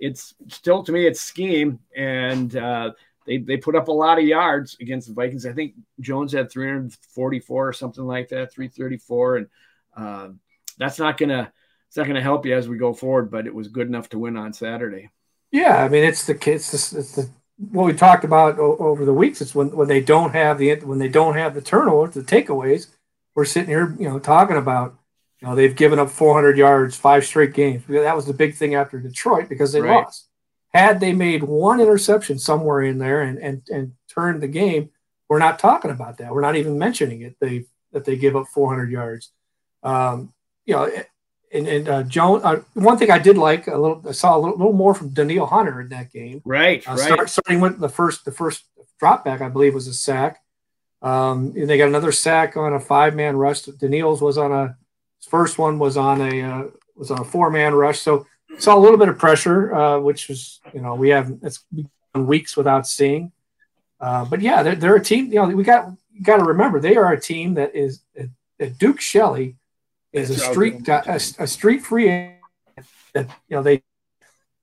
it's 0.00 0.34
still 0.48 0.82
to 0.82 0.92
me 0.92 1.06
it's 1.06 1.20
scheme 1.20 1.78
and 1.96 2.56
uh, 2.56 2.90
they 3.26 3.38
they 3.38 3.56
put 3.56 3.76
up 3.76 3.88
a 3.88 3.92
lot 3.92 4.18
of 4.18 4.24
yards 4.24 4.76
against 4.80 5.08
the 5.08 5.14
Vikings. 5.14 5.46
I 5.46 5.52
think 5.52 5.74
Jones 6.00 6.32
had 6.32 6.50
344 6.50 7.68
or 7.68 7.72
something 7.72 8.04
like 8.04 8.28
that, 8.30 8.52
334, 8.52 9.36
and 9.36 9.46
uh, 9.96 10.28
that's 10.78 10.98
not 10.98 11.18
gonna 11.18 11.52
it's 11.86 11.96
not 11.96 12.06
gonna 12.06 12.22
help 12.22 12.46
you 12.46 12.56
as 12.56 12.68
we 12.68 12.76
go 12.76 12.92
forward. 12.92 13.30
But 13.30 13.46
it 13.46 13.54
was 13.54 13.68
good 13.68 13.86
enough 13.86 14.08
to 14.10 14.18
win 14.18 14.36
on 14.36 14.52
Saturday. 14.52 15.10
Yeah, 15.52 15.84
I 15.84 15.88
mean 15.88 16.04
it's 16.04 16.26
the 16.26 16.34
it's 16.50 16.70
the, 16.70 16.98
it's 16.98 17.16
the 17.16 17.30
what 17.70 17.86
we 17.86 17.92
talked 17.92 18.24
about 18.24 18.58
over 18.58 19.04
the 19.04 19.14
weeks. 19.14 19.40
It's 19.40 19.54
when 19.54 19.70
when 19.76 19.88
they 19.88 20.00
don't 20.00 20.32
have 20.32 20.58
the 20.58 20.74
when 20.76 20.98
they 20.98 21.08
don't 21.08 21.36
have 21.36 21.54
the 21.54 21.60
turnovers, 21.60 22.14
the 22.14 22.22
takeaways. 22.22 22.88
We're 23.34 23.44
sitting 23.44 23.70
here, 23.70 23.94
you 23.98 24.08
know, 24.08 24.18
talking 24.18 24.56
about 24.56 24.98
You 25.40 25.48
know, 25.48 25.54
they've 25.54 25.74
given 25.74 25.98
up 25.98 26.10
400 26.10 26.58
yards 26.58 26.96
five 26.96 27.24
straight 27.24 27.54
games. 27.54 27.82
That 27.88 28.16
was 28.16 28.26
the 28.26 28.34
big 28.34 28.54
thing 28.54 28.74
after 28.74 28.98
Detroit 29.00 29.48
because 29.48 29.72
they 29.72 29.80
right. 29.80 30.04
lost. 30.04 30.28
Had 30.74 31.00
they 31.00 31.12
made 31.12 31.42
one 31.42 31.80
interception 31.80 32.38
somewhere 32.38 32.82
in 32.82 32.98
there 32.98 33.22
and 33.22 33.38
and 33.38 33.62
and 33.70 33.92
turned 34.08 34.42
the 34.42 34.48
game, 34.48 34.90
we're 35.28 35.38
not 35.38 35.58
talking 35.58 35.90
about 35.90 36.18
that. 36.18 36.32
We're 36.32 36.42
not 36.42 36.56
even 36.56 36.78
mentioning 36.78 37.22
it. 37.22 37.36
They 37.40 37.64
that 37.92 38.04
they 38.04 38.16
give 38.16 38.36
up 38.36 38.46
400 38.48 38.90
yards. 38.90 39.32
Um, 39.82 40.32
you 40.64 40.74
know, 40.74 40.90
and, 41.52 41.66
and 41.66 41.88
uh, 41.88 42.02
Joan. 42.04 42.42
Uh, 42.44 42.62
one 42.74 42.98
thing 42.98 43.10
I 43.10 43.18
did 43.18 43.36
like 43.36 43.66
a 43.66 43.76
little, 43.76 44.02
I 44.08 44.12
saw 44.12 44.36
a 44.36 44.38
little, 44.38 44.56
little 44.56 44.72
more 44.72 44.94
from 44.94 45.08
Danielle 45.08 45.46
Hunter 45.46 45.80
in 45.80 45.88
that 45.88 46.12
game. 46.12 46.42
Right, 46.44 46.86
uh, 46.86 46.92
right. 46.92 47.00
Start, 47.00 47.30
starting 47.30 47.60
with 47.60 47.80
the 47.80 47.88
first, 47.88 48.24
the 48.24 48.32
first 48.32 48.64
drop 48.98 49.24
back, 49.24 49.40
I 49.40 49.48
believe, 49.48 49.74
was 49.74 49.88
a 49.88 49.94
sack. 49.94 50.42
Um, 51.02 51.54
and 51.56 51.68
they 51.68 51.78
got 51.78 51.88
another 51.88 52.12
sack 52.12 52.56
on 52.56 52.74
a 52.74 52.80
five 52.80 53.16
man 53.16 53.36
rush. 53.36 53.62
Danielle's 53.62 54.20
was 54.20 54.38
on 54.38 54.52
a 54.52 54.76
first 55.28 55.58
one 55.58 55.78
was 55.78 55.96
on 55.96 56.20
a 56.20 56.42
uh, 56.42 56.64
was 56.96 57.10
on 57.10 57.20
a 57.20 57.24
four 57.24 57.50
man 57.50 57.74
rush. 57.74 58.00
So 58.00 58.26
saw 58.58 58.76
a 58.76 58.80
little 58.80 58.98
bit 58.98 59.08
of 59.08 59.18
pressure, 59.18 59.74
uh, 59.74 59.98
which 60.00 60.28
was 60.28 60.60
you 60.72 60.80
know 60.80 60.94
we 60.94 61.10
have 61.10 61.32
it's 61.42 61.64
weeks 62.14 62.56
without 62.56 62.86
seeing. 62.86 63.32
Uh, 64.00 64.24
but 64.24 64.40
yeah, 64.40 64.62
they're, 64.62 64.76
they're 64.76 64.96
a 64.96 65.04
team. 65.04 65.26
You 65.26 65.34
know, 65.36 65.48
we 65.48 65.62
got 65.62 65.92
got 66.22 66.38
to 66.38 66.44
remember 66.44 66.80
they 66.80 66.96
are 66.96 67.12
a 67.12 67.20
team 67.20 67.54
that 67.54 67.74
is 67.74 68.00
that 68.58 68.78
Duke 68.78 69.00
Shelley 69.00 69.56
is 70.12 70.30
a 70.30 70.38
street 70.38 70.86
a, 70.88 71.14
a, 71.14 71.46
street 71.46 71.80
free. 71.80 72.06
That 73.12 73.26
you 73.48 73.56
know 73.56 73.62
they, 73.62 73.82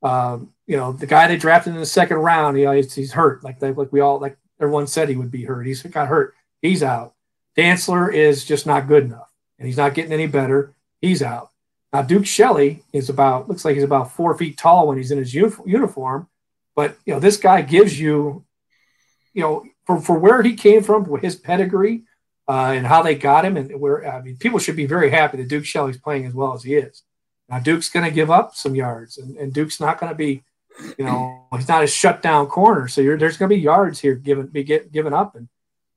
um, 0.02 0.52
you 0.66 0.76
know 0.76 0.92
the 0.92 1.06
guy 1.06 1.28
they 1.28 1.36
drafted 1.36 1.74
in 1.74 1.80
the 1.80 1.86
second 1.86 2.18
round. 2.18 2.58
You 2.58 2.66
know 2.66 2.72
he's, 2.72 2.94
he's 2.94 3.12
hurt. 3.12 3.44
Like 3.44 3.60
they 3.60 3.72
like 3.72 3.92
we 3.92 4.00
all 4.00 4.18
like 4.18 4.36
everyone 4.60 4.86
said 4.86 5.08
he 5.08 5.16
would 5.16 5.30
be 5.30 5.44
hurt. 5.44 5.66
He's 5.66 5.82
got 5.82 6.08
hurt. 6.08 6.34
He's 6.62 6.82
out. 6.82 7.14
Dantzler 7.56 8.12
is 8.12 8.44
just 8.44 8.66
not 8.66 8.88
good 8.88 9.04
enough, 9.04 9.27
and 9.58 9.66
he's 9.66 9.76
not 9.76 9.94
getting 9.94 10.12
any 10.12 10.26
better. 10.26 10.74
He's 11.00 11.22
out. 11.22 11.50
Now 11.92 12.02
Duke 12.02 12.26
Shelley 12.26 12.82
is 12.92 13.08
about 13.08 13.48
looks 13.48 13.64
like 13.64 13.74
he's 13.74 13.84
about 13.84 14.12
four 14.12 14.36
feet 14.36 14.58
tall 14.58 14.88
when 14.88 14.98
he's 14.98 15.10
in 15.10 15.18
his 15.18 15.34
uniform, 15.34 16.28
but 16.76 16.96
you 17.06 17.14
know 17.14 17.20
this 17.20 17.36
guy 17.36 17.62
gives 17.62 17.98
you, 17.98 18.44
you 19.32 19.42
know, 19.42 19.64
for, 19.86 20.00
for 20.00 20.18
where 20.18 20.42
he 20.42 20.54
came 20.54 20.82
from, 20.82 21.18
his 21.20 21.36
pedigree, 21.36 22.02
uh, 22.46 22.72
and 22.74 22.86
how 22.86 23.02
they 23.02 23.14
got 23.14 23.44
him, 23.44 23.56
and 23.56 23.80
where 23.80 24.06
I 24.06 24.20
mean, 24.20 24.36
people 24.36 24.58
should 24.58 24.76
be 24.76 24.86
very 24.86 25.10
happy 25.10 25.38
that 25.38 25.48
Duke 25.48 25.64
Shelley's 25.64 25.98
playing 25.98 26.26
as 26.26 26.34
well 26.34 26.54
as 26.54 26.62
he 26.62 26.74
is. 26.74 27.02
Now 27.48 27.58
Duke's 27.58 27.88
going 27.88 28.04
to 28.04 28.14
give 28.14 28.30
up 28.30 28.54
some 28.54 28.74
yards, 28.74 29.16
and, 29.16 29.36
and 29.36 29.52
Duke's 29.52 29.80
not 29.80 29.98
going 29.98 30.10
to 30.10 30.16
be 30.16 30.44
you 30.96 31.04
know, 31.04 31.46
he's 31.56 31.68
not 31.68 31.82
a 31.82 31.86
shut 31.86 32.22
down 32.22 32.46
corner. 32.46 32.88
So 32.88 33.02
there's 33.02 33.36
going 33.36 33.50
to 33.50 33.56
be 33.56 33.60
yards 33.60 33.98
here 33.98 34.14
given 34.14 34.46
be 34.46 34.64
get, 34.64 34.92
given 34.92 35.12
up, 35.12 35.34
and 35.34 35.48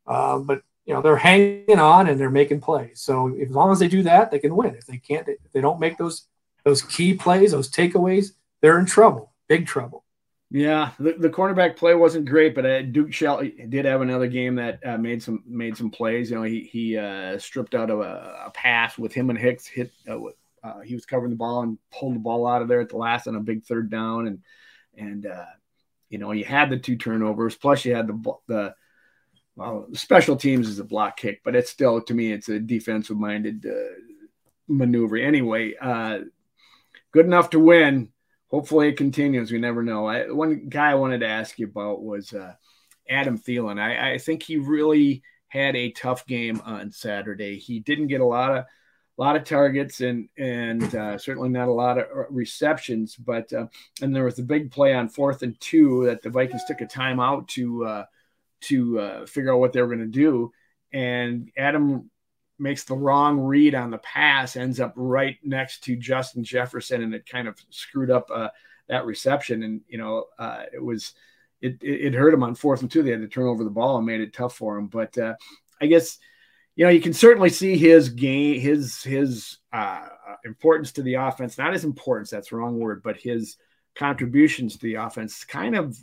uh, 0.07 0.39
but 0.39 0.63
you 0.85 0.93
know 0.93 1.01
they're 1.01 1.17
hanging 1.17 1.79
on 1.79 2.07
and 2.07 2.19
they're 2.19 2.29
making 2.29 2.61
plays. 2.61 3.01
So 3.01 3.35
as 3.35 3.51
long 3.51 3.71
as 3.71 3.79
they 3.79 3.87
do 3.87 4.03
that, 4.03 4.31
they 4.31 4.39
can 4.39 4.55
win. 4.55 4.75
If 4.75 4.85
they 4.85 4.97
can't, 4.97 5.27
if 5.27 5.51
they 5.53 5.61
don't 5.61 5.79
make 5.79 5.97
those 5.97 6.27
those 6.63 6.81
key 6.81 7.13
plays, 7.13 7.51
those 7.51 7.71
takeaways, 7.71 8.31
they're 8.61 8.79
in 8.79 8.85
trouble, 8.85 9.33
big 9.47 9.67
trouble. 9.67 10.03
Yeah, 10.53 10.91
the, 10.99 11.13
the 11.13 11.29
cornerback 11.29 11.77
play 11.77 11.95
wasn't 11.95 12.25
great, 12.25 12.55
but 12.55 12.65
uh, 12.65 12.81
Duke 12.81 13.13
Shelley 13.13 13.51
did 13.69 13.85
have 13.85 14.01
another 14.01 14.27
game 14.27 14.55
that 14.55 14.85
uh, 14.85 14.97
made 14.97 15.23
some 15.23 15.43
made 15.47 15.77
some 15.77 15.89
plays. 15.89 16.29
You 16.29 16.37
know, 16.37 16.43
he 16.43 16.63
he 16.69 16.97
uh, 16.97 17.39
stripped 17.39 17.73
out 17.73 17.89
of 17.89 18.01
a, 18.01 18.47
a, 18.47 18.51
pass 18.51 18.97
with 18.97 19.13
him 19.13 19.29
and 19.29 19.39
Hicks 19.39 19.65
hit. 19.65 19.91
Uh, 20.07 20.19
uh, 20.61 20.81
he 20.81 20.93
was 20.93 21.05
covering 21.05 21.29
the 21.29 21.37
ball 21.37 21.61
and 21.61 21.77
pulled 21.89 22.15
the 22.15 22.19
ball 22.19 22.45
out 22.45 22.61
of 22.61 22.67
there 22.67 22.81
at 22.81 22.89
the 22.89 22.97
last 22.97 23.27
on 23.27 23.35
a 23.35 23.39
big 23.39 23.63
third 23.63 23.89
down, 23.89 24.27
and 24.27 24.39
and 24.97 25.25
uh, 25.25 25.45
you 26.09 26.17
know 26.17 26.33
you 26.33 26.43
had 26.43 26.69
the 26.69 26.77
two 26.77 26.97
turnovers, 26.97 27.55
plus 27.55 27.85
you 27.85 27.95
had 27.95 28.07
the 28.07 28.33
the 28.47 28.75
well, 29.55 29.87
special 29.93 30.35
teams 30.35 30.67
is 30.67 30.79
a 30.79 30.83
block 30.83 31.17
kick, 31.17 31.41
but 31.43 31.55
it's 31.55 31.69
still 31.69 32.01
to 32.01 32.13
me 32.13 32.31
it's 32.31 32.49
a 32.49 32.59
defensive 32.59 33.17
minded 33.17 33.65
uh, 33.65 33.93
maneuver. 34.67 35.17
Anyway, 35.17 35.75
uh, 35.79 36.19
good 37.11 37.25
enough 37.25 37.49
to 37.51 37.59
win. 37.59 38.09
Hopefully 38.49 38.89
it 38.89 38.97
continues. 38.97 39.51
We 39.51 39.59
never 39.59 39.83
know. 39.83 40.07
I, 40.07 40.31
one 40.31 40.67
guy 40.67 40.91
I 40.91 40.95
wanted 40.95 41.19
to 41.19 41.27
ask 41.27 41.57
you 41.57 41.67
about 41.67 42.03
was 42.03 42.33
uh, 42.33 42.53
Adam 43.09 43.37
Thielen. 43.37 43.79
I, 43.79 44.13
I 44.13 44.17
think 44.17 44.43
he 44.43 44.57
really 44.57 45.23
had 45.47 45.75
a 45.75 45.91
tough 45.91 46.25
game 46.25 46.61
on 46.65 46.91
Saturday. 46.91 47.57
He 47.57 47.79
didn't 47.79 48.07
get 48.07 48.21
a 48.21 48.25
lot 48.25 48.57
of 48.57 48.65
a 49.17 49.21
lot 49.21 49.35
of 49.35 49.43
targets 49.43 49.99
and 49.99 50.29
and 50.37 50.95
uh, 50.95 51.17
certainly 51.17 51.49
not 51.49 51.67
a 51.67 51.73
lot 51.73 51.97
of 51.97 52.05
uh, 52.05 52.23
receptions. 52.29 53.15
But 53.15 53.51
uh, 53.51 53.67
and 54.01 54.15
there 54.15 54.23
was 54.25 54.39
a 54.39 54.43
big 54.43 54.71
play 54.71 54.93
on 54.93 55.09
fourth 55.09 55.43
and 55.43 55.59
two 55.59 56.05
that 56.05 56.21
the 56.21 56.29
Vikings 56.29 56.63
took 56.65 56.81
a 56.81 56.85
timeout 56.85 57.47
to 57.49 58.05
to 58.61 58.99
uh, 58.99 59.25
figure 59.25 59.53
out 59.53 59.59
what 59.59 59.73
they 59.73 59.81
were 59.81 59.87
going 59.87 59.99
to 59.99 60.05
do, 60.05 60.51
and 60.93 61.49
Adam 61.57 62.09
makes 62.59 62.83
the 62.83 62.95
wrong 62.95 63.39
read 63.39 63.73
on 63.73 63.91
the 63.91 63.97
pass, 63.97 64.55
ends 64.55 64.79
up 64.79 64.93
right 64.95 65.37
next 65.43 65.83
to 65.85 65.95
Justin 65.95 66.43
Jefferson, 66.43 67.01
and 67.01 67.13
it 67.13 67.25
kind 67.25 67.47
of 67.47 67.57
screwed 67.69 68.11
up 68.11 68.29
uh, 68.33 68.49
that 68.87 69.05
reception. 69.05 69.63
And 69.63 69.81
you 69.87 69.97
know 69.97 70.25
it 70.73 70.83
was. 70.83 71.13
It, 71.63 71.77
it, 71.83 72.15
hurt 72.15 72.33
him 72.33 72.41
on 72.41 72.55
fourth 72.55 72.81
and 72.81 72.89
two. 72.89 73.03
They 73.03 73.11
had 73.11 73.21
to 73.21 73.27
turn 73.27 73.45
over 73.45 73.63
the 73.63 73.69
ball 73.69 73.97
and 73.97 74.05
made 74.07 74.19
it 74.19 74.33
tough 74.33 74.55
for 74.55 74.79
him. 74.79 74.87
But 74.87 75.15
I 75.79 75.85
guess 75.85 76.17
you 76.75 76.85
know, 76.85 76.91
you 76.91 77.01
can 77.01 77.13
certainly 77.13 77.49
see 77.49 77.77
his 77.77 78.09
game, 78.09 78.59
his 78.59 79.03
his 79.03 79.57
uh, 79.73 80.07
importance 80.45 80.93
to 80.93 81.03
the 81.03 81.15
offense. 81.15 81.57
Not 81.57 81.73
his 81.73 81.83
importance, 81.83 82.29
that's 82.29 82.49
the 82.49 82.55
wrong 82.55 82.79
word, 82.79 83.03
but 83.03 83.17
his 83.17 83.57
contributions 83.95 84.77
to 84.77 84.85
the 84.85 84.95
offense 84.95 85.43
kind 85.43 85.75
of, 85.75 85.97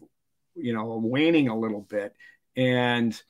you 0.55 0.75
know, 0.75 1.01
waning 1.03 1.49
a 1.49 1.59
little 1.59 1.81
bit. 1.81 2.15
And 2.59 3.21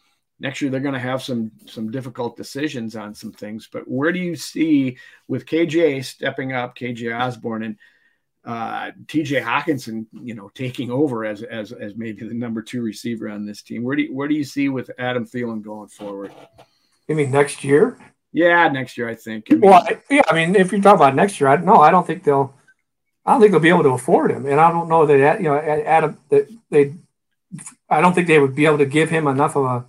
next 0.41 0.63
year 0.63 0.71
they're 0.71 0.81
going 0.81 0.95
to 0.95 1.01
have 1.01 1.23
some 1.23 1.53
some 1.67 1.91
difficult 1.91 2.37
decisions 2.37 2.97
on 2.97 3.15
some 3.15 3.33
things. 3.33 3.69
But 3.71 3.87
where 3.87 4.11
do 4.11 4.19
you 4.19 4.35
see 4.35 4.97
with 5.29 5.47
KJ 5.47 6.05
stepping 6.05 6.53
up, 6.53 6.77
KJ 6.77 7.17
Osborn 7.17 7.63
and 7.63 7.77
uh, 8.45 8.93
TJ 9.05 9.43
Hockenson, 9.43 10.07
you 10.13 10.35
know, 10.35 10.51
taking 10.55 10.91
over 10.91 11.27
as 11.27 11.43
as 11.43 11.73
as 11.73 11.95
maybe 11.97 12.27
the 12.27 12.35
number 12.35 12.63
two 12.63 12.83
receiver 12.83 13.29
on 13.29 13.45
this 13.45 13.61
team? 13.61 13.85
Where 13.85 13.97
do 13.97 14.03
you, 14.03 14.15
where 14.15 14.29
do 14.29 14.35
you 14.35 14.45
see 14.45 14.71
with 14.71 14.91
Adam 14.99 15.27
Thielen 15.27 15.63
going 15.63 15.89
forward? 15.89 16.33
You 17.07 17.15
mean 17.15 17.31
next 17.31 17.63
year? 17.63 17.99
Yeah, 18.33 18.69
next 18.69 18.97
year 18.97 19.09
I 19.09 19.15
think. 19.15 19.47
I 19.51 19.55
mean, 19.55 19.71
well, 19.71 19.87
yeah, 20.11 20.23
I 20.29 20.35
mean, 20.35 20.57
if 20.57 20.73
you're 20.73 20.81
talking 20.81 20.97
about 21.01 21.15
next 21.15 21.41
year, 21.41 21.51
I 21.51 21.57
no, 21.57 21.77
I 21.77 21.91
don't 21.91 22.07
think 22.07 22.25
they'll. 22.25 22.55
I 23.27 23.33
don't 23.33 23.43
think 23.43 23.53
they'll 23.53 23.61
be 23.61 23.69
able 23.69 23.83
to 23.83 23.91
afford 23.91 24.31
him, 24.31 24.47
and 24.47 24.59
I 24.59 24.71
don't 24.71 24.89
know 24.89 25.05
that 25.05 25.39
you 25.39 25.49
know 25.49 25.59
Adam 25.59 26.17
that 26.31 26.49
they. 26.71 26.95
I 27.89 28.01
don't 28.01 28.15
think 28.15 28.27
they 28.27 28.39
would 28.39 28.55
be 28.55 28.67
able 28.67 28.79
to 28.79 28.87
give 28.87 29.11
him 29.11 29.27
enough 29.27 29.57
of 29.57 29.65
a 29.65 29.85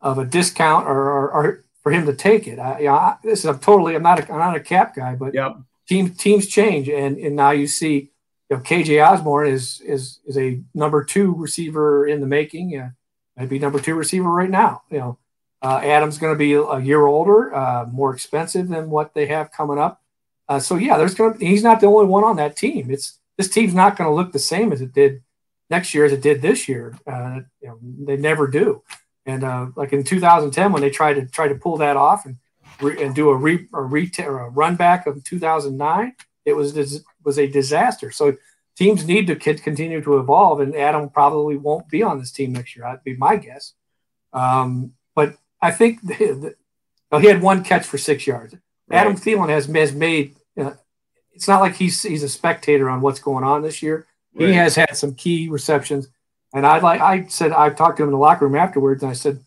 of 0.00 0.18
a 0.18 0.24
discount 0.24 0.86
or, 0.86 1.10
or, 1.10 1.30
or 1.30 1.64
for 1.82 1.92
him 1.92 2.06
to 2.06 2.12
take 2.12 2.46
it. 2.46 2.58
I, 2.58 2.80
you 2.80 2.86
know, 2.86 2.94
I, 2.94 3.16
this 3.22 3.40
is 3.40 3.44
I'm 3.46 3.58
totally 3.58 3.94
I'm 3.94 4.02
not 4.02 4.20
a, 4.20 4.32
I'm 4.32 4.38
not 4.38 4.56
a 4.56 4.60
cap 4.60 4.94
guy, 4.94 5.14
but 5.14 5.34
yep. 5.34 5.56
teams 5.88 6.16
teams 6.16 6.46
change, 6.46 6.88
and 6.88 7.16
and 7.16 7.36
now 7.36 7.52
you 7.52 7.66
see 7.66 8.10
you 8.50 8.56
know 8.56 8.62
KJ 8.62 9.06
Osborn 9.06 9.48
is 9.48 9.80
is 9.80 10.20
is 10.26 10.36
a 10.36 10.60
number 10.74 11.04
two 11.04 11.34
receiver 11.34 12.06
in 12.06 12.20
the 12.20 12.26
making. 12.26 12.70
Yeah, 12.70 12.90
maybe 13.36 13.58
number 13.58 13.80
two 13.80 13.94
receiver 13.94 14.30
right 14.30 14.50
now. 14.50 14.82
You 14.90 14.98
know, 14.98 15.18
uh, 15.62 15.80
Adam's 15.82 16.18
going 16.18 16.34
to 16.34 16.38
be 16.38 16.52
a 16.54 16.78
year 16.80 17.06
older, 17.06 17.54
uh, 17.54 17.86
more 17.86 18.12
expensive 18.12 18.68
than 18.68 18.90
what 18.90 19.14
they 19.14 19.26
have 19.26 19.52
coming 19.52 19.78
up. 19.78 20.02
Uh, 20.48 20.58
so 20.58 20.76
yeah, 20.76 20.98
there's 20.98 21.14
going. 21.14 21.38
He's 21.40 21.62
not 21.62 21.80
the 21.80 21.86
only 21.86 22.06
one 22.06 22.24
on 22.24 22.36
that 22.36 22.56
team. 22.56 22.90
It's 22.90 23.18
this 23.36 23.48
team's 23.48 23.74
not 23.74 23.96
going 23.96 24.08
to 24.08 24.14
look 24.14 24.32
the 24.32 24.38
same 24.38 24.72
as 24.72 24.80
it 24.80 24.92
did 24.92 25.22
next 25.70 25.94
year 25.94 26.04
as 26.04 26.12
it 26.12 26.22
did 26.22 26.42
this 26.42 26.68
year. 26.68 26.96
Uh, 27.06 27.40
you 27.60 27.68
know, 27.68 27.78
they 27.82 28.16
never 28.16 28.46
do. 28.46 28.82
And 29.24 29.42
uh, 29.42 29.66
like 29.74 29.92
in 29.92 30.04
2010, 30.04 30.72
when 30.72 30.82
they 30.82 30.90
tried 30.90 31.14
to 31.14 31.26
try 31.26 31.48
to 31.48 31.54
pull 31.54 31.76
that 31.78 31.96
off 31.96 32.26
and 32.26 32.36
re, 32.80 33.02
and 33.02 33.14
do 33.14 33.28
a 33.30 33.36
re 33.36 33.66
or, 33.72 33.86
re, 33.86 34.10
or 34.20 34.40
a 34.40 34.50
run 34.50 34.76
back 34.76 35.06
of 35.06 35.22
2009, 35.24 36.14
it 36.44 36.54
was 36.54 37.02
was 37.24 37.38
a 37.38 37.46
disaster. 37.48 38.10
So 38.12 38.36
teams 38.76 39.06
need 39.06 39.26
to 39.26 39.34
continue 39.36 40.00
to 40.02 40.18
evolve, 40.18 40.60
and 40.60 40.76
Adam 40.76 41.10
probably 41.10 41.56
won't 41.56 41.88
be 41.88 42.02
on 42.02 42.20
this 42.20 42.30
team 42.30 42.52
next 42.52 42.76
year. 42.76 42.84
That'd 42.84 43.04
be 43.04 43.16
my 43.16 43.36
guess. 43.36 43.74
Um, 44.32 44.92
but 45.14 45.36
I 45.60 45.72
think 45.72 46.02
the, 46.06 46.54
the, 47.10 47.18
he 47.18 47.26
had 47.26 47.42
one 47.42 47.64
catch 47.64 47.86
for 47.86 47.98
six 47.98 48.26
yards. 48.26 48.54
Right. 48.88 48.98
Adam 48.98 49.16
Thielen 49.16 49.48
has, 49.48 49.66
has 49.66 49.92
made. 49.92 50.36
Uh, 50.58 50.74
it's 51.32 51.48
not 51.48 51.60
like 51.60 51.74
he's 51.74 52.02
he's 52.02 52.22
a 52.22 52.28
spectator 52.28 52.88
on 52.88 53.00
what's 53.00 53.20
going 53.20 53.44
on 53.44 53.62
this 53.62 53.82
year. 53.82 54.06
Right. 54.36 54.48
He 54.48 54.54
has 54.54 54.74
had 54.74 54.96
some 54.96 55.14
key 55.14 55.48
receptions, 55.48 56.08
and 56.54 56.66
I 56.66 56.78
like 56.78 57.00
I 57.00 57.26
said 57.26 57.52
I 57.52 57.70
talked 57.70 57.96
to 57.96 58.02
him 58.02 58.10
in 58.10 58.12
the 58.12 58.18
locker 58.18 58.46
room 58.46 58.56
afterwards, 58.56 59.02
and 59.02 59.10
I 59.10 59.14
said, 59.14 59.40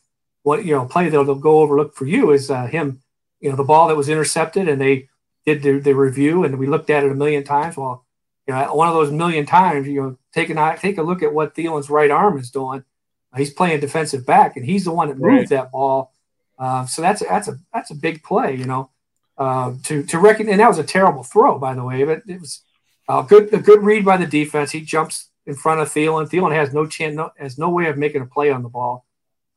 "What 0.43 0.65
you 0.65 0.73
know, 0.73 0.85
play 0.85 1.09
that 1.09 1.11
they'll 1.11 1.35
go 1.35 1.59
overlook 1.59 1.95
for 1.95 2.05
you 2.05 2.31
is 2.31 2.49
uh, 2.49 2.65
him. 2.65 3.01
You 3.39 3.49
know, 3.49 3.55
the 3.55 3.63
ball 3.63 3.87
that 3.87 3.97
was 3.97 4.09
intercepted, 4.09 4.67
and 4.67 4.81
they 4.81 5.07
did 5.45 5.63
the, 5.63 5.79
the 5.79 5.93
review, 5.93 6.43
and 6.43 6.59
we 6.59 6.67
looked 6.67 6.89
at 6.89 7.03
it 7.03 7.11
a 7.11 7.15
million 7.15 7.43
times. 7.43 7.77
Well, 7.77 8.05
you 8.47 8.53
know, 8.53 8.73
one 8.73 8.87
of 8.87 8.95
those 8.95 9.11
million 9.11 9.45
times, 9.45 9.87
you 9.87 10.01
know, 10.01 10.17
take 10.33 10.49
a 10.49 10.77
take 10.79 10.97
a 10.97 11.03
look 11.03 11.23
at 11.23 11.33
what 11.33 11.55
Thielen's 11.55 11.89
right 11.89 12.11
arm 12.11 12.37
is 12.37 12.51
doing 12.51 12.83
He's 13.37 13.51
playing 13.51 13.79
defensive 13.79 14.25
back, 14.25 14.57
and 14.57 14.65
he's 14.65 14.85
the 14.85 14.91
one 14.91 15.09
that 15.09 15.19
moved 15.19 15.25
right. 15.25 15.49
that 15.49 15.71
ball. 15.71 16.13
Uh, 16.57 16.85
so 16.85 17.01
that's 17.01 17.21
a, 17.21 17.25
that's 17.25 17.47
a 17.47 17.57
that's 17.73 17.91
a 17.91 17.95
big 17.95 18.23
play, 18.23 18.55
you 18.55 18.65
know. 18.65 18.89
Uh, 19.37 19.75
to 19.83 20.03
to 20.03 20.19
reckon, 20.19 20.49
and 20.49 20.59
that 20.59 20.67
was 20.67 20.79
a 20.79 20.83
terrible 20.83 21.23
throw, 21.23 21.59
by 21.59 21.73
the 21.73 21.83
way, 21.83 22.03
but 22.03 22.23
it 22.27 22.41
was 22.41 22.63
a 23.09 23.25
good 23.27 23.53
a 23.53 23.59
good 23.59 23.83
read 23.83 24.05
by 24.05 24.17
the 24.17 24.27
defense. 24.27 24.71
He 24.71 24.81
jumps 24.81 25.29
in 25.45 25.55
front 25.55 25.81
of 25.81 25.89
Thielen. 25.89 26.29
Thielen 26.29 26.53
has 26.55 26.73
no 26.73 26.85
chance, 26.85 27.15
no, 27.15 27.31
has 27.37 27.57
no 27.57 27.69
way 27.69 27.87
of 27.87 27.97
making 27.97 28.21
a 28.21 28.25
play 28.25 28.51
on 28.51 28.63
the 28.63 28.69
ball 28.69 29.05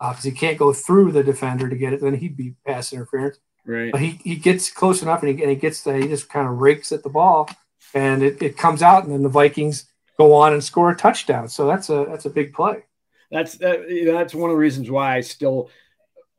because 0.00 0.26
uh, 0.26 0.30
he 0.30 0.32
can't 0.32 0.58
go 0.58 0.72
through 0.72 1.12
the 1.12 1.22
defender 1.22 1.68
to 1.68 1.76
get 1.76 1.92
it. 1.92 2.00
Then 2.00 2.14
he'd 2.14 2.36
be 2.36 2.54
pass 2.66 2.92
interference. 2.92 3.38
Right. 3.64 3.92
But 3.92 4.00
he, 4.00 4.18
he 4.24 4.36
gets 4.36 4.70
close 4.70 5.02
enough 5.02 5.22
and 5.22 5.36
he, 5.36 5.42
and 5.42 5.50
he 5.50 5.56
gets 5.56 5.82
the, 5.82 5.96
he 5.96 6.08
just 6.08 6.28
kind 6.28 6.48
of 6.48 6.58
rakes 6.58 6.90
at 6.90 7.04
the 7.04 7.08
ball 7.08 7.48
and 7.94 8.22
it, 8.22 8.42
it 8.42 8.56
comes 8.56 8.82
out 8.82 9.04
and 9.04 9.12
then 9.12 9.22
the 9.22 9.28
Vikings 9.28 9.86
go 10.18 10.34
on 10.34 10.52
and 10.52 10.64
score 10.64 10.90
a 10.90 10.96
touchdown. 10.96 11.48
So 11.48 11.66
that's 11.66 11.90
a 11.90 12.06
that's 12.08 12.24
a 12.24 12.30
big 12.30 12.52
play. 12.52 12.84
That's 13.30 13.54
that, 13.58 13.86
that's 14.06 14.34
one 14.34 14.50
of 14.50 14.54
the 14.54 14.60
reasons 14.60 14.90
why 14.90 15.16
I 15.16 15.20
still 15.20 15.70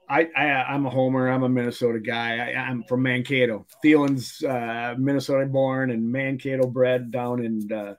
I, 0.10 0.30
I 0.36 0.76
am 0.76 0.86
a 0.86 0.90
homer. 0.90 1.30
I'm 1.30 1.44
a 1.44 1.50
Minnesota 1.50 2.00
guy. 2.00 2.38
I, 2.38 2.70
am 2.70 2.84
from 2.84 3.04
Mankato. 3.04 3.66
Thielen's 3.84 4.44
uh, 4.44 4.96
Minnesota 4.98 5.46
born 5.46 5.92
and 5.92 6.12
Mankato 6.12 6.68
bred 6.68 7.12
down 7.12 7.44
in 7.44 7.72
uh, 7.72 7.96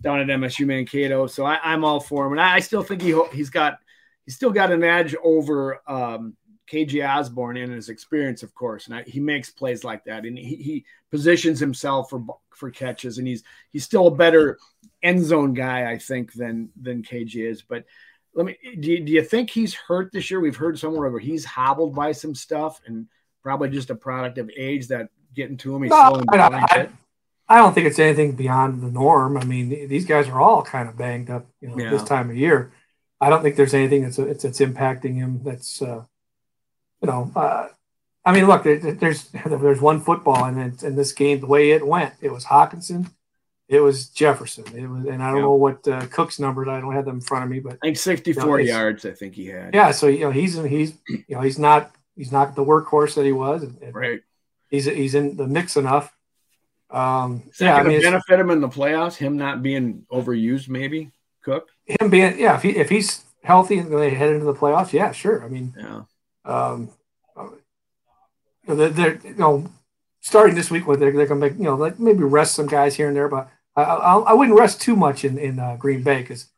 down 0.00 0.20
at 0.20 0.26
MSU 0.28 0.66
Mankato. 0.66 1.26
So 1.26 1.44
I, 1.44 1.74
am 1.74 1.84
all 1.84 2.00
for 2.00 2.26
him, 2.26 2.32
and 2.32 2.40
I, 2.40 2.60
still 2.60 2.82
think 2.82 3.02
he 3.02 3.20
he's 3.32 3.50
got 3.50 3.78
he's 4.24 4.36
still 4.36 4.50
got 4.50 4.70
an 4.70 4.84
edge 4.84 5.14
over 5.22 5.80
um, 5.88 6.36
KJ 6.70 7.08
Osborn 7.08 7.56
in 7.56 7.70
his 7.70 7.88
experience, 7.88 8.42
of 8.42 8.54
course. 8.54 8.86
And 8.86 8.96
I, 8.96 9.02
he 9.02 9.20
makes 9.20 9.50
plays 9.50 9.84
like 9.84 10.04
that, 10.04 10.24
and 10.24 10.38
he, 10.38 10.56
he 10.56 10.84
positions 11.10 11.58
himself 11.58 12.10
for 12.10 12.24
for 12.50 12.70
catches, 12.70 13.18
and 13.18 13.26
he's 13.26 13.42
he's 13.70 13.84
still 13.84 14.06
a 14.06 14.14
better 14.14 14.58
end 15.02 15.24
zone 15.24 15.54
guy, 15.54 15.90
I 15.90 15.98
think, 15.98 16.32
than 16.32 16.70
than 16.80 17.02
KJ 17.02 17.50
is. 17.50 17.62
But 17.62 17.84
let 18.34 18.46
me 18.46 18.56
do 18.80 18.90
you, 18.92 19.00
do 19.00 19.12
you 19.12 19.22
think 19.22 19.50
he's 19.50 19.74
hurt 19.74 20.12
this 20.12 20.30
year? 20.30 20.40
We've 20.40 20.56
heard 20.56 20.78
somewhere 20.78 21.10
where 21.10 21.20
he's 21.20 21.44
hobbled 21.44 21.94
by 21.94 22.12
some 22.12 22.34
stuff, 22.34 22.80
and 22.86 23.06
probably 23.42 23.70
just 23.70 23.90
a 23.90 23.94
product 23.94 24.38
of 24.38 24.50
age 24.56 24.88
that 24.88 25.08
getting 25.34 25.56
to 25.58 25.74
him. 25.74 25.82
He's 25.82 25.90
no, 25.90 26.10
slowing 26.10 26.26
down 26.26 26.54
I, 26.54 26.88
I 27.48 27.56
don't 27.56 27.72
think 27.72 27.86
it's 27.86 27.98
anything 27.98 28.32
beyond 28.32 28.82
the 28.82 28.90
norm. 28.90 29.36
I 29.36 29.44
mean, 29.44 29.88
these 29.88 30.04
guys 30.04 30.28
are 30.28 30.40
all 30.40 30.62
kind 30.62 30.88
of 30.88 30.98
banged 30.98 31.30
up, 31.30 31.46
you 31.60 31.68
know, 31.68 31.78
yeah. 31.78 31.90
this 31.90 32.04
time 32.04 32.30
of 32.30 32.36
year. 32.36 32.72
I 33.20 33.30
don't 33.30 33.42
think 33.42 33.56
there's 33.56 33.74
anything 33.74 34.02
that's 34.02 34.16
that's, 34.16 34.42
that's 34.42 34.60
impacting 34.60 35.14
him. 35.14 35.40
That's 35.42 35.80
uh, 35.82 36.04
you 37.02 37.08
know, 37.08 37.32
uh, 37.34 37.68
I 38.24 38.32
mean, 38.32 38.46
look, 38.46 38.64
there's 38.64 39.28
there's 39.46 39.80
one 39.80 40.00
football, 40.00 40.44
and 40.44 40.82
in 40.82 40.96
this 40.96 41.12
game, 41.12 41.40
the 41.40 41.46
way 41.46 41.70
it 41.70 41.86
went, 41.86 42.14
it 42.20 42.30
was 42.30 42.44
Hockenson, 42.44 43.10
it 43.68 43.80
was 43.80 44.08
Jefferson, 44.08 44.64
it 44.74 44.88
was, 44.88 45.04
and 45.04 45.22
I 45.22 45.30
don't 45.30 45.42
know 45.42 45.54
what 45.54 45.86
uh, 45.86 46.06
Cook's 46.06 46.38
numbers. 46.38 46.68
I 46.68 46.80
don't 46.80 46.94
have 46.94 47.04
them 47.04 47.16
in 47.16 47.20
front 47.20 47.44
of 47.44 47.50
me, 47.50 47.60
but 47.60 47.74
I 47.82 47.88
think 47.88 47.98
64 47.98 48.60
you 48.60 48.66
know, 48.66 48.78
yards. 48.78 49.04
I 49.04 49.12
think 49.12 49.34
he 49.34 49.46
had. 49.46 49.74
Yeah, 49.74 49.90
so 49.90 50.06
you 50.06 50.20
know, 50.20 50.30
he's 50.30 50.54
he's 50.54 50.94
you 51.08 51.24
know 51.30 51.40
he's 51.42 51.58
not 51.58 51.94
he's 52.16 52.32
not 52.32 52.56
the 52.56 52.64
workhorse 52.64 53.14
that 53.14 53.24
he 53.24 53.32
was. 53.32 53.64
right. 53.92 54.22
He's 54.70 54.84
he's 54.84 55.14
in 55.14 55.36
the 55.36 55.46
mix 55.46 55.76
enough 55.76 56.14
um, 56.90 57.42
Is 57.50 57.60
yeah, 57.60 57.76
I 57.76 57.82
mean, 57.82 58.00
benefit 58.00 58.40
him 58.40 58.50
in 58.50 58.60
the 58.60 58.68
playoffs. 58.68 59.16
Him 59.16 59.36
not 59.36 59.62
being 59.62 60.06
overused, 60.10 60.68
maybe 60.68 61.10
Cook. 61.42 61.68
Him 61.84 62.10
being, 62.10 62.38
yeah, 62.38 62.56
if 62.56 62.62
he 62.62 62.70
if 62.70 62.88
he's 62.88 63.24
healthy 63.42 63.78
and 63.78 63.92
they 63.92 64.10
head 64.10 64.30
into 64.30 64.46
the 64.46 64.54
playoffs, 64.54 64.92
yeah, 64.92 65.12
sure. 65.12 65.44
I 65.44 65.48
mean, 65.48 65.74
yeah. 65.76 66.02
Um, 66.44 66.90
they're, 68.66 68.88
they're 68.88 69.20
you 69.22 69.34
know 69.34 69.70
starting 70.20 70.54
this 70.54 70.70
week 70.70 70.86
with 70.86 71.00
they're, 71.00 71.12
they're 71.12 71.26
gonna 71.26 71.40
make 71.40 71.58
you 71.58 71.64
know 71.64 71.74
like 71.74 71.98
maybe 71.98 72.24
rest 72.24 72.54
some 72.54 72.66
guys 72.66 72.94
here 72.94 73.08
and 73.08 73.16
there, 73.16 73.28
but 73.28 73.50
I 73.82 73.94
I, 73.94 74.18
I 74.18 74.32
wouldn't 74.32 74.58
rest 74.58 74.80
too 74.80 74.96
much 74.96 75.24
in 75.24 75.38
in 75.38 75.58
uh, 75.58 75.76
Green 75.76 76.02
Bay 76.02 76.22
because 76.22 76.48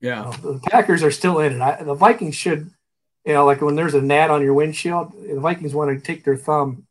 yeah, 0.00 0.30
you 0.32 0.42
know, 0.42 0.52
the 0.52 0.60
Packers 0.70 1.02
are 1.02 1.10
still 1.10 1.40
in 1.40 1.54
it. 1.54 1.60
I, 1.60 1.82
the 1.82 1.94
Vikings 1.94 2.34
should. 2.34 2.70
You 3.26 3.34
know, 3.34 3.44
like 3.44 3.60
when 3.60 3.76
there's 3.76 3.92
a 3.92 4.00
gnat 4.00 4.30
on 4.30 4.40
your 4.40 4.54
windshield, 4.54 5.12
the 5.12 5.38
Vikings 5.38 5.74
want 5.74 5.90
to 5.90 6.02
take 6.02 6.24
their 6.24 6.38
thumb 6.38 6.86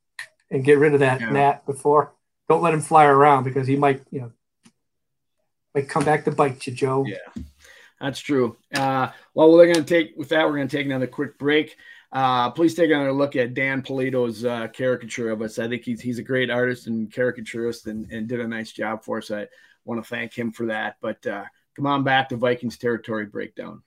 and 0.51 0.63
get 0.63 0.77
rid 0.77 0.93
of 0.93 0.99
that 0.99 1.21
yeah. 1.21 1.31
gnat 1.31 1.65
before 1.65 2.13
don't 2.49 2.63
let 2.63 2.73
him 2.73 2.81
fly 2.81 3.05
around 3.05 3.43
because 3.43 3.67
he 3.67 3.77
might, 3.77 4.01
you 4.11 4.21
know, 4.21 4.31
might 5.73 5.87
come 5.87 6.03
back 6.03 6.25
to 6.25 6.31
bite 6.31 6.65
you, 6.65 6.73
Joe. 6.73 7.05
Yeah, 7.05 7.43
that's 8.01 8.19
true. 8.19 8.57
Uh, 8.73 9.09
well, 9.35 9.51
we're 9.51 9.71
going 9.71 9.75
to 9.75 9.83
take 9.83 10.17
with 10.17 10.29
that. 10.29 10.45
We're 10.45 10.55
going 10.55 10.67
to 10.67 10.75
take 10.75 10.87
another 10.87 11.07
quick 11.07 11.37
break. 11.37 11.77
Uh, 12.11 12.49
please 12.49 12.73
take 12.73 12.89
another 12.89 13.13
look 13.13 13.35
at 13.35 13.53
Dan 13.53 13.83
Polito's 13.83 14.43
uh, 14.43 14.67
caricature 14.69 15.29
of 15.29 15.43
us. 15.43 15.59
I 15.59 15.67
think 15.67 15.83
he's 15.83 16.01
he's 16.01 16.17
a 16.17 16.23
great 16.23 16.49
artist 16.49 16.87
and 16.87 17.13
caricaturist 17.13 17.85
and, 17.85 18.11
and 18.11 18.27
did 18.27 18.39
a 18.39 18.47
nice 18.47 18.71
job 18.71 19.03
for 19.03 19.19
us. 19.19 19.29
I 19.29 19.47
want 19.85 20.03
to 20.03 20.07
thank 20.09 20.33
him 20.33 20.51
for 20.51 20.67
that. 20.67 20.97
But 21.01 21.25
uh, 21.25 21.45
come 21.75 21.87
on 21.87 22.03
back 22.03 22.29
to 22.29 22.37
Vikings 22.37 22.77
territory 22.77 23.25
breakdown. 23.25 23.83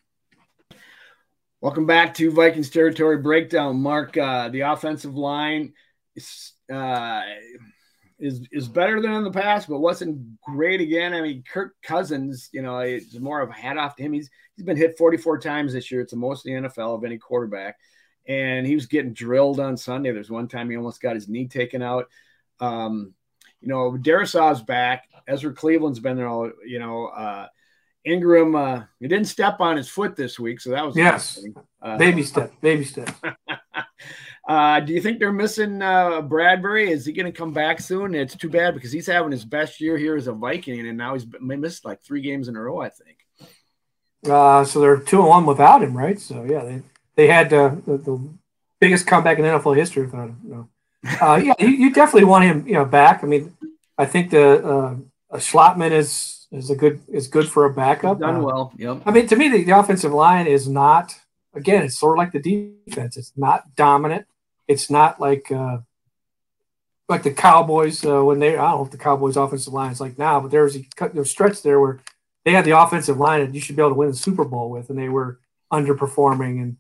Welcome 1.61 1.87
back 1.87 2.15
to 2.15 2.33
Vikings 2.33 2.71
territory 2.71 3.19
breakdown. 3.19 3.81
Mark, 3.81 4.17
uh, 4.17 4.49
the 4.49 4.63
offensive 4.63 5.15
line 5.15 5.75
is 6.17 6.53
uh, 6.73 7.23
is 8.19 8.47
is 8.51 8.69
better 8.69 9.01
than 9.01 9.13
in 9.13 9.25
the 9.25 9.31
past, 9.31 9.69
but 9.69 9.79
wasn't 9.79 10.41
great 10.41 10.81
again. 10.81 11.15
I 11.15 11.21
mean, 11.21 11.45
Kirk 11.49 11.75
Cousins, 11.83 12.49
you 12.53 12.63
know, 12.63 12.79
it's 12.79 13.19
more 13.19 13.41
of 13.41 13.51
a 13.51 13.53
hat 13.53 13.79
off 13.79 13.97
to 13.97 14.03
him. 14.03 14.13
He's 14.13 14.31
he's 14.57 14.65
been 14.65 14.77
hit 14.77 14.99
44 14.99 15.39
times 15.39 15.73
this 15.73 15.91
year. 15.91 16.01
It's 16.01 16.13
the 16.13 16.19
most 16.19 16.47
in 16.47 16.63
the 16.63 16.69
NFL 16.69 16.97
of 16.97 17.05
any 17.05 17.19
quarterback, 17.19 17.77
and 18.27 18.67
he 18.67 18.75
was 18.75 18.87
getting 18.87 19.13
drilled 19.13 19.61
on 19.61 19.77
Sunday. 19.77 20.13
There's 20.13 20.31
one 20.31 20.49
time 20.49 20.71
he 20.71 20.77
almost 20.77 21.03
got 21.03 21.15
his 21.15 21.29
knee 21.29 21.49
taken 21.49 21.83
out. 21.83 22.09
Um, 22.61 23.15
you 23.63 23.69
know, 23.69 23.93
Darrisaw's 23.93 24.63
back. 24.63 25.09
Ezra 25.27 25.53
Cleveland's 25.55 26.01
been 26.01 26.17
there 26.17 26.29
all. 26.29 26.51
You 26.67 26.79
know, 26.79 27.07
uh, 27.07 27.47
Ingram, 28.05 28.55
uh, 28.55 28.83
he 29.01 29.09
didn't 29.09 29.27
step 29.27 29.61
on 29.61 29.77
his 29.77 29.89
foot 29.89 30.17
this 30.17 30.39
week, 30.39 30.61
so 30.61 30.71
that 30.71 30.85
was 30.85 30.97
yes, 30.97 31.45
uh, 31.81 31.97
baby 31.97 32.23
step, 32.23 32.53
baby 32.61 32.85
step. 32.85 33.15
Uh, 34.49 34.81
do 34.81 34.93
you 34.93 35.01
think 35.01 35.21
they're 35.21 35.33
missing 35.33 35.81
uh, 35.81 36.21
Bradbury? 36.21 36.91
Is 36.91 37.07
he 37.07 37.13
going 37.13 37.31
to 37.31 37.39
come 37.39 37.53
back 37.53 37.81
soon? 37.81 38.15
It's 38.15 38.35
too 38.35 38.51
bad 38.51 38.75
because 38.75 38.91
he's 38.91 39.07
having 39.07 39.31
his 39.31 39.45
best 39.45 39.81
year 39.81 39.97
here 39.97 40.17
as 40.17 40.27
a 40.27 40.33
Viking, 40.33 40.87
and 40.87 40.99
now 40.99 41.15
he's 41.15 41.27
missed 41.41 41.85
like 41.85 42.03
three 42.03 42.21
games 42.21 42.49
in 42.49 42.57
a 42.57 42.61
row, 42.61 42.81
I 42.81 42.89
think. 42.89 43.19
Uh, 44.29 44.65
so 44.65 44.81
they're 44.81 44.99
two 44.99 45.21
and 45.21 45.29
one 45.29 45.47
without 45.47 45.83
him, 45.83 45.97
right? 45.97 46.19
So 46.19 46.45
yeah, 46.45 46.65
they 46.65 46.83
they 47.15 47.27
had 47.29 47.53
uh, 47.53 47.77
the, 47.87 47.99
the, 47.99 48.21
biggest 48.81 49.07
comeback 49.07 49.39
in 49.39 49.45
NFL 49.45 49.77
history 49.77 50.05
without 50.05 50.29
him. 50.29 50.41
No. 50.43 50.69
Uh, 51.21 51.41
yeah, 51.43 51.55
you, 51.59 51.69
you, 51.69 51.93
definitely 51.93 52.25
want 52.25 52.45
him, 52.45 52.67
you 52.67 52.75
know, 52.75 52.85
back. 52.85 53.25
I 53.25 53.27
mean, 53.27 53.57
I 53.99 54.07
think 54.07 54.31
the 54.31 54.99
uh, 55.33 55.37
is 55.37 56.47
is 56.53 56.71
a 56.71 56.77
good 56.77 57.01
is 57.09 57.27
good 57.27 57.49
for 57.49 57.65
a 57.65 57.73
backup. 57.73 58.19
He's 58.19 58.21
done 58.21 58.37
uh, 58.37 58.43
well. 58.43 58.73
Yep. 58.77 59.03
I 59.05 59.11
mean, 59.11 59.27
to 59.27 59.37
me, 59.37 59.49
the, 59.49 59.65
the 59.65 59.79
offensive 59.79 60.13
line 60.13 60.47
is 60.47 60.69
not. 60.69 61.15
Again, 61.55 61.83
it's 61.83 61.99
sort 61.99 62.17
of 62.17 62.19
like 62.19 62.33
the 62.33 62.41
defense. 62.87 63.17
It's 63.17 63.33
not 63.37 63.75
dominant 63.75 64.27
it's 64.69 64.91
not 64.91 65.21
like 65.21 65.51
uh, 65.51 65.79
like 67.09 67.23
the 67.23 67.33
Cowboys 67.33 68.05
uh, 68.05 68.25
when 68.25 68.39
they 68.39 68.57
I 68.57 68.71
don't 68.71 68.79
know 68.79 68.85
if 68.85 68.91
the 68.91 68.99
Cowboys 68.99 69.37
offensive 69.37 69.73
line 69.73 69.93
is 69.93 70.01
like 70.01 70.19
now, 70.19 70.41
but 70.41 70.51
there 70.51 70.65
was 70.65 70.77
a 70.77 70.85
there 71.13 71.25
stretch 71.25 71.63
there 71.63 71.81
where 71.81 72.01
they 72.45 72.53
had 72.53 72.65
the 72.65 72.79
offensive 72.79 73.19
line 73.19 73.45
that 73.45 73.55
you 73.55 73.61
should 73.61 73.77
be 73.77 73.83
able 73.83 73.91
to 73.91 73.97
win 73.97 74.11
the 74.11 74.17
Super 74.17 74.45
Bowl 74.45 74.71
with, 74.71 74.91
and 74.91 74.99
they 74.99 75.09
were 75.09 75.39
underperforming 75.73 76.63
and 76.63 76.77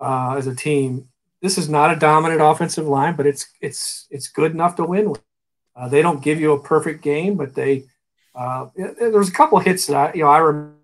uh, 0.00 0.34
as 0.36 0.46
a 0.46 0.54
team. 0.54 1.08
This 1.44 1.58
is 1.58 1.68
not 1.68 1.92
a 1.92 1.96
dominant 1.96 2.40
offensive 2.40 2.86
line, 2.86 3.16
but 3.16 3.26
it's 3.26 3.48
it's 3.60 4.06
it's 4.10 4.28
good 4.28 4.52
enough 4.52 4.76
to 4.76 4.84
win 4.84 5.10
with. 5.10 5.20
Uh, 5.76 5.88
they 5.88 6.00
don't 6.00 6.22
give 6.22 6.40
you 6.40 6.52
a 6.52 6.58
perfect 6.58 7.02
game, 7.02 7.36
but 7.36 7.54
they 7.54 7.84
uh, 8.34 8.68
there's 8.74 9.28
a 9.28 9.32
couple 9.32 9.58
hits 9.58 9.86
that 9.88 9.94
I 9.94 10.12
you 10.14 10.22
know 10.22 10.30
I 10.30 10.38
remember. 10.38 10.74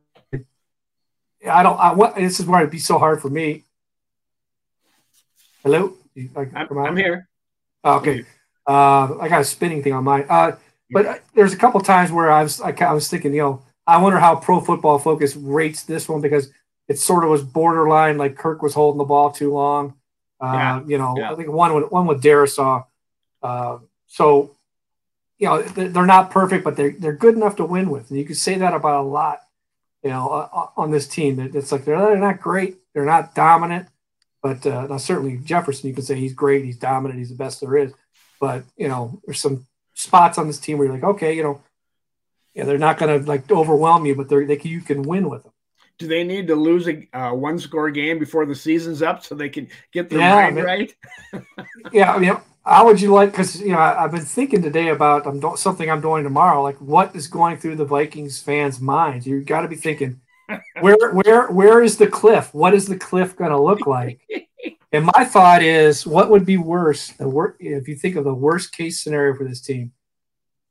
I 1.51 1.63
don't. 1.63 1.81
I 1.81 1.95
what 1.95 2.15
this 2.15 2.41
is 2.41 2.45
where 2.45 2.61
it'd 2.61 2.71
be 2.71 2.79
so 2.79 2.99
hard 2.99 3.23
for 3.23 3.31
me. 3.31 3.65
Hello. 5.63 5.95
I'm, 6.37 6.55
I'm, 6.55 6.95
here. 6.95 7.27
Oh, 7.83 7.97
okay. 7.97 8.27
Uh, 8.67 9.17
I 9.19 9.31
got 9.31 9.41
a 9.41 9.45
spinning 9.45 9.83
thing 9.83 9.95
on 9.95 10.05
mine. 10.05 10.27
Uh, 10.29 10.57
but 10.91 11.23
there's 11.35 11.55
a 11.55 11.57
couple 11.57 11.81
times 11.81 12.13
where 12.13 12.31
I 12.31 12.43
was 12.43 12.61
I, 12.61 12.73
I, 12.81 12.93
was 12.93 13.09
thinking, 13.09 13.33
you 13.33 13.41
know, 13.41 13.63
I 13.87 13.97
wonder 13.97 14.19
how 14.19 14.37
Pro 14.37 14.61
Football 14.61 14.99
Focus 14.99 15.37
rates 15.37 15.85
this 15.85 16.07
one 16.07 16.21
because 16.21 16.53
it 16.87 16.99
sort 16.99 17.25
of 17.25 17.31
was 17.31 17.43
borderline, 17.43 18.19
like 18.19 18.37
Kirk 18.37 18.61
was 18.61 18.75
holding 18.75 18.99
the 18.99 19.05
ball 19.05 19.31
too 19.31 19.55
long. 19.55 19.95
Uh, 20.41 20.53
yeah. 20.53 20.83
You 20.87 20.99
know, 20.99 21.15
yeah. 21.19 21.33
I 21.33 21.35
think 21.35 21.51
one 21.51 21.75
with 21.75 21.91
one 21.93 22.07
with 22.07 22.23
Darrisaw. 22.23 22.85
Uh, 23.43 23.79
so, 24.07 24.51
you 25.39 25.47
know, 25.47 25.63
they're 25.63 26.07
not 26.07 26.31
perfect, 26.31 26.65
but 26.65 26.77
they're 26.77 26.93
they're 26.93 27.13
good 27.13 27.35
enough 27.35 27.57
to 27.57 27.65
win 27.65 27.91
with, 27.91 28.11
and 28.11 28.19
you 28.19 28.25
can 28.25 28.35
say 28.35 28.57
that 28.57 28.75
about 28.75 29.05
a 29.05 29.09
lot. 29.09 29.41
You 30.03 30.11
know, 30.11 30.29
uh, 30.29 30.69
on 30.79 30.91
this 30.91 31.07
team, 31.07 31.39
it's 31.39 31.73
like 31.73 31.85
they're, 31.85 31.99
they're 31.99 32.17
not 32.17 32.41
great, 32.41 32.79
they're 32.95 33.05
not 33.05 33.35
dominant, 33.35 33.89
but 34.43 34.65
uh, 34.65 34.87
now 34.87 34.97
certainly 34.97 35.37
Jefferson, 35.37 35.89
you 35.89 35.95
can 35.95 36.05
say 36.05 36.17
he's 36.17 36.33
great, 36.33 36.65
he's 36.65 36.79
dominant, 36.79 37.19
he's 37.19 37.29
the 37.29 37.35
best 37.35 37.61
there 37.61 37.77
is. 37.77 37.93
But 38.41 38.65
you 38.77 38.89
know, 38.89 39.21
there's 39.27 39.41
some 39.41 39.67
spots 39.93 40.39
on 40.39 40.47
this 40.47 40.59
team 40.59 40.79
where 40.79 40.87
you're 40.87 40.95
like, 40.95 41.05
okay, 41.05 41.37
you 41.37 41.43
know, 41.43 41.61
yeah, 42.55 42.65
they're 42.65 42.79
not 42.79 42.99
going 42.99 43.21
to 43.21 43.29
like 43.29 43.51
overwhelm 43.51 44.07
you, 44.07 44.15
but 44.15 44.31
they're 44.31 44.47
they 44.47 44.57
can, 44.57 44.71
you 44.71 44.81
can 44.81 45.03
win 45.03 45.29
with 45.29 45.43
them. 45.43 45.50
Do 46.01 46.07
they 46.07 46.25
need 46.25 46.47
to 46.47 46.57
lose 46.57 46.89
a 46.89 47.07
uh, 47.13 47.35
one 47.35 47.59
score 47.59 47.91
game 47.91 48.19
before 48.19 48.47
the 48.47 48.55
season's 48.55 49.03
up 49.03 49.23
so 49.23 49.35
they 49.35 49.51
can 49.51 49.69
get 49.93 50.09
their 50.09 50.21
yeah, 50.21 50.35
mind 50.35 50.47
I 50.47 50.51
mean, 50.51 50.65
right? 50.65 50.95
yeah, 51.93 52.15
I 52.15 52.19
mean, 52.19 52.35
how 52.65 52.87
would 52.87 53.03
you 53.03 53.13
like? 53.13 53.33
Because 53.33 53.61
you 53.61 53.73
know, 53.73 53.79
I, 53.79 54.01
have 54.01 54.11
been 54.11 54.23
thinking 54.23 54.63
today 54.63 54.89
about 54.89 55.27
I'm 55.27 55.41
do- 55.41 55.59
something 55.59 55.91
I'm 55.91 56.01
doing 56.01 56.25
tomorrow. 56.25 56.63
Like, 56.63 56.79
what 56.79 57.15
is 57.15 57.27
going 57.27 57.59
through 57.59 57.77
the 57.77 57.85
Vikings 57.85 58.41
fans' 58.41 58.81
minds? 58.81 59.27
You 59.27 59.45
got 59.45 59.61
to 59.61 59.69
be 59.69 59.77
thinking 59.77 60.23
where 60.81 61.13
where 61.13 61.49
where 61.49 61.83
is 61.83 61.99
the 61.99 62.07
cliff? 62.07 62.55
What 62.55 62.73
is 62.73 62.87
the 62.87 62.97
cliff 62.97 63.37
going 63.37 63.51
to 63.51 63.61
look 63.61 63.87
like? 63.87 64.21
And 64.93 65.07
my 65.07 65.25
thought 65.25 65.63
is, 65.63 66.05
what 66.05 66.31
would 66.31 66.45
be 66.45 66.57
worse? 66.57 67.11
The 67.11 67.29
wor- 67.29 67.57
if 67.61 67.87
you 67.87 67.95
think 67.95 68.17
of 68.17 68.25
the 68.25 68.35
worst 68.35 68.73
case 68.73 69.01
scenario 69.01 69.37
for 69.37 69.45
this 69.45 69.61
team, 69.61 69.93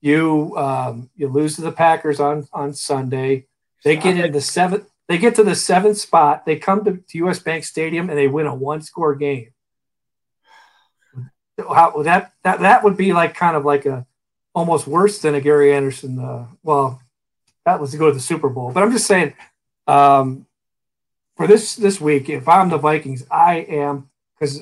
you 0.01 0.53
um, 0.57 1.09
you 1.15 1.29
lose 1.29 1.55
to 1.55 1.61
the 1.61 1.71
Packers 1.71 2.19
on 2.19 2.45
on 2.51 2.73
Sunday. 2.73 3.47
They 3.85 3.95
Stop 3.95 4.03
get 4.03 4.17
it. 4.17 4.25
in 4.25 4.31
the 4.33 4.41
seventh. 4.41 4.89
They 5.09 5.17
get 5.17 5.35
to 5.35 5.43
the 5.43 5.55
seventh 5.55 5.97
spot. 5.97 6.45
They 6.45 6.57
come 6.57 6.85
to, 6.85 6.97
to 6.97 7.17
U.S. 7.17 7.39
Bank 7.39 7.63
Stadium 7.63 8.09
and 8.09 8.17
they 8.17 8.27
win 8.27 8.45
a 8.45 8.53
one 8.53 8.83
score 8.83 9.15
game. 9.15 9.49
how 11.57 12.03
that 12.03 12.31
that 12.43 12.59
that 12.59 12.83
would 12.83 12.95
be 12.95 13.11
like 13.11 13.33
kind 13.33 13.57
of 13.57 13.65
like 13.65 13.87
a 13.87 14.05
almost 14.53 14.85
worse 14.85 15.19
than 15.19 15.33
a 15.33 15.41
Gary 15.41 15.73
Anderson. 15.73 16.19
Uh, 16.19 16.45
well, 16.61 17.01
that 17.65 17.81
was 17.81 17.91
to 17.91 17.97
go 17.97 18.07
to 18.07 18.13
the 18.13 18.19
Super 18.19 18.49
Bowl, 18.49 18.71
but 18.71 18.83
I'm 18.83 18.91
just 18.91 19.07
saying 19.07 19.33
um, 19.87 20.45
for 21.35 21.47
this 21.47 21.75
this 21.75 21.99
week, 21.99 22.29
if 22.29 22.47
I'm 22.47 22.69
the 22.69 22.77
Vikings, 22.77 23.25
I 23.31 23.57
am 23.57 24.11
because 24.37 24.61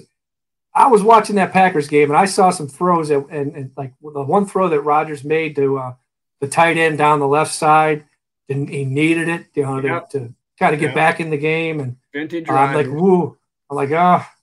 I 0.74 0.88
was 0.88 1.04
watching 1.04 1.36
that 1.36 1.52
Packers 1.52 1.90
game 1.90 2.10
and 2.10 2.18
I 2.18 2.26
saw 2.26 2.52
some 2.52 2.70
throws 2.70 3.10
that, 3.10 3.28
and, 3.30 3.54
and 3.54 3.72
like 3.76 3.94
the 4.02 4.24
one 4.24 4.46
throw 4.46 4.70
that 4.70 4.80
Rodgers 4.82 5.26
made 5.26 5.58
to 5.58 5.78
uh, 5.78 5.96
the 6.40 6.48
tight 6.48 6.78
end 6.78 6.98
down 6.98 7.20
the 7.20 7.28
left 7.28 7.54
side, 7.54 8.06
and 8.48 8.70
he 8.70 8.86
needed 8.86 9.28
it, 9.28 9.48
you 9.56 9.64
know, 9.64 9.82
yep. 9.82 10.10
to, 10.12 10.20
to 10.20 10.34
kind 10.60 10.74
of 10.74 10.80
get 10.80 10.88
yep. 10.88 10.96
back 10.96 11.20
in 11.20 11.30
the 11.30 11.38
game. 11.38 11.80
And 11.80 11.98
vintage. 12.14 12.50
Uh, 12.50 12.54
I'm 12.54 12.76
like, 12.76 12.88
woo! 12.88 13.38
I'm 13.70 13.76
like, 13.76 13.92
ah. 13.92 14.28
Oh, 14.28 14.34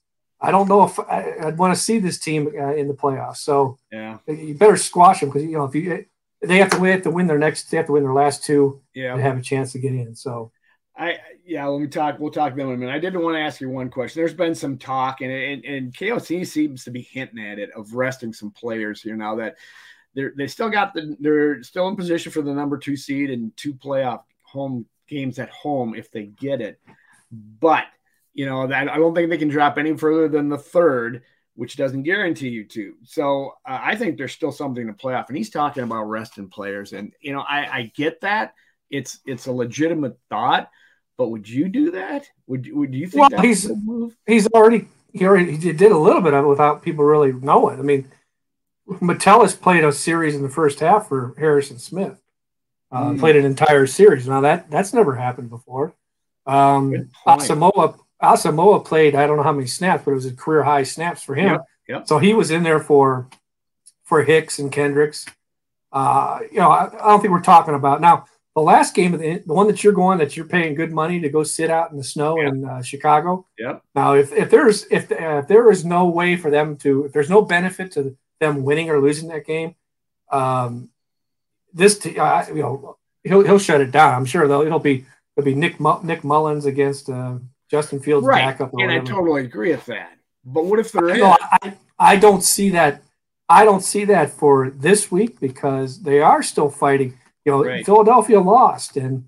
I 0.40 0.50
don't 0.50 0.68
know 0.68 0.84
if 0.84 1.00
I, 1.00 1.46
would 1.46 1.56
want 1.56 1.74
to 1.74 1.80
see 1.80 1.98
this 1.98 2.18
team 2.18 2.48
uh, 2.48 2.74
in 2.74 2.86
the 2.86 2.92
playoffs. 2.92 3.38
So 3.38 3.78
yeah, 3.90 4.18
you 4.26 4.54
better 4.54 4.76
squash 4.76 5.20
them 5.20 5.30
because 5.30 5.42
you 5.42 5.56
know 5.56 5.64
if 5.64 5.74
you 5.74 6.04
they 6.42 6.58
have 6.58 6.70
to 6.70 6.80
win 6.80 7.00
to 7.02 7.10
win 7.10 7.26
their 7.26 7.38
next 7.38 7.70
they 7.70 7.78
have 7.78 7.86
to 7.86 7.92
win 7.92 8.02
their 8.02 8.12
last 8.12 8.44
two 8.44 8.82
yeah. 8.92 9.16
to 9.16 9.22
have 9.22 9.38
a 9.38 9.42
chance 9.42 9.72
to 9.72 9.78
get 9.78 9.92
in. 9.92 10.14
So 10.14 10.52
I 10.96 11.18
yeah, 11.46 11.66
let 11.66 11.80
me 11.80 11.88
talk. 11.88 12.18
We'll 12.18 12.30
talk 12.30 12.54
them 12.54 12.68
in 12.68 12.74
a 12.74 12.76
minute. 12.76 12.94
I 12.94 12.98
did 12.98 13.16
want 13.16 13.36
to 13.36 13.40
ask 13.40 13.60
you 13.60 13.70
one 13.70 13.90
question. 13.90 14.20
There's 14.20 14.34
been 14.34 14.54
some 14.54 14.76
talk, 14.76 15.22
and 15.22 15.32
and, 15.32 15.64
and 15.64 15.94
KOC 15.94 16.46
seems 16.46 16.84
to 16.84 16.90
be 16.90 17.02
hinting 17.02 17.44
at 17.44 17.58
it 17.58 17.70
of 17.70 17.94
resting 17.94 18.34
some 18.34 18.50
players 18.50 19.00
here 19.00 19.16
now 19.16 19.36
that 19.36 19.56
they're 20.14 20.34
they 20.36 20.46
still 20.46 20.68
got 20.68 20.92
the 20.92 21.16
they're 21.20 21.62
still 21.62 21.88
in 21.88 21.96
position 21.96 22.32
for 22.32 22.42
the 22.42 22.52
number 22.52 22.76
two 22.76 22.96
seed 22.96 23.30
and 23.30 23.56
two 23.56 23.74
playoff 23.74 24.22
home 24.42 24.86
games 25.08 25.38
at 25.38 25.50
home 25.50 25.94
if 25.94 26.10
they 26.10 26.24
get 26.26 26.60
it, 26.60 26.80
but 27.30 27.84
you 28.34 28.46
know, 28.46 28.66
that 28.66 28.88
I 28.88 28.96
don't 28.96 29.14
think 29.14 29.30
they 29.30 29.38
can 29.38 29.48
drop 29.48 29.78
any 29.78 29.96
further 29.96 30.28
than 30.28 30.48
the 30.48 30.58
third, 30.58 31.22
which 31.54 31.76
doesn't 31.76 32.02
guarantee 32.02 32.48
you 32.48 32.64
to. 32.64 32.94
So 33.04 33.54
uh, 33.66 33.78
I 33.80 33.94
think 33.94 34.18
there's 34.18 34.32
still 34.32 34.52
something 34.52 34.86
to 34.88 34.92
play 34.92 35.14
off. 35.14 35.28
And 35.28 35.38
he's 35.38 35.50
talking 35.50 35.84
about 35.84 36.04
resting 36.04 36.48
players, 36.48 36.92
and 36.92 37.12
you 37.20 37.32
know, 37.32 37.40
I, 37.40 37.78
I 37.78 37.92
get 37.94 38.20
that. 38.22 38.54
It's 38.90 39.20
it's 39.24 39.46
a 39.46 39.52
legitimate 39.52 40.18
thought, 40.28 40.68
but 41.16 41.30
would 41.30 41.48
you 41.48 41.68
do 41.68 41.92
that? 41.92 42.26
Would 42.48 42.70
would 42.72 42.94
you 42.94 43.06
think? 43.06 43.30
Well, 43.30 43.40
he's 43.40 43.70
he's 44.26 44.46
already 44.48 44.88
he 45.12 45.24
already 45.24 45.56
he 45.56 45.72
did 45.72 45.92
a 45.92 45.98
little 45.98 46.20
bit 46.20 46.34
of 46.34 46.44
it 46.44 46.48
without 46.48 46.82
people 46.82 47.04
really 47.04 47.32
knowing. 47.32 47.78
I 47.78 47.82
mean, 47.82 48.10
Metellus 49.00 49.54
played 49.54 49.84
a 49.84 49.92
series 49.92 50.34
in 50.34 50.42
the 50.42 50.48
first 50.48 50.80
half 50.80 51.08
for 51.08 51.34
Harrison 51.38 51.78
Smith. 51.78 52.20
Uh, 52.94 53.10
mm. 53.10 53.18
Played 53.18 53.34
an 53.34 53.44
entire 53.44 53.88
series. 53.88 54.28
Now 54.28 54.42
that 54.42 54.70
that's 54.70 54.92
never 54.92 55.16
happened 55.16 55.50
before. 55.50 55.94
Um, 56.46 57.10
Asamoah 57.26 57.98
Asamoah 58.22 58.84
played 58.84 59.16
I 59.16 59.26
don't 59.26 59.36
know 59.36 59.42
how 59.42 59.52
many 59.52 59.66
snaps, 59.66 60.04
but 60.04 60.12
it 60.12 60.14
was 60.14 60.26
a 60.26 60.32
career 60.32 60.62
high 60.62 60.84
snaps 60.84 61.22
for 61.22 61.34
him. 61.34 61.52
Yep, 61.52 61.64
yep. 61.88 62.06
So 62.06 62.18
he 62.18 62.34
was 62.34 62.52
in 62.52 62.62
there 62.62 62.78
for 62.78 63.28
for 64.04 64.22
Hicks 64.22 64.60
and 64.60 64.70
Kendricks. 64.70 65.26
Uh, 65.90 66.40
you 66.52 66.58
know, 66.58 66.70
I, 66.70 66.86
I, 66.86 67.08
don't 67.08 67.20
think 67.20 67.32
we're 67.32 67.40
talking 67.40 67.74
about 67.74 68.00
now. 68.00 68.26
The 68.54 68.62
last 68.62 68.94
game, 68.94 69.12
the, 69.12 69.42
the 69.44 69.52
one 69.52 69.66
that 69.66 69.82
you're 69.82 69.92
going, 69.92 70.18
that 70.18 70.36
you're 70.36 70.46
paying 70.46 70.74
good 70.74 70.92
money 70.92 71.20
to 71.20 71.28
go 71.28 71.42
sit 71.42 71.70
out 71.70 71.90
in 71.90 71.96
the 71.96 72.04
snow 72.04 72.40
yep. 72.40 72.52
in 72.52 72.64
uh, 72.64 72.82
Chicago. 72.82 73.46
Yep. 73.58 73.82
Now, 73.96 74.14
if, 74.14 74.32
if 74.32 74.50
there's 74.50 74.86
if, 74.90 75.10
uh, 75.10 75.38
if 75.38 75.48
there 75.48 75.70
is 75.70 75.84
no 75.84 76.06
way 76.06 76.36
for 76.36 76.50
them 76.50 76.76
to, 76.78 77.04
if 77.04 77.12
there's 77.12 77.30
no 77.30 77.42
benefit 77.42 77.92
to 77.92 78.16
them 78.38 78.62
winning 78.62 78.90
or 78.90 79.00
losing 79.00 79.28
that 79.30 79.46
game, 79.46 79.74
um, 80.30 80.90
this 81.74 81.98
t- 81.98 82.18
uh, 82.18 82.46
you 82.48 82.62
know 82.62 82.96
he'll 83.24 83.42
he'll 83.42 83.58
shut 83.58 83.80
it 83.80 83.90
down. 83.90 84.14
I'm 84.14 84.24
sure 84.24 84.48
though 84.48 84.62
it'll 84.62 84.78
be 84.78 85.04
it'll 85.36 85.44
be 85.44 85.54
Nick 85.54 85.80
Nick 85.80 86.22
Mullens 86.22 86.64
against 86.64 87.10
uh, 87.10 87.38
Justin 87.70 88.00
Fields 88.00 88.26
right. 88.26 88.36
backup. 88.38 88.72
and 88.72 88.82
whatever. 88.82 89.02
I 89.02 89.04
totally 89.04 89.44
agree 89.44 89.70
with 89.72 89.86
that. 89.86 90.12
But 90.44 90.66
what 90.66 90.78
if 90.78 90.92
there 90.92 91.08
is? 91.08 91.18
No, 91.18 91.36
I, 91.40 91.76
I 91.98 92.16
don't 92.16 92.42
see 92.42 92.70
that. 92.70 93.02
I 93.48 93.64
don't 93.64 93.82
see 93.82 94.04
that 94.06 94.30
for 94.30 94.70
this 94.70 95.10
week 95.10 95.40
because 95.40 96.02
they 96.02 96.20
are 96.20 96.42
still 96.42 96.70
fighting. 96.70 97.18
You 97.44 97.52
know, 97.52 97.64
right. 97.64 97.84
Philadelphia 97.84 98.40
lost, 98.40 98.96
and 98.96 99.26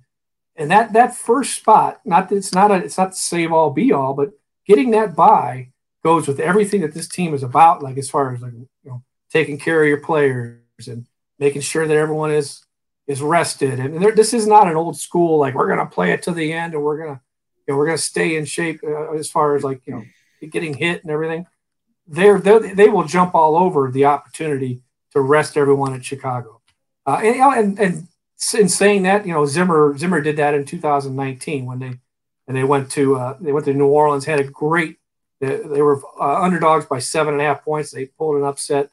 and 0.56 0.70
that 0.70 0.92
that 0.92 1.14
first 1.14 1.56
spot, 1.56 2.00
not 2.04 2.28
that 2.28 2.36
it's 2.36 2.54
not 2.54 2.70
a 2.70 2.76
it's 2.76 2.98
not 2.98 3.10
the 3.10 3.16
save 3.16 3.52
all 3.52 3.70
be 3.70 3.92
all, 3.92 4.14
but 4.14 4.32
getting 4.66 4.90
that 4.92 5.14
by 5.14 5.68
goes 6.04 6.28
with 6.28 6.40
everything 6.40 6.82
that 6.82 6.94
this 6.94 7.08
team 7.08 7.34
is 7.34 7.42
about. 7.42 7.82
Like 7.82 7.98
as 7.98 8.08
far 8.08 8.34
as 8.34 8.40
like 8.40 8.52
you 8.52 8.68
know, 8.84 9.02
taking 9.30 9.58
care 9.58 9.82
of 9.82 9.88
your 9.88 10.00
players 10.00 10.60
and 10.86 11.06
making 11.38 11.62
sure 11.62 11.86
that 11.86 11.96
everyone 11.96 12.32
is 12.32 12.62
is 13.06 13.22
rested. 13.22 13.78
And 13.78 14.02
this 14.16 14.34
is 14.34 14.46
not 14.46 14.68
an 14.68 14.76
old 14.76 14.98
school 14.98 15.38
like 15.38 15.54
we're 15.54 15.68
going 15.68 15.78
to 15.78 15.86
play 15.86 16.10
it 16.12 16.22
to 16.24 16.32
the 16.32 16.52
end 16.52 16.74
and 16.74 16.82
we're 16.82 16.98
going 16.98 17.14
to 17.14 17.20
you 17.66 17.72
know, 17.72 17.78
we're 17.78 17.86
going 17.86 17.98
to 17.98 18.02
stay 18.02 18.36
in 18.36 18.44
shape 18.44 18.80
uh, 18.84 19.12
as 19.12 19.30
far 19.30 19.56
as 19.56 19.64
like 19.64 19.86
you 19.86 19.94
know 19.94 20.04
getting 20.50 20.74
hit 20.74 21.02
and 21.02 21.10
everything. 21.10 21.46
They're, 22.06 22.38
they're 22.38 22.74
they 22.74 22.88
will 22.88 23.04
jump 23.04 23.34
all 23.34 23.56
over 23.56 23.90
the 23.90 24.04
opportunity 24.04 24.82
to 25.12 25.20
rest 25.20 25.56
everyone 25.56 25.94
at 25.94 26.04
Chicago. 26.04 26.60
Uh, 27.04 27.20
and, 27.22 27.36
and 27.36 27.78
and 27.78 28.08
in 28.58 28.68
saying 28.68 29.04
that, 29.04 29.26
you 29.26 29.32
know, 29.32 29.46
Zimmer 29.46 29.96
Zimmer 29.96 30.20
did 30.20 30.36
that 30.36 30.54
in 30.54 30.64
2019 30.64 31.66
when 31.66 31.78
they 31.78 31.98
and 32.46 32.56
they 32.56 32.64
went 32.64 32.90
to 32.92 33.16
uh, 33.16 33.36
they 33.40 33.52
went 33.52 33.66
to 33.66 33.72
New 33.72 33.88
Orleans, 33.88 34.24
had 34.24 34.40
a 34.40 34.44
great. 34.44 34.98
They, 35.40 35.56
they 35.56 35.82
were 35.82 36.00
uh, 36.20 36.42
underdogs 36.42 36.86
by 36.86 36.98
seven 36.98 37.34
and 37.34 37.42
a 37.42 37.44
half 37.44 37.64
points. 37.64 37.90
They 37.90 38.06
pulled 38.06 38.36
an 38.36 38.44
upset, 38.44 38.90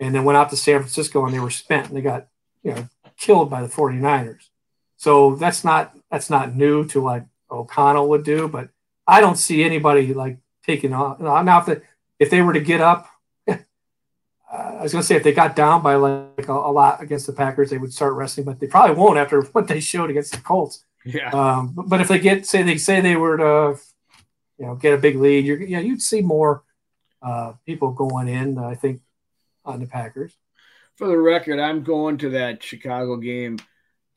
and 0.00 0.14
then 0.14 0.24
went 0.24 0.36
out 0.36 0.50
to 0.50 0.56
San 0.56 0.80
Francisco 0.80 1.24
and 1.24 1.34
they 1.34 1.40
were 1.40 1.50
spent. 1.50 1.88
And 1.88 1.96
they 1.96 2.00
got 2.00 2.26
you 2.62 2.72
know 2.72 2.88
killed 3.16 3.50
by 3.50 3.62
the 3.62 3.68
49ers. 3.68 4.48
So 4.96 5.36
that's 5.36 5.62
not 5.62 5.96
that's 6.10 6.30
not 6.30 6.56
new 6.56 6.84
to 6.88 7.00
like 7.00 7.24
O'Connell 7.50 8.08
would 8.08 8.24
do, 8.24 8.48
but 8.48 8.70
I 9.06 9.20
don't 9.20 9.36
see 9.36 9.64
anybody 9.64 10.14
like 10.14 10.38
taking 10.64 10.92
off. 10.92 11.20
Now, 11.20 11.58
if, 11.60 11.66
the, 11.66 11.82
if 12.18 12.30
they 12.30 12.42
were 12.42 12.52
to 12.52 12.60
get 12.60 12.80
up, 12.80 13.08
uh, 13.48 13.56
I 14.52 14.82
was 14.82 14.92
going 14.92 15.02
to 15.02 15.06
say 15.06 15.16
if 15.16 15.24
they 15.24 15.32
got 15.32 15.56
down 15.56 15.82
by 15.82 15.94
like 15.96 16.48
a, 16.48 16.52
a, 16.52 16.72
lot 16.72 17.02
against 17.02 17.26
the 17.26 17.32
Packers, 17.32 17.70
they 17.70 17.78
would 17.78 17.92
start 17.92 18.14
wrestling, 18.14 18.46
but 18.46 18.60
they 18.60 18.66
probably 18.66 18.96
won't 18.96 19.18
after 19.18 19.42
what 19.52 19.68
they 19.68 19.80
showed 19.80 20.10
against 20.10 20.32
the 20.32 20.38
Colts. 20.38 20.84
Yeah. 21.04 21.30
Um, 21.30 21.72
but, 21.74 21.88
but, 21.88 22.00
if 22.00 22.08
they 22.08 22.18
get, 22.18 22.46
say 22.46 22.62
they 22.62 22.76
say 22.76 23.00
they 23.00 23.16
were 23.16 23.36
to, 23.38 23.80
you 24.58 24.66
know, 24.66 24.74
get 24.74 24.94
a 24.94 24.98
big 24.98 25.16
lead, 25.16 25.44
you're, 25.44 25.60
yeah, 25.60 25.80
you'd 25.80 26.02
see 26.02 26.20
more 26.20 26.62
uh, 27.22 27.54
people 27.66 27.92
going 27.92 28.28
in. 28.28 28.58
I 28.58 28.74
think 28.74 29.00
on 29.74 29.80
the 29.80 29.86
Packers. 29.86 30.36
For 30.96 31.06
the 31.08 31.18
record, 31.18 31.58
I'm 31.58 31.82
going 31.82 32.18
to 32.18 32.30
that 32.30 32.62
Chicago 32.62 33.16
game, 33.16 33.58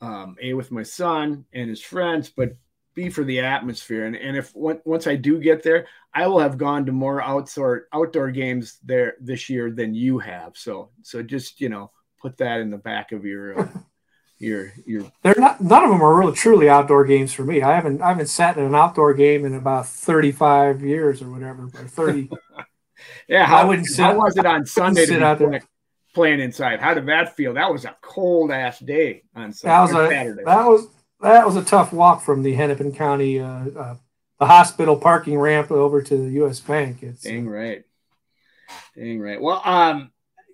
um, 0.00 0.36
a 0.42 0.52
with 0.52 0.70
my 0.70 0.82
son 0.82 1.46
and 1.52 1.70
his 1.70 1.80
friends, 1.80 2.28
but 2.28 2.56
B, 2.94 3.10
for 3.10 3.24
the 3.24 3.40
atmosphere. 3.40 4.06
And, 4.06 4.16
and 4.16 4.36
if 4.36 4.54
once 4.54 5.06
I 5.06 5.16
do 5.16 5.40
get 5.40 5.62
there, 5.62 5.86
I 6.12 6.26
will 6.26 6.38
have 6.38 6.58
gone 6.58 6.86
to 6.86 6.92
more 6.92 7.20
outdoor 7.20 7.88
outdoor 7.92 8.30
games 8.30 8.78
there 8.84 9.14
this 9.20 9.50
year 9.50 9.70
than 9.70 9.94
you 9.94 10.18
have. 10.20 10.56
So 10.56 10.90
so 11.02 11.22
just 11.22 11.60
you 11.60 11.68
know 11.68 11.90
put 12.20 12.36
that 12.38 12.60
in 12.60 12.70
the 12.70 12.78
back 12.78 13.12
of 13.12 13.24
your 13.24 13.60
uh, 13.60 13.68
your 14.38 14.72
your. 14.86 15.10
They're 15.22 15.34
not. 15.36 15.60
None 15.60 15.84
of 15.84 15.90
them 15.90 16.02
are 16.02 16.18
really 16.18 16.34
truly 16.34 16.68
outdoor 16.68 17.04
games 17.04 17.32
for 17.32 17.44
me. 17.44 17.62
I 17.62 17.74
haven't 17.74 18.00
I 18.00 18.08
haven't 18.08 18.28
sat 18.28 18.56
in 18.56 18.64
an 18.64 18.74
outdoor 18.74 19.14
game 19.14 19.44
in 19.44 19.54
about 19.54 19.88
thirty 19.88 20.32
five 20.32 20.82
years 20.82 21.20
or 21.20 21.30
whatever 21.30 21.64
or 21.64 21.88
thirty. 21.88 22.30
yeah, 23.28 23.46
how, 23.46 23.58
I 23.58 23.64
wouldn't 23.64 23.86
sit, 23.86 24.02
how 24.02 24.16
was 24.16 24.36
it 24.36 24.46
on 24.46 24.66
Sunday 24.66 25.06
to 25.06 25.22
out 25.22 25.38
there? 25.38 25.60
playing 26.14 26.40
inside? 26.40 26.80
How 26.80 26.94
did 26.94 27.06
that 27.06 27.36
feel? 27.36 27.54
That 27.54 27.72
was 27.72 27.84
a 27.84 27.96
cold 28.00 28.50
ass 28.50 28.78
day 28.78 29.22
on 29.34 29.52
Sunday. 29.52 29.74
That 29.74 29.80
was 29.82 29.90
a, 29.90 30.08
Saturday. 30.14 30.44
That 30.44 30.66
was 30.66 30.88
that 31.20 31.46
was 31.46 31.56
a 31.56 31.64
tough 31.64 31.92
walk 31.92 32.22
from 32.22 32.42
the 32.42 32.54
Hennepin 32.54 32.94
County, 32.94 33.40
uh, 33.40 33.46
uh, 33.46 33.96
the 34.38 34.46
hospital 34.46 34.96
parking 34.96 35.38
ramp 35.38 35.70
over 35.70 36.02
to 36.02 36.16
the 36.16 36.30
U.S. 36.32 36.60
Bank. 36.60 37.02
It's 37.02 37.24
uh, 37.24 37.30
dang 37.30 37.48
right, 37.48 37.82
dang 38.96 39.20
right. 39.20 39.40
Well, 39.40 39.60
um, 39.64 40.10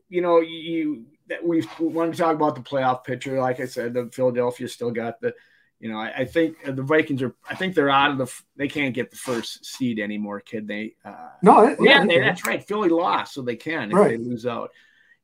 you 0.08 0.22
know, 0.22 0.40
you 0.40 1.06
that 1.28 1.46
we 1.46 1.64
want 1.78 2.12
to 2.12 2.18
talk 2.20 2.34
about 2.34 2.56
the 2.56 2.62
playoff 2.62 3.04
picture. 3.04 3.40
Like 3.40 3.60
I 3.60 3.66
said, 3.66 3.94
the 3.94 4.10
Philadelphia 4.12 4.68
still 4.68 4.90
got 4.90 5.20
the, 5.20 5.34
you 5.80 5.90
know, 5.90 5.98
I, 5.98 6.12
I, 6.18 6.24
think 6.26 6.62
the 6.62 6.82
Vikings 6.82 7.22
are. 7.22 7.34
I 7.48 7.54
think 7.54 7.74
they're 7.74 7.88
out 7.88 8.10
of 8.10 8.18
the. 8.18 8.32
They 8.56 8.68
can't 8.68 8.94
get 8.94 9.10
the 9.10 9.16
first 9.16 9.64
seed 9.64 9.98
anymore, 9.98 10.40
kid. 10.40 10.68
They 10.68 10.94
uh, 11.04 11.30
no, 11.42 11.66
it, 11.66 11.78
yeah, 11.80 12.04
they, 12.04 12.20
that's 12.20 12.46
right. 12.46 12.62
Philly 12.62 12.90
lost, 12.90 13.32
so 13.32 13.42
they 13.42 13.56
can 13.56 13.90
if 13.90 13.96
right. 13.96 14.10
they 14.10 14.16
lose 14.18 14.44
out. 14.44 14.70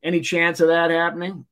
Any 0.02 0.20
chance 0.20 0.60
of 0.60 0.68
that 0.68 0.90
happening? 0.90 1.44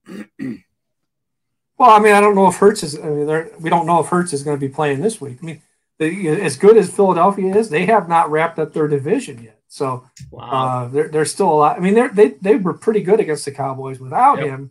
Well, 1.77 1.91
I 1.91 1.99
mean, 1.99 2.15
I 2.15 2.21
don't 2.21 2.37
know 2.37 2.47
if 2.47 2.57
Hurts 2.57 2.83
is. 2.83 2.99
I 2.99 3.09
mean, 3.09 3.51
we 3.61 3.69
don't 3.69 3.87
know 3.87 4.01
if 4.01 4.07
Hurts 4.07 4.33
is 4.33 4.43
going 4.43 4.57
to 4.57 4.61
be 4.61 4.73
playing 4.73 5.01
this 5.01 5.21
week. 5.21 5.39
I 5.43 5.47
mean, 5.47 5.63
the, 5.99 6.29
as 6.29 6.57
good 6.57 6.77
as 6.77 6.91
Philadelphia 6.91 7.55
is, 7.57 7.69
they 7.69 7.87
have 7.87 8.09
not 8.09 8.31
wrapped 8.31 8.59
up 8.59 8.73
their 8.73 8.89
division 8.89 9.43
yet. 9.43 9.61
So 9.67 10.09
wow. 10.31 10.43
uh, 10.85 10.89
they're, 10.89 11.09
they're 11.09 11.25
still 11.25 11.53
a 11.53 11.55
lot. 11.55 11.77
I 11.77 11.81
mean, 11.81 11.95
they 12.15 12.29
they 12.41 12.57
were 12.57 12.75
pretty 12.75 13.03
good 13.03 13.19
against 13.19 13.45
the 13.45 13.51
Cowboys 13.51 13.99
without 13.99 14.39
yep. 14.39 14.47
him, 14.47 14.71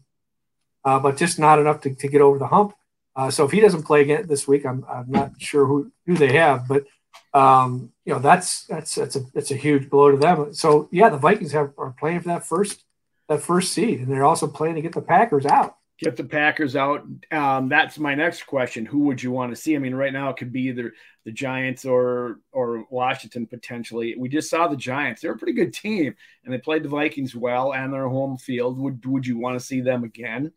uh, 0.86 1.00
but 1.00 1.18
just 1.18 1.40
not 1.40 1.60
enough 1.60 1.82
to, 1.82 1.94
to 1.94 2.08
get 2.08 2.22
over 2.22 2.40
the 2.40 2.48
hump. 2.48 2.74
Uh, 3.16 3.30
so 3.30 3.46
if 3.46 3.52
he 3.52 3.60
doesn't 3.60 3.84
play 3.84 4.02
again 4.02 4.26
this 4.28 4.48
week, 4.48 4.66
I'm, 4.66 4.86
I'm 4.90 5.10
not 5.10 5.40
sure 5.40 5.66
who, 5.66 5.92
who 6.06 6.16
they 6.16 6.34
have, 6.34 6.68
but 6.68 6.86
um, 7.34 7.92
you 8.06 8.14
know 8.14 8.20
that's 8.20 8.66
that's 8.66 8.96
that's 8.96 9.16
a 9.16 9.22
that's 9.34 9.52
a 9.52 9.56
huge 9.56 9.90
blow 9.90 10.12
to 10.12 10.18
them. 10.18 10.54
So 10.54 10.88
yeah, 10.92 11.10
the 11.10 11.18
Vikings 11.18 11.52
have 11.52 11.74
are 11.78 11.96
playing 11.98 12.22
for 12.22 12.30
that 12.30 12.46
first 12.46 12.84
that 13.28 13.42
first 13.42 13.74
seed, 13.74 14.00
and 14.00 14.12
they're 14.12 14.26
also 14.26 14.48
playing 14.48 14.76
to 14.76 14.82
get 14.82 14.94
the 14.94 15.02
Packers 15.02 15.46
out. 15.46 15.78
Get 16.00 16.16
the 16.16 16.24
Packers 16.24 16.76
out. 16.76 17.06
Um, 17.32 17.70
that's 17.70 17.98
my 17.98 18.14
next 18.14 18.44
question. 18.44 18.86
Who 18.86 19.00
would 19.06 19.22
you 19.22 19.32
want 19.32 19.56
to 19.56 19.62
see? 19.62 19.76
I 19.76 19.80
mean, 19.80 19.96
right 19.96 20.12
now 20.12 20.30
it 20.30 20.38
could 20.38 20.52
be 20.52 20.64
either 20.64 20.94
the 21.24 21.32
Giants 21.32 21.86
or 21.86 22.40
or 22.52 22.86
Washington 22.90 23.48
potentially. 23.48 24.16
We 24.18 24.30
just 24.30 24.50
saw 24.50 24.68
the 24.68 24.76
Giants; 24.76 25.22
they're 25.22 25.34
a 25.34 25.38
pretty 25.38 25.54
good 25.54 25.74
team, 25.74 26.16
and 26.44 26.54
they 26.54 26.60
played 26.60 26.84
the 26.84 26.90
Vikings 26.90 27.36
well 27.36 27.74
and 27.74 27.94
their 27.94 28.08
home 28.08 28.38
field. 28.38 28.78
Would 28.80 29.06
would 29.06 29.26
you 29.26 29.38
want 29.38 29.60
to 29.60 29.66
see 29.66 29.82
them 29.82 30.04
again? 30.04 30.52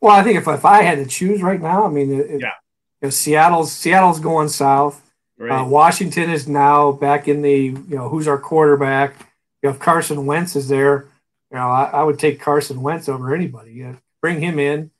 Well, 0.00 0.14
I 0.14 0.22
think 0.22 0.36
if, 0.36 0.46
if 0.46 0.64
I 0.64 0.82
had 0.82 0.98
to 0.98 1.06
choose 1.06 1.42
right 1.42 1.60
now, 1.60 1.86
I 1.86 1.90
mean, 1.90 2.12
it, 2.12 2.40
yeah, 2.40 3.10
Seattle's 3.10 3.72
Seattle's 3.72 4.20
going 4.20 4.48
south. 4.48 5.02
Right. 5.38 5.60
Uh, 5.60 5.64
Washington 5.66 6.30
is 6.30 6.48
now 6.48 6.92
back 6.92 7.28
in 7.28 7.42
the 7.42 7.54
you 7.54 7.84
know 7.88 8.08
who's 8.08 8.28
our 8.28 8.38
quarterback. 8.38 9.14
You 9.62 9.68
know, 9.68 9.74
if 9.74 9.80
Carson 9.80 10.26
Wentz 10.26 10.56
is 10.56 10.68
there, 10.68 11.08
you 11.50 11.58
know 11.58 11.68
I, 11.68 11.84
I 11.84 12.02
would 12.02 12.18
take 12.18 12.40
Carson 12.40 12.82
Wentz 12.82 13.08
over 13.08 13.34
anybody. 13.34 13.72
You 13.72 13.84
know, 13.84 13.96
bring 14.20 14.40
him 14.40 14.58
in 14.58 14.90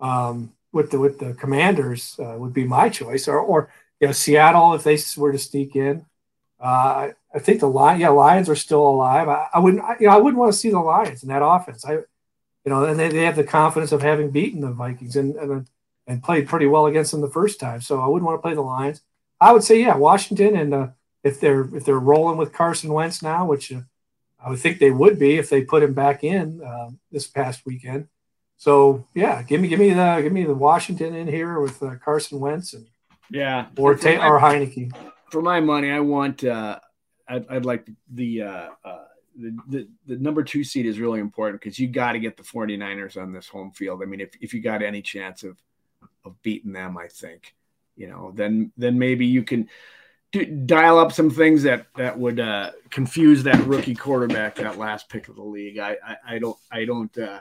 um, 0.00 0.52
with 0.72 0.90
the 0.90 0.98
with 0.98 1.18
the 1.18 1.34
Commanders 1.34 2.16
uh, 2.18 2.36
would 2.38 2.52
be 2.52 2.64
my 2.64 2.88
choice, 2.88 3.28
or 3.28 3.38
or 3.38 3.72
you 4.00 4.08
know 4.08 4.12
Seattle 4.12 4.74
if 4.74 4.84
they 4.84 4.98
were 5.16 5.32
to 5.32 5.38
sneak 5.38 5.76
in. 5.76 6.06
Uh, 6.60 7.10
I 7.34 7.38
think 7.40 7.60
the 7.60 7.68
lion, 7.68 8.00
yeah, 8.00 8.10
Lions 8.10 8.48
are 8.48 8.54
still 8.54 8.86
alive. 8.86 9.28
I, 9.28 9.48
I 9.54 9.58
wouldn't, 9.58 9.82
I, 9.82 9.96
you 9.98 10.06
know, 10.06 10.12
I 10.12 10.18
wouldn't 10.18 10.38
want 10.38 10.52
to 10.52 10.58
see 10.58 10.70
the 10.70 10.78
Lions 10.78 11.22
in 11.22 11.28
that 11.30 11.44
offense. 11.44 11.84
I, 11.84 11.98
you 12.64 12.70
know, 12.70 12.84
and 12.84 12.98
they, 12.98 13.08
they 13.08 13.24
have 13.24 13.36
the 13.36 13.44
confidence 13.44 13.92
of 13.92 14.02
having 14.02 14.30
beaten 14.30 14.60
the 14.60 14.70
Vikings 14.70 15.16
and, 15.16 15.34
and 15.36 15.66
and 16.06 16.22
played 16.22 16.48
pretty 16.48 16.66
well 16.66 16.86
against 16.86 17.12
them 17.12 17.20
the 17.20 17.30
first 17.30 17.60
time. 17.60 17.80
So 17.80 18.00
I 18.00 18.08
wouldn't 18.08 18.26
want 18.26 18.38
to 18.38 18.42
play 18.42 18.54
the 18.54 18.60
Lions. 18.60 19.02
I 19.40 19.52
would 19.52 19.62
say, 19.62 19.80
yeah, 19.80 19.96
Washington, 19.96 20.56
and 20.56 20.74
uh, 20.74 20.88
if 21.22 21.40
they're 21.40 21.74
if 21.74 21.84
they're 21.84 21.98
rolling 21.98 22.38
with 22.38 22.52
Carson 22.52 22.92
Wentz 22.92 23.22
now, 23.22 23.46
which 23.46 23.72
uh, 23.72 23.80
I 24.44 24.50
would 24.50 24.58
think 24.58 24.78
they 24.78 24.90
would 24.90 25.18
be 25.18 25.36
if 25.36 25.50
they 25.50 25.62
put 25.62 25.82
him 25.82 25.94
back 25.94 26.24
in 26.24 26.62
uh, 26.62 26.90
this 27.10 27.26
past 27.26 27.64
weekend. 27.66 28.08
So 28.56 29.06
yeah, 29.14 29.42
give 29.42 29.60
me 29.60 29.68
give 29.68 29.80
me 29.80 29.90
the 29.90 30.20
give 30.22 30.32
me 30.32 30.44
the 30.44 30.54
Washington 30.54 31.14
in 31.14 31.26
here 31.26 31.60
with 31.60 31.82
uh, 31.82 31.96
Carson 32.04 32.40
Wentz 32.40 32.72
and 32.74 32.86
yeah, 33.30 33.66
or 33.76 33.96
ta- 33.96 34.18
my, 34.18 34.28
or 34.28 34.38
Heinicke. 34.40 34.94
For 35.30 35.42
my 35.42 35.60
money, 35.60 35.90
I 35.90 36.00
want 36.00 36.44
uh, 36.44 36.78
I'd, 37.32 37.46
I'd 37.48 37.64
like 37.64 37.88
the, 38.12 38.42
uh, 38.42 38.68
uh, 38.84 39.04
the 39.36 39.56
the 39.68 39.88
the 40.06 40.16
number 40.16 40.42
two 40.42 40.64
seed 40.64 40.86
is 40.86 40.98
really 40.98 41.20
important 41.20 41.60
because 41.60 41.78
you 41.78 41.88
got 41.88 42.12
to 42.12 42.18
get 42.18 42.36
the 42.36 42.42
49ers 42.42 43.20
on 43.20 43.32
this 43.32 43.48
home 43.48 43.72
field. 43.72 44.02
I 44.02 44.06
mean, 44.06 44.20
if 44.20 44.30
if 44.40 44.54
you 44.54 44.60
got 44.60 44.82
any 44.82 45.02
chance 45.02 45.42
of 45.42 45.58
of 46.24 46.40
beating 46.42 46.72
them, 46.72 46.96
I 46.96 47.08
think 47.08 47.54
you 47.96 48.08
know, 48.08 48.32
then 48.34 48.72
then 48.76 48.98
maybe 48.98 49.26
you 49.26 49.42
can 49.42 49.68
do, 50.32 50.44
dial 50.44 50.98
up 50.98 51.12
some 51.12 51.30
things 51.30 51.62
that 51.62 51.86
that 51.96 52.18
would 52.18 52.40
uh, 52.40 52.72
confuse 52.90 53.42
that 53.44 53.64
rookie 53.66 53.94
quarterback, 53.94 54.56
that 54.56 54.78
last 54.78 55.08
pick 55.08 55.28
of 55.28 55.36
the 55.36 55.42
league. 55.42 55.78
I 55.78 55.96
I, 56.04 56.16
I 56.34 56.38
don't 56.38 56.56
I 56.70 56.84
don't. 56.84 57.16
Uh, 57.16 57.40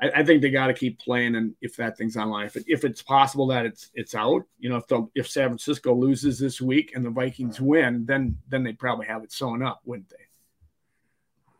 I, 0.00 0.10
I 0.16 0.24
think 0.24 0.42
they 0.42 0.50
got 0.50 0.68
to 0.68 0.74
keep 0.74 0.98
playing, 1.00 1.34
and 1.34 1.54
if 1.60 1.76
that 1.76 1.98
thing's 1.98 2.16
online, 2.16 2.46
if, 2.46 2.56
it, 2.56 2.64
if 2.68 2.84
it's 2.84 3.02
possible 3.02 3.48
that 3.48 3.66
it's 3.66 3.90
it's 3.94 4.14
out, 4.14 4.44
you 4.58 4.68
know, 4.68 4.76
if 4.76 4.86
the, 4.86 5.08
if 5.14 5.28
San 5.28 5.48
Francisco 5.48 5.94
loses 5.94 6.38
this 6.38 6.60
week 6.60 6.92
and 6.94 7.04
the 7.04 7.10
Vikings 7.10 7.60
win, 7.60 8.06
then 8.06 8.38
then 8.48 8.62
they 8.62 8.72
probably 8.72 9.06
have 9.06 9.24
it 9.24 9.32
sewn 9.32 9.62
up, 9.62 9.80
wouldn't 9.84 10.08
they? 10.08 10.16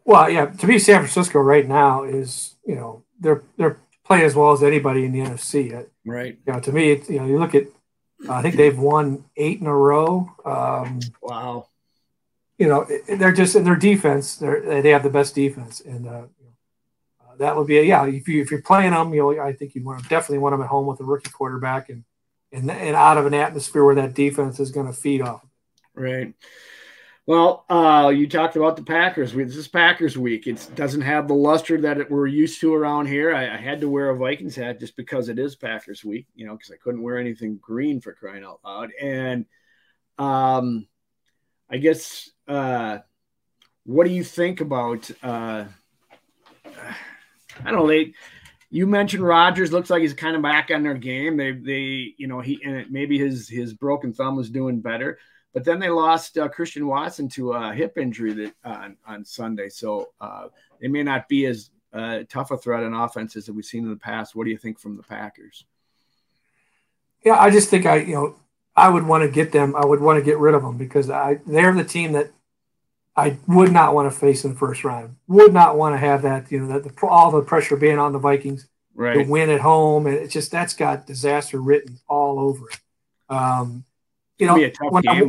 Well, 0.09 0.31
yeah. 0.31 0.47
To 0.47 0.67
me, 0.67 0.79
San 0.79 1.01
Francisco 1.01 1.39
right 1.39 1.69
now 1.69 2.05
is 2.05 2.55
you 2.65 2.75
know 2.77 3.05
they're 3.21 3.43
they're 3.59 3.79
playing 4.07 4.25
as 4.25 4.35
well 4.35 4.53
as 4.53 4.63
anybody 4.63 5.05
in 5.05 5.13
the 5.13 5.21
NFC. 5.21 5.87
Right. 6.07 6.39
You 6.47 6.53
know, 6.55 6.61
to 6.61 6.73
me, 6.73 7.03
you 7.11 7.19
know, 7.19 7.27
you 7.27 7.39
look 7.39 7.55
at 7.55 7.67
I 8.27 8.41
think 8.41 8.57
they've 8.57 8.79
won 8.79 9.27
eight 9.37 9.61
in 9.61 9.67
a 9.67 9.77
row. 9.77 10.31
Um, 10.47 11.01
wow. 11.21 11.69
You 12.57 12.69
know, 12.69 12.87
they're 13.07 13.35
just 13.35 13.55
in 13.55 13.65
their 13.65 13.77
defense. 13.77 14.37
They 14.37 14.81
they 14.81 14.91
have 14.91 15.03
the 15.03 15.11
best 15.11 15.35
defense, 15.35 15.83
and 15.83 16.09
uh, 16.09 16.23
that 17.37 17.55
would 17.55 17.67
be 17.67 17.77
a, 17.77 17.83
yeah. 17.83 18.07
If 18.07 18.29
you 18.29 18.41
if 18.41 18.51
you're 18.51 18.63
playing 18.63 18.93
them, 18.93 19.13
you 19.13 19.21
know, 19.21 19.39
I 19.39 19.53
think 19.53 19.75
you 19.75 19.85
want 19.85 20.03
to 20.03 20.09
definitely 20.09 20.39
want 20.39 20.55
them 20.55 20.63
at 20.63 20.69
home 20.69 20.87
with 20.87 21.01
a 21.01 21.05
rookie 21.05 21.31
quarterback 21.31 21.91
and 21.91 22.05
and 22.51 22.71
and 22.71 22.97
out 22.97 23.19
of 23.19 23.27
an 23.27 23.35
atmosphere 23.35 23.85
where 23.85 23.97
that 23.97 24.15
defense 24.15 24.59
is 24.59 24.71
going 24.71 24.87
to 24.87 24.95
feed 24.95 25.21
off. 25.21 25.45
Right. 25.95 26.33
Well, 27.29 27.67
uh, 27.69 28.09
you 28.09 28.27
talked 28.27 28.57
about 28.57 28.77
the 28.77 28.83
Packers. 28.83 29.35
This 29.35 29.55
is 29.55 29.69
Packers 29.69 30.17
week. 30.17 30.47
It 30.47 30.67
doesn't 30.75 31.03
have 31.03 31.29
the 31.29 31.35
luster 31.35 31.79
that 31.83 31.99
it, 31.99 32.11
we're 32.11 32.27
used 32.27 32.59
to 32.63 32.73
around 32.73 33.05
here. 33.05 33.35
I, 33.35 33.55
I, 33.55 33.59
had 33.59 33.83
to 33.83 33.89
wear 33.91 34.09
a 34.09 34.17
Vikings 34.17 34.57
hat 34.57 34.81
just 34.81 34.97
because 34.97 35.29
it 35.29 35.39
is 35.39 35.55
Packers 35.55 36.03
week, 36.03 36.27
you 36.35 36.47
know, 36.47 36.55
because 36.55 36.71
I 36.71 36.79
couldn't 36.83 37.03
wear 37.03 37.19
anything 37.19 37.59
green 37.61 38.01
for 38.01 38.15
crying 38.15 38.45
out 38.45 38.61
loud. 38.65 38.93
And 38.99 39.45
um, 40.17 40.89
I 41.69 41.77
guess, 41.77 42.31
uh, 42.49 43.01
what 43.85 44.07
do 44.07 44.11
you 44.11 44.25
think 44.25 44.63
about? 44.63 45.11
Uh, 45.23 45.67
I 46.65 47.63
don't 47.63 47.75
know. 47.75 47.89
They, 47.89 48.15
you 48.71 48.87
mentioned 48.87 49.23
Rodgers. 49.23 49.71
Looks 49.71 49.91
like 49.91 50.01
he's 50.01 50.15
kind 50.15 50.35
of 50.35 50.41
back 50.41 50.71
on 50.73 50.83
their 50.83 50.95
game. 50.95 51.37
They, 51.37 51.53
they, 51.53 52.15
you 52.17 52.27
know, 52.27 52.41
he 52.41 52.59
and 52.65 52.91
maybe 52.91 53.19
his 53.19 53.51
his 53.51 53.75
broken 53.75 54.15
thumb 54.15 54.37
was 54.37 54.49
doing 54.49 54.81
better. 54.81 55.19
But 55.55 55.65
then 55.65 55.79
they 55.79 55.89
lost 55.89 56.37
uh, 56.39 56.49
Christian 56.49 56.87
Watson 56.87 57.29
to 57.31 57.53
a 57.53 57.73
hip 57.73 57.97
injury 57.99 58.33
that 58.35 58.55
on, 58.65 58.97
on 59.07 59.25
Sunday, 59.25 59.69
so 59.69 60.11
uh, 60.21 60.49
they 60.81 60.89
may 60.89 61.03
not 61.03 61.29
be 61.29 61.47
as 61.47 61.71
uh, 61.93 62.21
tough 62.29 62.51
a 62.51 62.59
threat 62.59 62.83
in 62.83 62.93
offenses 62.93 63.47
that 63.47 63.55
we've 63.55 63.65
seen 63.65 63.85
in 63.85 63.91
the 63.91 63.97
past. 63.97 64.37
What 64.37 64.45
do 64.45 64.51
you 64.51 64.59
think 64.59 64.79
from 64.79 64.97
the 64.97 65.03
Packers? 65.03 65.65
Yeah, 67.25 67.39
I 67.39 67.51
just 67.51 67.71
think 67.71 67.87
I, 67.87 67.97
you 67.97 68.15
know, 68.15 68.37
I 68.77 68.89
would 68.89 69.07
want 69.07 69.25
to 69.25 69.31
get 69.31 69.51
them. 69.51 69.75
I 69.75 69.85
would 69.85 70.01
want 70.01 70.19
to 70.19 70.25
get 70.25 70.39
rid 70.39 70.55
of 70.55 70.63
them 70.63 70.77
because 70.77 71.11
I 71.11 71.41
they're 71.47 71.73
the 71.73 71.83
team 71.83 72.13
that 72.13 72.31
I 73.17 73.37
would 73.49 73.73
not 73.73 73.95
want 73.95 74.11
to 74.13 74.17
face 74.17 74.45
in 74.45 74.53
the 74.53 74.59
first 74.59 74.85
round. 74.85 75.17
Would 75.27 75.53
not 75.53 75.77
want 75.77 75.95
to 75.95 75.99
have 75.99 76.23
that, 76.23 76.53
you 76.53 76.61
know, 76.61 76.69
that 76.69 76.85
the, 76.85 77.07
all 77.07 77.33
the 77.33 77.43
pressure 77.43 77.77
being 77.77 77.99
on 77.99 78.13
the 78.13 78.21
Vikings 78.21 78.69
right. 78.95 79.15
to 79.15 79.25
win 79.25 79.51
at 79.51 79.61
home, 79.61 80.07
and 80.07 80.15
it's 80.15 80.33
just 80.33 80.53
that's 80.53 80.75
got 80.75 81.07
disaster 81.07 81.61
written 81.61 81.99
all 82.07 82.39
over 82.39 82.69
it. 82.69 82.79
Um, 83.29 83.85
you 84.39 84.47
know, 84.47 84.55
when 84.91 85.09
I, 85.09 85.21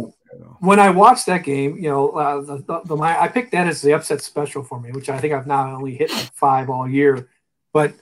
when 0.59 0.79
I, 0.79 0.89
watched 0.91 1.25
that 1.25 1.43
game, 1.43 1.77
you 1.77 1.89
know, 1.89 2.09
uh, 2.11 2.41
the, 2.41 2.57
the, 2.57 2.95
the, 2.95 3.01
I 3.01 3.27
picked 3.27 3.51
that 3.53 3.67
as 3.67 3.81
the 3.81 3.93
upset 3.93 4.21
special 4.21 4.63
for 4.63 4.79
me, 4.79 4.91
which 4.91 5.09
I 5.09 5.19
think 5.19 5.33
I've 5.33 5.47
now 5.47 5.75
only 5.75 5.95
hit 5.95 6.11
like 6.11 6.33
five 6.33 6.69
all 6.69 6.87
year. 6.87 7.27
But 7.73 7.93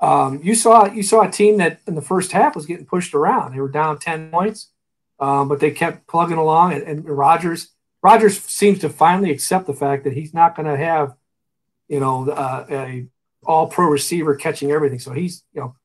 um, 0.00 0.40
you 0.42 0.54
saw 0.54 0.86
you 0.86 1.02
saw 1.02 1.22
a 1.22 1.30
team 1.30 1.58
that 1.58 1.80
in 1.86 1.94
the 1.94 2.02
first 2.02 2.32
half 2.32 2.56
was 2.56 2.66
getting 2.66 2.86
pushed 2.86 3.14
around. 3.14 3.52
They 3.52 3.60
were 3.60 3.68
down 3.68 3.98
ten 3.98 4.30
points, 4.30 4.70
um, 5.20 5.48
but 5.48 5.60
they 5.60 5.70
kept 5.70 6.06
plugging 6.06 6.38
along. 6.38 6.72
And, 6.72 6.82
and 6.82 7.08
Rodgers 7.08 7.68
Rodgers 8.02 8.38
seems 8.40 8.80
to 8.80 8.88
finally 8.88 9.30
accept 9.30 9.66
the 9.66 9.74
fact 9.74 10.04
that 10.04 10.12
he's 10.12 10.34
not 10.34 10.56
going 10.56 10.68
to 10.68 10.76
have, 10.76 11.16
you 11.88 12.00
know, 12.00 12.28
uh, 12.28 12.66
a 12.70 13.06
all 13.46 13.66
pro 13.66 13.86
receiver 13.86 14.34
catching 14.34 14.70
everything. 14.70 14.98
So 14.98 15.12
he's, 15.12 15.42
you 15.52 15.60
know, 15.60 15.76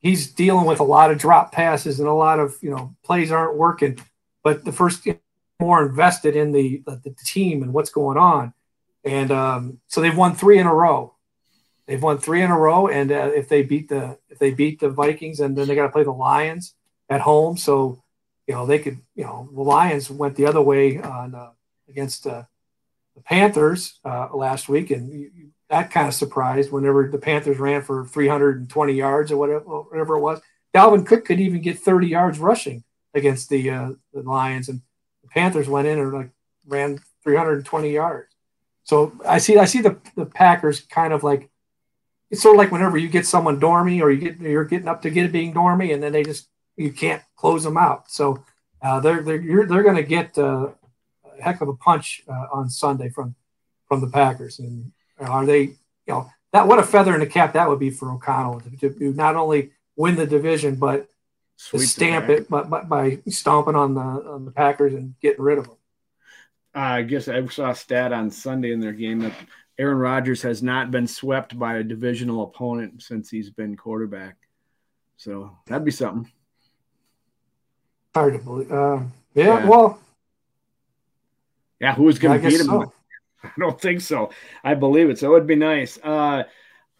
he's 0.00 0.32
dealing 0.32 0.66
with 0.66 0.80
a 0.80 0.84
lot 0.84 1.10
of 1.10 1.18
drop 1.18 1.52
passes 1.52 2.00
and 2.00 2.08
a 2.08 2.12
lot 2.12 2.40
of, 2.40 2.56
you 2.62 2.70
know, 2.70 2.94
plays 3.04 3.30
aren't 3.30 3.56
working. 3.56 3.98
But 4.46 4.64
the 4.64 4.70
first 4.70 5.04
you 5.04 5.14
know, 5.14 5.18
more 5.58 5.84
invested 5.84 6.36
in 6.36 6.52
the, 6.52 6.80
the, 6.86 7.00
the 7.02 7.16
team 7.24 7.64
and 7.64 7.72
what's 7.72 7.90
going 7.90 8.16
on. 8.16 8.54
And 9.02 9.32
um, 9.32 9.80
so 9.88 10.00
they've 10.00 10.16
won 10.16 10.36
three 10.36 10.60
in 10.60 10.68
a 10.68 10.72
row. 10.72 11.16
They've 11.88 12.00
won 12.00 12.18
three 12.18 12.42
in 12.42 12.52
a 12.52 12.56
row, 12.56 12.86
and 12.86 13.10
uh, 13.10 13.32
if 13.34 13.48
they 13.48 13.62
beat 13.64 13.88
the 13.88 14.18
if 14.28 14.38
they 14.38 14.52
beat 14.52 14.78
the 14.78 14.88
Vikings, 14.88 15.40
and 15.40 15.58
then 15.58 15.66
they 15.66 15.74
got 15.74 15.86
to 15.86 15.92
play 15.92 16.04
the 16.04 16.12
Lions 16.12 16.76
at 17.10 17.22
home, 17.22 17.56
so 17.56 18.04
you 18.46 18.54
know 18.54 18.66
they 18.66 18.78
could 18.78 18.98
you 19.16 19.24
know 19.24 19.48
the 19.52 19.62
Lions 19.62 20.10
went 20.10 20.36
the 20.36 20.46
other 20.46 20.62
way 20.62 21.00
on 21.00 21.34
uh, 21.34 21.50
against 21.88 22.24
uh, 22.28 22.44
the 23.16 23.22
Panthers 23.22 23.98
uh, 24.04 24.28
last 24.32 24.68
week, 24.68 24.92
and 24.92 25.12
you, 25.12 25.30
that 25.70 25.90
kind 25.90 26.06
of 26.06 26.14
surprised 26.14 26.70
whenever 26.70 27.08
the 27.08 27.18
Panthers 27.18 27.58
ran 27.58 27.82
for 27.82 28.06
320 28.06 28.92
yards 28.92 29.32
or 29.32 29.38
whatever, 29.38 29.64
whatever 29.64 30.14
it 30.14 30.20
was. 30.20 30.40
Dalvin 30.72 31.04
Cook 31.04 31.24
could 31.24 31.40
even 31.40 31.62
get 31.62 31.80
30 31.80 32.06
yards 32.06 32.38
rushing 32.38 32.84
against 33.16 33.48
the, 33.48 33.70
uh, 33.70 33.90
the 34.12 34.22
Lions, 34.22 34.68
and 34.68 34.80
the 35.22 35.28
Panthers 35.28 35.68
went 35.68 35.88
in 35.88 35.98
and 35.98 36.12
like 36.12 36.30
ran 36.66 37.00
320 37.24 37.90
yards. 37.90 38.32
So 38.84 39.12
I 39.26 39.38
see 39.38 39.58
I 39.58 39.64
see 39.64 39.80
the, 39.80 39.98
the 40.14 40.26
Packers 40.26 40.80
kind 40.80 41.12
of 41.12 41.24
like 41.24 41.50
it's 42.30 42.42
sort 42.42 42.54
of 42.54 42.58
like 42.58 42.70
whenever 42.70 42.96
you 42.96 43.08
get 43.08 43.26
someone 43.26 43.58
dormy 43.58 44.00
or 44.00 44.10
you 44.10 44.20
get 44.20 44.38
you're 44.38 44.64
getting 44.64 44.88
up 44.88 45.02
to 45.02 45.10
get 45.10 45.24
it 45.26 45.32
being 45.32 45.52
dormy, 45.52 45.92
and 45.92 46.02
then 46.02 46.12
they 46.12 46.22
just 46.22 46.48
you 46.76 46.92
can't 46.92 47.22
close 47.36 47.64
them 47.64 47.76
out. 47.76 48.10
So 48.10 48.44
uh, 48.80 49.00
they're 49.00 49.22
they're 49.22 49.66
they're 49.66 49.82
going 49.82 49.96
to 49.96 50.02
get 50.04 50.38
uh, 50.38 50.68
heck 51.40 51.60
of 51.60 51.68
a 51.68 51.74
punch 51.74 52.22
uh, 52.28 52.46
on 52.52 52.70
Sunday 52.70 53.08
from 53.08 53.34
from 53.88 54.00
the 54.00 54.08
Packers. 54.08 54.58
And 54.58 54.92
are 55.18 55.46
they, 55.46 55.60
you 55.62 55.76
know, 56.08 56.30
that 56.52 56.68
what 56.68 56.78
a 56.78 56.82
feather 56.82 57.14
in 57.14 57.20
the 57.20 57.26
cap 57.26 57.52
that 57.54 57.68
would 57.68 57.80
be 57.80 57.90
for 57.90 58.10
O'Connell 58.10 58.60
to, 58.60 58.90
to 58.90 59.12
not 59.12 59.36
only 59.36 59.70
win 59.96 60.16
the 60.16 60.26
division 60.26 60.76
but 60.76 61.08
to 61.56 61.78
stamp 61.78 62.28
it 62.28 62.48
by, 62.48 62.62
by, 62.62 63.18
stomping 63.28 63.74
on 63.74 63.94
the 63.94 64.00
on 64.00 64.44
the 64.44 64.50
Packers 64.50 64.94
and 64.94 65.18
getting 65.20 65.42
rid 65.42 65.58
of 65.58 65.64
them. 65.64 65.76
Uh, 66.74 66.78
I 66.80 67.02
guess 67.02 67.28
I 67.28 67.44
saw 67.46 67.70
a 67.70 67.74
stat 67.74 68.12
on 68.12 68.30
Sunday 68.30 68.72
in 68.72 68.80
their 68.80 68.92
game 68.92 69.20
that 69.20 69.32
Aaron 69.78 69.98
Rodgers 69.98 70.42
has 70.42 70.62
not 70.62 70.90
been 70.90 71.06
swept 71.06 71.58
by 71.58 71.78
a 71.78 71.82
divisional 71.82 72.42
opponent 72.42 73.02
since 73.02 73.30
he's 73.30 73.50
been 73.50 73.76
quarterback. 73.76 74.36
So 75.16 75.56
that'd 75.66 75.84
be 75.84 75.90
something. 75.90 76.30
Hard 78.14 78.34
to 78.34 78.38
believe. 78.38 78.70
Uh, 78.70 79.00
yeah, 79.34 79.44
yeah, 79.44 79.66
well, 79.66 80.00
yeah, 81.80 81.94
who's 81.94 82.18
going 82.18 82.40
to 82.40 82.48
beat 82.48 82.60
him? 82.60 82.66
So. 82.66 82.92
I 83.44 83.50
don't 83.58 83.80
think 83.80 84.00
so. 84.00 84.30
I 84.64 84.74
believe 84.74 85.10
it. 85.10 85.18
So 85.18 85.34
it'd 85.34 85.46
be 85.46 85.56
nice. 85.56 85.98
Uh, 86.02 86.44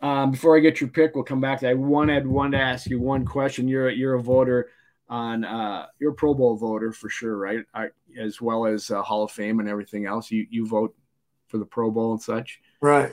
Um, 0.00 0.30
before 0.30 0.56
I 0.56 0.60
get 0.60 0.80
your 0.80 0.90
pick, 0.90 1.14
we'll 1.14 1.24
come 1.24 1.40
back 1.40 1.60
to. 1.60 1.70
I 1.70 1.74
wanted 1.74 2.26
one 2.26 2.52
to 2.52 2.58
ask 2.58 2.88
you 2.88 3.00
one 3.00 3.24
question. 3.24 3.66
You're 3.66 3.90
you're 3.90 4.14
a 4.14 4.22
voter 4.22 4.70
on 5.08 5.44
uh, 5.44 5.86
you're 5.98 6.12
a 6.12 6.14
Pro 6.14 6.34
Bowl 6.34 6.56
voter 6.56 6.92
for 6.92 7.08
sure, 7.08 7.36
right? 7.36 7.64
I, 7.72 7.88
as 8.18 8.40
well 8.40 8.66
as 8.66 8.90
uh, 8.90 9.02
Hall 9.02 9.24
of 9.24 9.30
Fame 9.30 9.60
and 9.60 9.68
everything 9.68 10.06
else. 10.06 10.30
You 10.30 10.46
you 10.50 10.66
vote 10.66 10.94
for 11.48 11.58
the 11.58 11.64
Pro 11.64 11.90
Bowl 11.90 12.12
and 12.12 12.22
such, 12.22 12.60
right? 12.80 13.12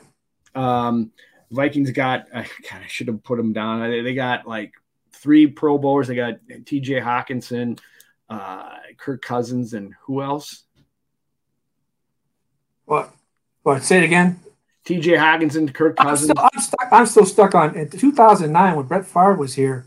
Um, 0.55 1.11
Vikings 1.51 1.91
got. 1.91 2.27
I, 2.33 2.41
God, 2.69 2.81
I 2.83 2.87
should 2.87 3.07
have 3.07 3.23
put 3.23 3.37
them 3.37 3.53
down. 3.53 3.89
They 4.03 4.13
got 4.13 4.45
like 4.47 4.73
three 5.11 5.47
Pro 5.47 5.77
Bowlers. 5.77 6.07
They 6.07 6.15
got 6.15 6.35
T.J. 6.65 6.99
Hockenson, 6.99 7.79
uh, 8.29 8.69
Kirk 8.97 9.21
Cousins, 9.21 9.73
and 9.73 9.93
who 10.05 10.21
else? 10.21 10.63
What? 12.85 13.13
What? 13.61 13.83
Say 13.83 13.99
it 13.99 14.03
again. 14.03 14.39
T.J. 14.85 15.13
Hockenson, 15.13 15.73
Kirk 15.73 15.95
Cousins. 15.95 16.31
I'm 16.31 16.35
still, 16.35 16.49
I'm, 16.53 16.61
stuck, 16.61 16.87
I'm 16.91 17.05
still 17.05 17.25
stuck 17.25 17.55
on 17.55 17.75
in 17.75 17.89
2009 17.89 18.75
when 18.75 18.85
Brett 18.85 19.05
Favre 19.05 19.35
was 19.35 19.53
here. 19.53 19.85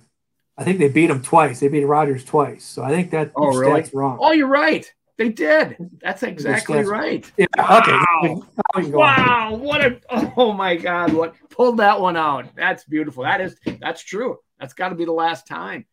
I 0.59 0.65
think 0.65 0.79
they 0.79 0.89
beat 0.89 1.11
him 1.11 1.23
twice. 1.23 1.61
They 1.61 1.69
beat 1.69 1.85
Rodgers 1.85 2.25
twice. 2.25 2.65
So 2.65 2.83
I 2.83 2.89
think 2.89 3.11
that 3.11 3.33
oh, 3.37 3.55
really? 3.55 3.85
wrong. 3.93 4.19
Oh, 4.21 4.33
you're 4.33 4.49
right. 4.49 4.91
They 5.19 5.31
did. 5.31 5.77
That's 6.03 6.23
exactly 6.23 6.85
right. 6.85 7.31
Yeah. 7.37 7.47
Wow. 7.57 8.43
Okay. 8.77 8.91
Wow. 8.91 9.55
What 9.55 9.81
a 9.85 9.99
oh 10.37 10.53
my 10.53 10.77
God. 10.77 11.13
What 11.13 11.35
pulled 11.51 11.79
that 11.79 12.01
one 12.01 12.17
out. 12.17 12.55
That's 12.55 12.85
beautiful. 12.85 13.23
That 13.23 13.41
is 13.41 13.57
that's 13.81 14.03
true. 14.03 14.39
That's 14.61 14.75
got 14.75 14.91
to 14.91 14.95
be 14.95 15.07
the 15.07 15.13
last 15.13 15.47
time. 15.47 15.87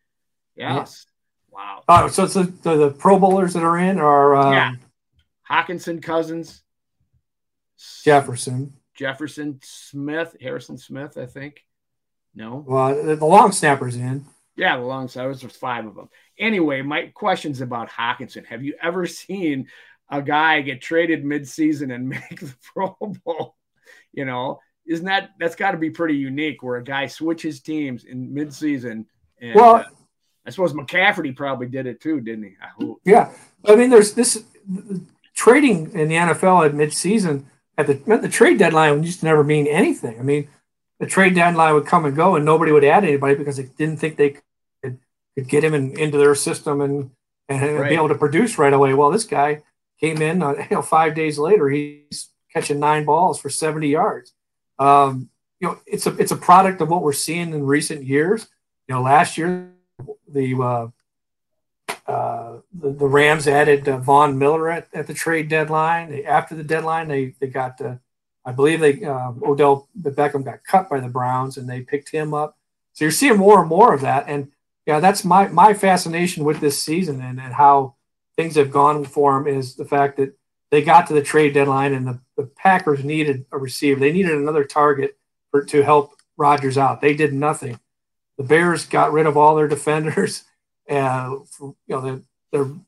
Yes. 0.56 1.06
Yeah. 1.06 1.56
Wow. 1.56 1.82
Oh, 1.88 2.08
so 2.08 2.24
it's 2.24 2.34
the, 2.34 2.44
the, 2.62 2.76
the, 2.76 2.90
Pro 2.90 3.18
Bowlers 3.18 3.54
that 3.54 3.62
are 3.62 3.78
in 3.78 3.98
are 3.98 4.34
um, 4.34 4.52
yeah. 4.52 4.72
Hockenson 5.48 6.02
Cousins. 6.02 6.62
Jefferson. 8.02 8.74
Jefferson 8.94 9.60
Smith, 9.62 10.36
Harrison 10.40 10.78
Smith, 10.78 11.16
I 11.18 11.26
think. 11.26 11.64
No. 12.34 12.64
Well, 12.66 13.16
the, 13.16 13.24
long 13.24 13.52
snapper's 13.52 13.96
in. 13.96 14.24
Yeah, 14.56 14.76
the 14.76 14.84
long 14.84 15.08
snappers. 15.08 15.40
There's 15.40 15.56
five 15.56 15.86
of 15.86 15.94
them. 15.94 16.08
Anyway, 16.38 16.82
my 16.82 17.06
question's 17.08 17.60
about 17.60 17.90
Hockenson. 17.90 18.46
Have 18.46 18.62
you 18.62 18.74
ever 18.82 19.06
seen 19.06 19.68
a 20.10 20.22
guy 20.22 20.60
get 20.60 20.80
traded 20.80 21.24
midseason 21.24 21.94
and 21.94 22.08
make 22.08 22.40
the 22.40 22.54
Pro 22.72 22.96
Bowl? 23.24 23.56
You 24.12 24.24
know, 24.24 24.60
isn't 24.86 25.06
that 25.06 25.30
that's 25.38 25.56
got 25.56 25.72
to 25.72 25.78
be 25.78 25.90
pretty 25.90 26.16
unique 26.16 26.62
where 26.62 26.76
a 26.76 26.84
guy 26.84 27.06
switches 27.06 27.60
teams 27.60 28.04
in 28.04 28.32
midseason? 28.32 29.06
And, 29.40 29.54
well, 29.54 29.76
uh, 29.76 29.84
I 30.46 30.50
suppose 30.50 30.72
McCafferty 30.72 31.34
probably 31.34 31.66
did 31.66 31.86
it 31.86 32.00
too, 32.00 32.20
didn't 32.20 32.44
he? 32.44 32.56
I 32.60 32.94
yeah, 33.04 33.32
I 33.66 33.76
mean, 33.76 33.90
there's 33.90 34.14
this 34.14 34.44
trading 35.34 35.90
in 35.92 36.08
the 36.08 36.14
NFL 36.14 36.66
at 36.66 36.74
midseason 36.74 37.46
at 37.76 37.86
the 37.86 37.94
the 38.18 38.28
trade 38.28 38.58
deadline 38.58 39.02
used 39.02 39.20
to 39.20 39.26
never 39.26 39.44
mean 39.44 39.66
anything. 39.66 40.18
I 40.18 40.22
mean, 40.22 40.48
the 41.00 41.06
trade 41.06 41.34
deadline 41.34 41.74
would 41.74 41.86
come 41.86 42.04
and 42.04 42.14
go, 42.14 42.36
and 42.36 42.44
nobody 42.44 42.72
would 42.72 42.84
add 42.84 43.04
anybody 43.04 43.34
because 43.34 43.56
they 43.56 43.64
didn't 43.64 43.98
think 43.98 44.16
they 44.16 44.36
could, 44.82 44.98
could 45.34 45.48
get 45.48 45.64
him 45.64 45.74
in, 45.74 45.98
into 45.98 46.18
their 46.18 46.34
system 46.34 46.80
and 46.80 47.10
and 47.48 47.78
right. 47.78 47.88
be 47.90 47.94
able 47.94 48.08
to 48.08 48.14
produce 48.14 48.58
right 48.58 48.72
away. 48.72 48.94
Well, 48.94 49.10
this 49.10 49.24
guy 49.24 49.62
came 50.00 50.22
in, 50.22 50.42
uh, 50.42 50.50
you 50.70 50.76
know, 50.76 50.82
five 50.82 51.14
days 51.14 51.38
later, 51.38 51.68
he's 51.68 52.28
catching 52.52 52.78
nine 52.78 53.04
balls 53.04 53.40
for 53.40 53.50
70 53.50 53.88
yards. 53.88 54.32
Um, 54.78 55.28
you 55.60 55.68
know, 55.68 55.78
it's 55.86 56.06
a 56.06 56.16
it's 56.16 56.32
a 56.32 56.36
product 56.36 56.80
of 56.80 56.88
what 56.88 57.02
we're 57.02 57.12
seeing 57.12 57.52
in 57.52 57.64
recent 57.64 58.04
years. 58.04 58.46
You 58.88 58.94
know, 58.94 59.02
last 59.02 59.38
year 59.38 59.70
the 60.28 60.54
uh, 60.60 60.86
uh, 62.06 62.58
the, 62.72 62.90
the, 62.90 63.06
Rams 63.06 63.48
added 63.48 63.88
uh, 63.88 63.98
Von 63.98 64.38
Miller 64.38 64.70
at, 64.70 64.88
at 64.92 65.06
the 65.06 65.14
trade 65.14 65.48
deadline. 65.48 66.10
They, 66.10 66.24
after 66.24 66.54
the 66.54 66.64
deadline, 66.64 67.08
they 67.08 67.34
they 67.40 67.46
got 67.46 67.80
I 68.44 68.52
believe 68.52 68.80
they 68.80 69.02
uh, 69.04 69.32
Odell 69.42 69.88
Beckham 69.98 70.44
got 70.44 70.64
cut 70.64 70.90
by 70.90 71.00
the 71.00 71.08
Browns 71.08 71.56
and 71.56 71.68
they 71.68 71.80
picked 71.80 72.10
him 72.10 72.34
up. 72.34 72.58
So 72.92 73.04
you're 73.04 73.12
seeing 73.12 73.38
more 73.38 73.60
and 73.60 73.68
more 73.68 73.94
of 73.94 74.02
that. 74.02 74.26
And 74.28 74.52
yeah, 74.86 75.00
that's 75.00 75.24
my 75.24 75.48
my 75.48 75.72
fascination 75.74 76.44
with 76.44 76.60
this 76.60 76.82
season 76.82 77.20
and, 77.20 77.40
and 77.40 77.54
how 77.54 77.94
things 78.36 78.56
have 78.56 78.70
gone 78.70 79.04
for 79.04 79.36
him 79.36 79.46
is 79.46 79.76
the 79.76 79.84
fact 79.84 80.16
that 80.18 80.36
they 80.70 80.82
got 80.82 81.06
to 81.06 81.14
the 81.14 81.22
trade 81.22 81.54
deadline 81.54 81.94
and 81.94 82.06
the, 82.06 82.20
the 82.36 82.44
Packers 82.44 83.04
needed 83.04 83.46
a 83.52 83.58
receiver. 83.58 84.00
They 84.00 84.12
needed 84.12 84.32
another 84.32 84.64
target 84.64 85.16
for 85.50 85.64
to 85.64 85.82
help 85.82 86.16
Rodgers 86.36 86.76
out. 86.76 87.00
They 87.00 87.14
did 87.14 87.32
nothing. 87.32 87.78
The 88.36 88.44
Bears 88.44 88.84
got 88.84 89.12
rid 89.12 89.26
of 89.26 89.36
all 89.36 89.54
their 89.54 89.68
defenders. 89.76 90.44
Uh, 90.88 91.36
you 91.60 91.74
know, 91.88 92.22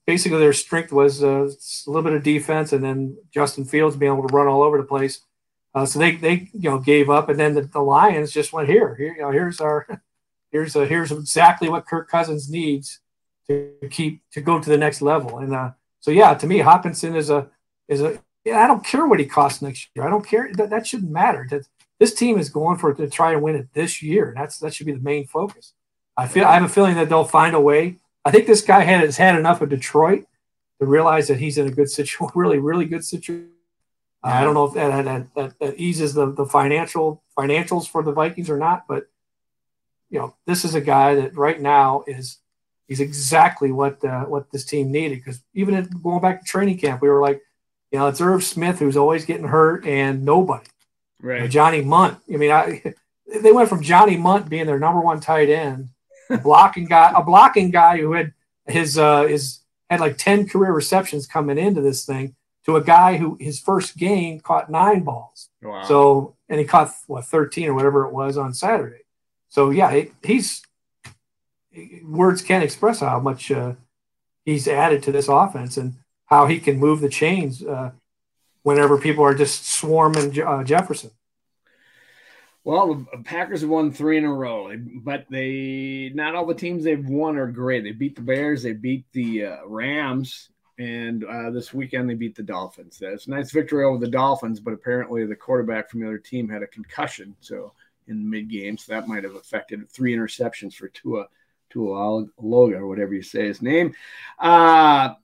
basically 0.06 0.38
their 0.38 0.52
strength 0.52 0.92
was 0.92 1.22
uh, 1.22 1.48
a 1.48 1.90
little 1.90 2.02
bit 2.02 2.12
of 2.12 2.22
defense, 2.22 2.72
and 2.72 2.84
then 2.84 3.16
Justin 3.32 3.64
Fields 3.64 3.96
being 3.96 4.12
able 4.12 4.26
to 4.26 4.34
run 4.34 4.46
all 4.46 4.62
over 4.62 4.78
the 4.78 4.84
place. 4.84 5.20
Uh, 5.74 5.84
so 5.84 5.98
they 5.98 6.16
they 6.16 6.48
you 6.52 6.70
know 6.70 6.78
gave 6.78 7.10
up, 7.10 7.28
and 7.28 7.38
then 7.38 7.54
the, 7.54 7.62
the 7.62 7.80
Lions 7.80 8.32
just 8.32 8.52
went 8.52 8.68
here. 8.68 8.94
Here 8.94 9.14
you 9.14 9.22
know 9.22 9.30
here's 9.30 9.60
our 9.60 9.86
here's 10.52 10.76
a, 10.76 10.86
here's 10.86 11.12
exactly 11.12 11.68
what 11.68 11.86
Kirk 11.86 12.08
Cousins 12.08 12.50
needs 12.50 13.00
to 13.48 13.72
keep 13.90 14.22
to 14.32 14.40
go 14.40 14.60
to 14.60 14.70
the 14.70 14.78
next 14.78 15.02
level. 15.02 15.38
And 15.38 15.54
uh, 15.54 15.72
so 16.00 16.10
yeah, 16.10 16.34
to 16.34 16.46
me, 16.46 16.60
Hockenson 16.60 17.16
is 17.16 17.30
a 17.30 17.48
is 17.88 18.00
a 18.00 18.18
yeah, 18.44 18.62
I 18.62 18.68
don't 18.68 18.84
care 18.84 19.06
what 19.06 19.18
he 19.18 19.26
costs 19.26 19.60
next 19.60 19.88
year. 19.94 20.06
I 20.06 20.10
don't 20.10 20.26
care 20.26 20.50
that 20.54 20.70
that 20.70 20.86
shouldn't 20.86 21.10
matter. 21.10 21.46
That 21.50 21.66
this 21.98 22.14
team 22.14 22.38
is 22.38 22.48
going 22.48 22.78
for 22.78 22.94
to 22.94 23.10
try 23.10 23.32
and 23.32 23.42
win 23.42 23.56
it 23.56 23.68
this 23.72 24.02
year. 24.02 24.32
That's 24.36 24.58
that 24.58 24.72
should 24.72 24.86
be 24.86 24.92
the 24.92 25.00
main 25.00 25.26
focus. 25.26 25.72
I 26.16 26.26
feel 26.26 26.44
I 26.44 26.54
have 26.54 26.64
a 26.64 26.68
feeling 26.68 26.94
that 26.94 27.08
they'll 27.08 27.24
find 27.24 27.54
a 27.54 27.60
way. 27.60 27.96
I 28.24 28.30
think 28.30 28.46
this 28.46 28.62
guy 28.62 28.82
had 28.82 29.00
has 29.00 29.16
had 29.16 29.38
enough 29.38 29.60
of 29.60 29.68
Detroit 29.68 30.26
to 30.80 30.86
realize 30.86 31.28
that 31.28 31.38
he's 31.38 31.58
in 31.58 31.66
a 31.66 31.70
good 31.70 31.90
situation, 31.90 32.30
really 32.34 32.58
really 32.58 32.86
good 32.86 33.04
situation 33.04 33.50
I 34.26 34.42
don't 34.42 34.54
know 34.54 34.64
if 34.64 34.74
that, 34.74 35.04
that, 35.04 35.34
that, 35.34 35.58
that 35.60 35.78
eases 35.78 36.14
the, 36.14 36.32
the 36.32 36.46
financial 36.46 37.22
financials 37.38 37.88
for 37.88 38.02
the 38.02 38.12
Vikings 38.12 38.50
or 38.50 38.58
not, 38.58 38.84
but 38.88 39.06
you 40.10 40.18
know, 40.18 40.34
this 40.46 40.64
is 40.64 40.74
a 40.74 40.80
guy 40.80 41.14
that 41.16 41.36
right 41.36 41.60
now 41.60 42.04
is 42.06 42.38
he's 42.88 43.00
exactly 43.00 43.70
what 43.72 44.04
uh, 44.04 44.24
what 44.24 44.50
this 44.50 44.64
team 44.64 44.90
needed. 44.90 45.16
Because 45.16 45.42
even 45.54 45.74
at, 45.74 46.02
going 46.02 46.20
back 46.20 46.40
to 46.40 46.46
training 46.46 46.78
camp, 46.78 47.02
we 47.02 47.08
were 47.08 47.20
like, 47.20 47.40
you 47.90 47.98
know, 47.98 48.06
it's 48.06 48.20
Irv 48.20 48.42
Smith 48.42 48.78
who's 48.78 48.96
always 48.96 49.24
getting 49.24 49.48
hurt 49.48 49.86
and 49.86 50.24
nobody. 50.24 50.66
Right. 51.20 51.36
You 51.36 51.40
know, 51.42 51.48
Johnny 51.48 51.82
Mundt. 51.82 52.18
I 52.32 52.36
mean, 52.36 52.50
I 52.50 52.82
they 53.42 53.52
went 53.52 53.68
from 53.68 53.82
Johnny 53.82 54.16
Mundt 54.16 54.48
being 54.48 54.66
their 54.66 54.78
number 54.78 55.00
one 55.00 55.20
tight 55.20 55.50
end, 55.50 55.90
blocking 56.42 56.86
guy, 56.86 57.12
a 57.14 57.22
blocking 57.22 57.70
guy 57.70 57.98
who 57.98 58.12
had 58.12 58.32
his 58.66 58.98
uh 58.98 59.24
his 59.24 59.60
had 59.90 60.00
like 60.00 60.18
10 60.18 60.48
career 60.48 60.72
receptions 60.72 61.26
coming 61.26 61.58
into 61.58 61.80
this 61.80 62.04
thing 62.04 62.34
to 62.64 62.76
a 62.76 62.82
guy 62.82 63.16
who 63.16 63.36
his 63.40 63.60
first 63.60 63.96
game 63.96 64.40
caught 64.40 64.70
nine 64.70 65.04
balls. 65.04 65.48
Wow. 65.62 65.84
So, 65.84 66.36
and 66.48 66.58
he 66.58 66.66
caught 66.66 66.92
what 67.06 67.24
13 67.24 67.68
or 67.68 67.74
whatever 67.74 68.04
it 68.04 68.12
was 68.12 68.36
on 68.36 68.54
Saturday. 68.54 69.04
So, 69.48 69.70
yeah, 69.70 69.90
it, 69.92 70.12
he's 70.22 70.62
words 72.02 72.42
can't 72.42 72.64
express 72.64 73.00
how 73.00 73.20
much 73.20 73.50
uh, 73.50 73.74
he's 74.44 74.66
added 74.66 75.02
to 75.04 75.12
this 75.12 75.28
offense 75.28 75.76
and 75.76 75.94
how 76.26 76.46
he 76.46 76.58
can 76.58 76.78
move 76.78 77.00
the 77.00 77.08
chains 77.08 77.62
uh, 77.62 77.92
whenever 78.62 78.98
people 78.98 79.24
are 79.24 79.34
just 79.34 79.68
swarming 79.70 80.40
uh, 80.42 80.64
Jefferson. 80.64 81.10
Well, 82.66 83.06
the 83.12 83.22
Packers 83.22 83.60
have 83.60 83.70
won 83.70 83.92
three 83.92 84.18
in 84.18 84.24
a 84.24 84.34
row, 84.34 84.76
but 84.76 85.26
they 85.30 86.10
not 86.12 86.34
all 86.34 86.46
the 86.46 86.52
teams 86.52 86.82
they've 86.82 87.08
won 87.08 87.36
are 87.36 87.46
great. 87.46 87.84
They 87.84 87.92
beat 87.92 88.16
the 88.16 88.22
Bears, 88.22 88.64
they 88.64 88.72
beat 88.72 89.04
the 89.12 89.44
uh, 89.44 89.56
Rams, 89.66 90.48
and 90.76 91.22
uh, 91.22 91.50
this 91.50 91.72
weekend 91.72 92.10
they 92.10 92.14
beat 92.14 92.34
the 92.34 92.42
Dolphins. 92.42 92.98
That's 92.98 93.28
a 93.28 93.30
nice 93.30 93.52
victory 93.52 93.84
over 93.84 93.98
the 93.98 94.10
Dolphins, 94.10 94.58
but 94.58 94.74
apparently 94.74 95.24
the 95.24 95.36
quarterback 95.36 95.88
from 95.88 96.00
the 96.00 96.08
other 96.08 96.18
team 96.18 96.48
had 96.48 96.64
a 96.64 96.66
concussion, 96.66 97.36
so 97.38 97.72
in 98.08 98.28
mid 98.28 98.50
game, 98.50 98.76
so 98.76 98.94
that 98.94 99.06
might 99.06 99.22
have 99.22 99.36
affected 99.36 99.88
three 99.88 100.16
interceptions 100.16 100.74
for 100.74 100.88
Tua 100.88 101.28
Tua 101.70 102.26
Loga 102.42 102.78
or 102.78 102.88
whatever 102.88 103.14
you 103.14 103.22
say 103.22 103.46
his 103.46 103.62
name. 103.62 103.94
Uh, 104.40 105.14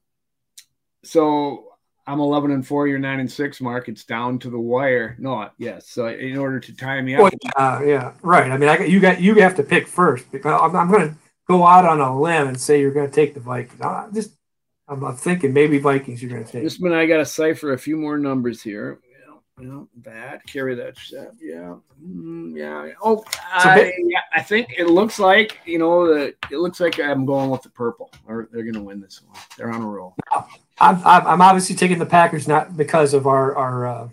so 1.02 1.71
I'm 2.06 2.20
11 2.20 2.50
and 2.50 2.66
four. 2.66 2.88
You're 2.88 2.98
nine 2.98 3.20
and 3.20 3.30
six. 3.30 3.60
Mark, 3.60 3.88
it's 3.88 4.04
down 4.04 4.38
to 4.40 4.50
the 4.50 4.58
wire. 4.58 5.16
No, 5.18 5.48
yes. 5.58 5.88
So 5.88 6.08
in 6.08 6.36
order 6.36 6.58
to 6.58 6.74
tie 6.74 7.00
me 7.00 7.14
up, 7.14 7.32
yeah, 7.84 8.14
right. 8.22 8.50
I 8.50 8.56
mean, 8.56 8.68
I 8.68 8.76
got 8.76 8.90
you 8.90 9.00
got 9.00 9.20
you 9.20 9.34
have 9.36 9.56
to 9.56 9.62
pick 9.62 9.86
first 9.86 10.30
because 10.32 10.60
I'm, 10.60 10.74
I'm 10.74 10.90
going 10.90 11.10
to 11.10 11.16
go 11.46 11.64
out 11.64 11.84
on 11.84 12.00
a 12.00 12.20
limb 12.20 12.48
and 12.48 12.60
say 12.60 12.80
you're 12.80 12.92
going 12.92 13.08
to 13.08 13.14
take 13.14 13.34
the 13.34 13.40
Vikings. 13.40 13.80
I 13.80 14.08
just 14.12 14.36
I'm, 14.88 15.04
I'm 15.04 15.16
thinking 15.16 15.52
maybe 15.52 15.78
Vikings 15.78 16.22
you're 16.22 16.32
going 16.32 16.44
to 16.44 16.50
take. 16.50 16.64
This 16.64 16.78
one 16.78 16.92
I 16.92 17.06
got 17.06 17.18
to 17.18 17.26
cipher 17.26 17.72
a 17.72 17.78
few 17.78 17.96
more 17.96 18.18
numbers 18.18 18.62
here. 18.62 19.00
You 19.60 19.66
know, 19.66 19.88
that 20.02 20.44
carry 20.46 20.74
that 20.76 20.96
step. 20.96 21.34
Yeah, 21.40 21.76
mm, 22.02 22.56
yeah. 22.56 22.92
Oh, 23.02 23.22
I, 23.52 23.92
yeah, 23.98 24.20
I 24.34 24.42
think 24.42 24.68
it 24.78 24.86
looks 24.86 25.18
like 25.18 25.58
you 25.66 25.78
know 25.78 26.12
that 26.14 26.34
it 26.50 26.56
looks 26.56 26.80
like 26.80 26.98
I'm 26.98 27.26
going 27.26 27.50
with 27.50 27.62
the 27.62 27.68
purple, 27.68 28.10
or 28.26 28.48
they're 28.50 28.62
going 28.62 28.74
to 28.74 28.82
win 28.82 29.00
this 29.00 29.20
one. 29.22 29.38
They're 29.56 29.70
on 29.70 29.82
a 29.82 29.86
roll. 29.86 30.16
I'm, 30.80 31.00
I'm 31.04 31.42
obviously 31.42 31.76
taking 31.76 31.98
the 31.98 32.06
Packers 32.06 32.48
not 32.48 32.76
because 32.76 33.14
of 33.14 33.26
our 33.26 33.54
our 33.54 33.86
uh, 33.86 34.08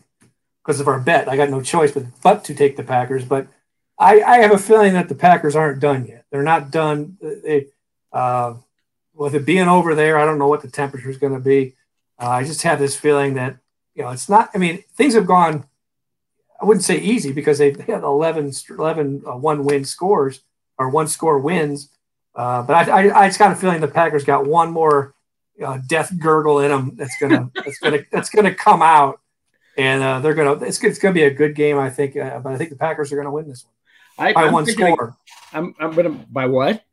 because 0.64 0.82
of 0.82 0.88
our 0.88 1.00
bet. 1.00 1.30
I 1.30 1.38
got 1.38 1.50
no 1.50 1.62
choice 1.62 1.94
but 1.94 2.04
but 2.22 2.44
to 2.46 2.54
take 2.54 2.76
the 2.76 2.84
Packers. 2.84 3.24
But 3.24 3.48
I, 3.98 4.22
I 4.22 4.38
have 4.40 4.52
a 4.52 4.58
feeling 4.58 4.94
that 4.94 5.10
the 5.10 5.16
Packers 5.16 5.56
aren't 5.56 5.80
done 5.80 6.06
yet. 6.06 6.26
They're 6.32 6.44
not 6.44 6.70
done. 6.70 7.18
They, 7.22 7.68
uh, 8.14 8.56
with 9.14 9.36
it 9.36 9.46
being 9.46 9.68
over 9.68 9.96
there, 9.96 10.18
I 10.18 10.26
don't 10.26 10.38
know 10.38 10.48
what 10.48 10.62
the 10.62 10.70
temperature 10.70 11.10
is 11.10 11.18
going 11.18 11.34
to 11.34 11.40
be. 11.40 11.76
Uh, 12.18 12.30
I 12.30 12.44
just 12.44 12.64
have 12.64 12.80
this 12.80 12.96
feeling 12.96 13.34
that 13.34 13.58
you 13.96 14.04
know 14.04 14.10
it's 14.10 14.30
not. 14.30 14.50
I 14.54 14.58
mean, 14.58 14.84
things 14.94 15.14
have 15.14 15.28
gone. 15.28 15.66
I 16.62 16.66
wouldn't 16.66 16.84
say 16.84 16.98
easy 16.98 17.32
because 17.32 17.58
they 17.58 17.72
had 17.72 18.04
11, 18.04 18.52
11 18.70 19.24
uh, 19.26 19.38
one 19.38 19.64
win 19.64 19.86
scores 19.86 20.42
or 20.78 20.90
one 20.90 21.08
score 21.08 21.40
wins. 21.40 21.90
Uh, 22.36 22.64
but 22.64 22.90
I, 22.90 23.08
I, 23.08 23.24
I 23.24 23.28
just 23.28 23.40
got 23.40 23.52
a 23.52 23.56
feeling 23.56 23.82
the 23.82 23.88
Packers 23.88 24.24
got 24.24 24.46
one 24.46 24.72
more 24.72 25.14
uh, 25.64 25.80
death 25.88 26.12
gurgle 26.20 26.60
in 26.60 26.70
them 26.70 26.94
that's 26.96 27.16
gonna 27.20 27.52
that's 27.56 27.80
gonna 27.80 28.00
that's 28.12 28.30
gonna 28.30 28.54
come 28.54 28.82
out, 28.82 29.20
and 29.78 30.02
uh, 30.04 30.20
they're 30.20 30.34
gonna 30.34 30.54
it's, 30.66 30.84
it's 30.84 31.00
gonna 31.00 31.14
be 31.14 31.24
a 31.24 31.34
good 31.34 31.56
game 31.56 31.78
I 31.78 31.90
think. 31.90 32.16
Uh, 32.16 32.40
but 32.40 32.54
I 32.54 32.58
think 32.58 32.70
the 32.70 32.76
Packers 32.78 33.12
are 33.12 33.18
gonna 33.18 33.32
win 33.32 33.48
this 33.48 33.66
one 33.66 34.28
I, 34.30 34.34
by 34.34 34.46
I'm 34.46 34.54
one 34.54 34.66
score. 34.66 35.18
I'm 35.54 35.76
I'm 35.80 35.92
gonna 35.92 36.26
by 36.30 36.46
what? 36.46 36.84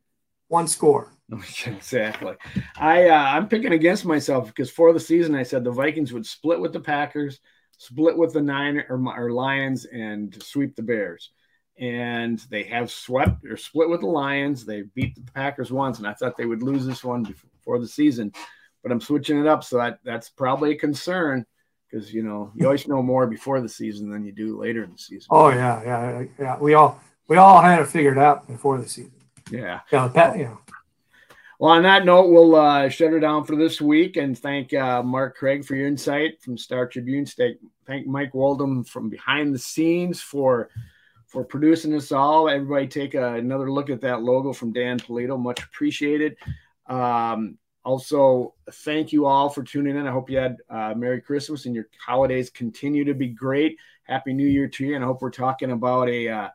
One 0.49 0.68
score. 0.68 1.12
exactly. 1.66 2.35
I 2.77 3.09
uh, 3.09 3.14
I'm 3.14 3.49
picking 3.49 3.72
against 3.72 4.05
myself 4.05 4.47
because 4.47 4.70
for 4.70 4.93
the 4.93 5.01
season 5.01 5.35
I 5.35 5.43
said 5.43 5.64
the 5.64 5.72
Vikings 5.72 6.12
would 6.12 6.27
split 6.27 6.61
with 6.61 6.72
the 6.72 6.81
Packers, 6.81 7.41
split 7.79 8.16
with 8.16 8.33
the 8.33 8.43
nine 8.43 8.83
or, 8.89 9.03
or 9.16 9.33
Lions, 9.33 9.87
and 9.87 10.41
sweep 10.43 10.77
the 10.77 10.83
Bears. 10.83 11.31
And 11.79 12.39
they 12.49 12.62
have 12.64 12.91
swept 12.91 13.45
or 13.45 13.57
split 13.57 13.91
with 13.91 14.01
the 14.01 14.07
Lions. 14.07 14.64
They 14.64 14.83
beat 14.95 15.14
the 15.14 15.33
Packers 15.33 15.70
once, 15.70 15.99
and 15.99 16.07
I 16.07 16.14
thought 16.14 16.37
they 16.37 16.47
would 16.47 16.62
lose 16.62 16.87
this 16.87 17.05
one 17.05 17.22
before 17.22 17.79
the 17.79 17.89
season. 17.89 18.33
But 18.83 18.93
I'm 18.93 19.01
switching 19.01 19.39
it 19.39 19.47
up, 19.47 19.64
so 19.64 19.79
that 19.79 19.99
that's 20.05 20.31
probably 20.31 20.72
a 20.72 20.79
concern 20.79 21.45
because 21.91 22.14
you 22.14 22.22
know 22.22 22.53
you 22.55 22.66
always 22.66 22.87
know 22.87 23.03
more 23.03 23.27
before 23.27 23.61
the 23.61 23.68
season 23.68 24.11
than 24.11 24.24
you 24.24 24.33
do 24.33 24.59
later 24.59 24.85
in 24.85 24.93
the 24.93 24.99
season. 24.99 25.27
Oh 25.31 25.49
yeah, 25.49 25.83
yeah, 25.85 26.24
yeah. 26.39 26.59
We 26.59 26.74
all 26.74 27.01
we 27.29 27.37
all 27.37 27.61
had 27.61 27.81
it 27.81 27.89
figured 27.89 28.16
out 28.16 28.47
before 28.47 28.79
the 28.79 28.89
season. 28.89 29.12
Yeah. 29.51 29.81
Yeah. 29.93 30.09
Pat, 30.09 30.39
you 30.39 30.45
know. 30.45 30.61
Well, 31.59 31.73
on 31.73 31.85
that 31.85 32.05
note, 32.05 32.29
we'll 32.29 32.55
uh, 32.55 32.91
shut 32.91 33.13
her 33.13 33.21
down 33.21 33.45
for 33.45 33.57
this 33.57 33.81
week 33.81 34.17
and 34.17 34.39
thank 34.39 34.75
uh, 34.75 35.03
Mark 35.03 35.37
Craig 35.37 35.65
for 35.65 35.75
your 35.75 35.87
insight 35.87 36.43
from 36.43 36.59
Star 36.59 36.87
Tribune. 36.87 37.25
Thank 37.25 38.07
Mike 38.07 38.33
Waldom 38.35 38.87
from 38.87 39.09
behind 39.09 39.55
the 39.55 39.59
scenes 39.59 40.21
for 40.21 40.69
for 41.27 41.45
producing 41.45 41.91
this 41.91 42.13
all. 42.13 42.49
Everybody 42.49 42.87
take 42.87 43.15
a, 43.15 43.35
another 43.35 43.71
look 43.71 43.89
at 43.89 44.03
that 44.03 44.23
logo 44.23 44.53
from 44.53 44.73
Dan 44.73 44.99
Polito. 44.99 45.39
Much 45.39 45.63
appreciated. 45.63 46.37
Um, 46.89 47.57
also, 47.85 48.55
thank 48.71 49.13
you 49.13 49.27
all 49.27 49.49
for 49.49 49.63
tuning 49.63 49.97
in. 49.97 50.07
I 50.07 50.13
hope 50.13 50.29
you 50.29 50.39
had 50.39 50.57
uh, 50.69 50.93
Merry 50.95 51.21
Christmas 51.21 51.67
and 51.67 51.75
your 51.75 51.89
holidays 52.05 52.51
continue 52.51 53.05
to 53.05 53.15
be 53.15 53.29
great. 53.29 53.79
Happy 54.05 54.33
New 54.35 54.47
Year 54.47 54.69
to 54.69 54.85
you. 54.85 54.95
And 54.95 55.05
I 55.05 55.07
hope 55.07 55.23
we're 55.23 55.31
talking 55.31 55.71
about 55.71 56.09
a, 56.09 56.29
uh, 56.29 56.49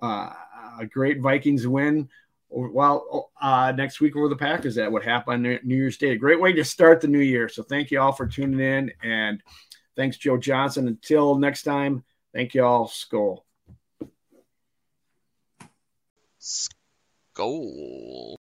uh, 0.00 0.32
a 0.80 0.86
great 0.86 1.20
Vikings 1.20 1.66
win 1.66 2.08
well 2.50 3.30
uh, 3.40 3.72
next 3.76 4.00
week 4.00 4.16
over 4.16 4.28
the 4.28 4.36
Packers. 4.36 4.74
That 4.76 4.90
would 4.90 5.04
happen 5.04 5.46
on 5.46 5.58
New 5.62 5.76
Year's 5.76 5.98
Day. 5.98 6.10
A 6.10 6.16
great 6.16 6.40
way 6.40 6.52
to 6.52 6.64
start 6.64 7.00
the 7.00 7.08
new 7.08 7.18
year. 7.20 7.48
So 7.48 7.62
thank 7.62 7.90
you 7.90 8.00
all 8.00 8.12
for 8.12 8.26
tuning 8.26 8.60
in, 8.60 8.92
and 9.02 9.42
thanks 9.96 10.16
Joe 10.16 10.36
Johnson. 10.36 10.88
Until 10.88 11.36
next 11.36 11.62
time, 11.62 12.04
thank 12.34 12.54
you 12.54 12.64
all. 12.64 12.88
Skol. 12.88 13.42
Skol. 16.40 18.36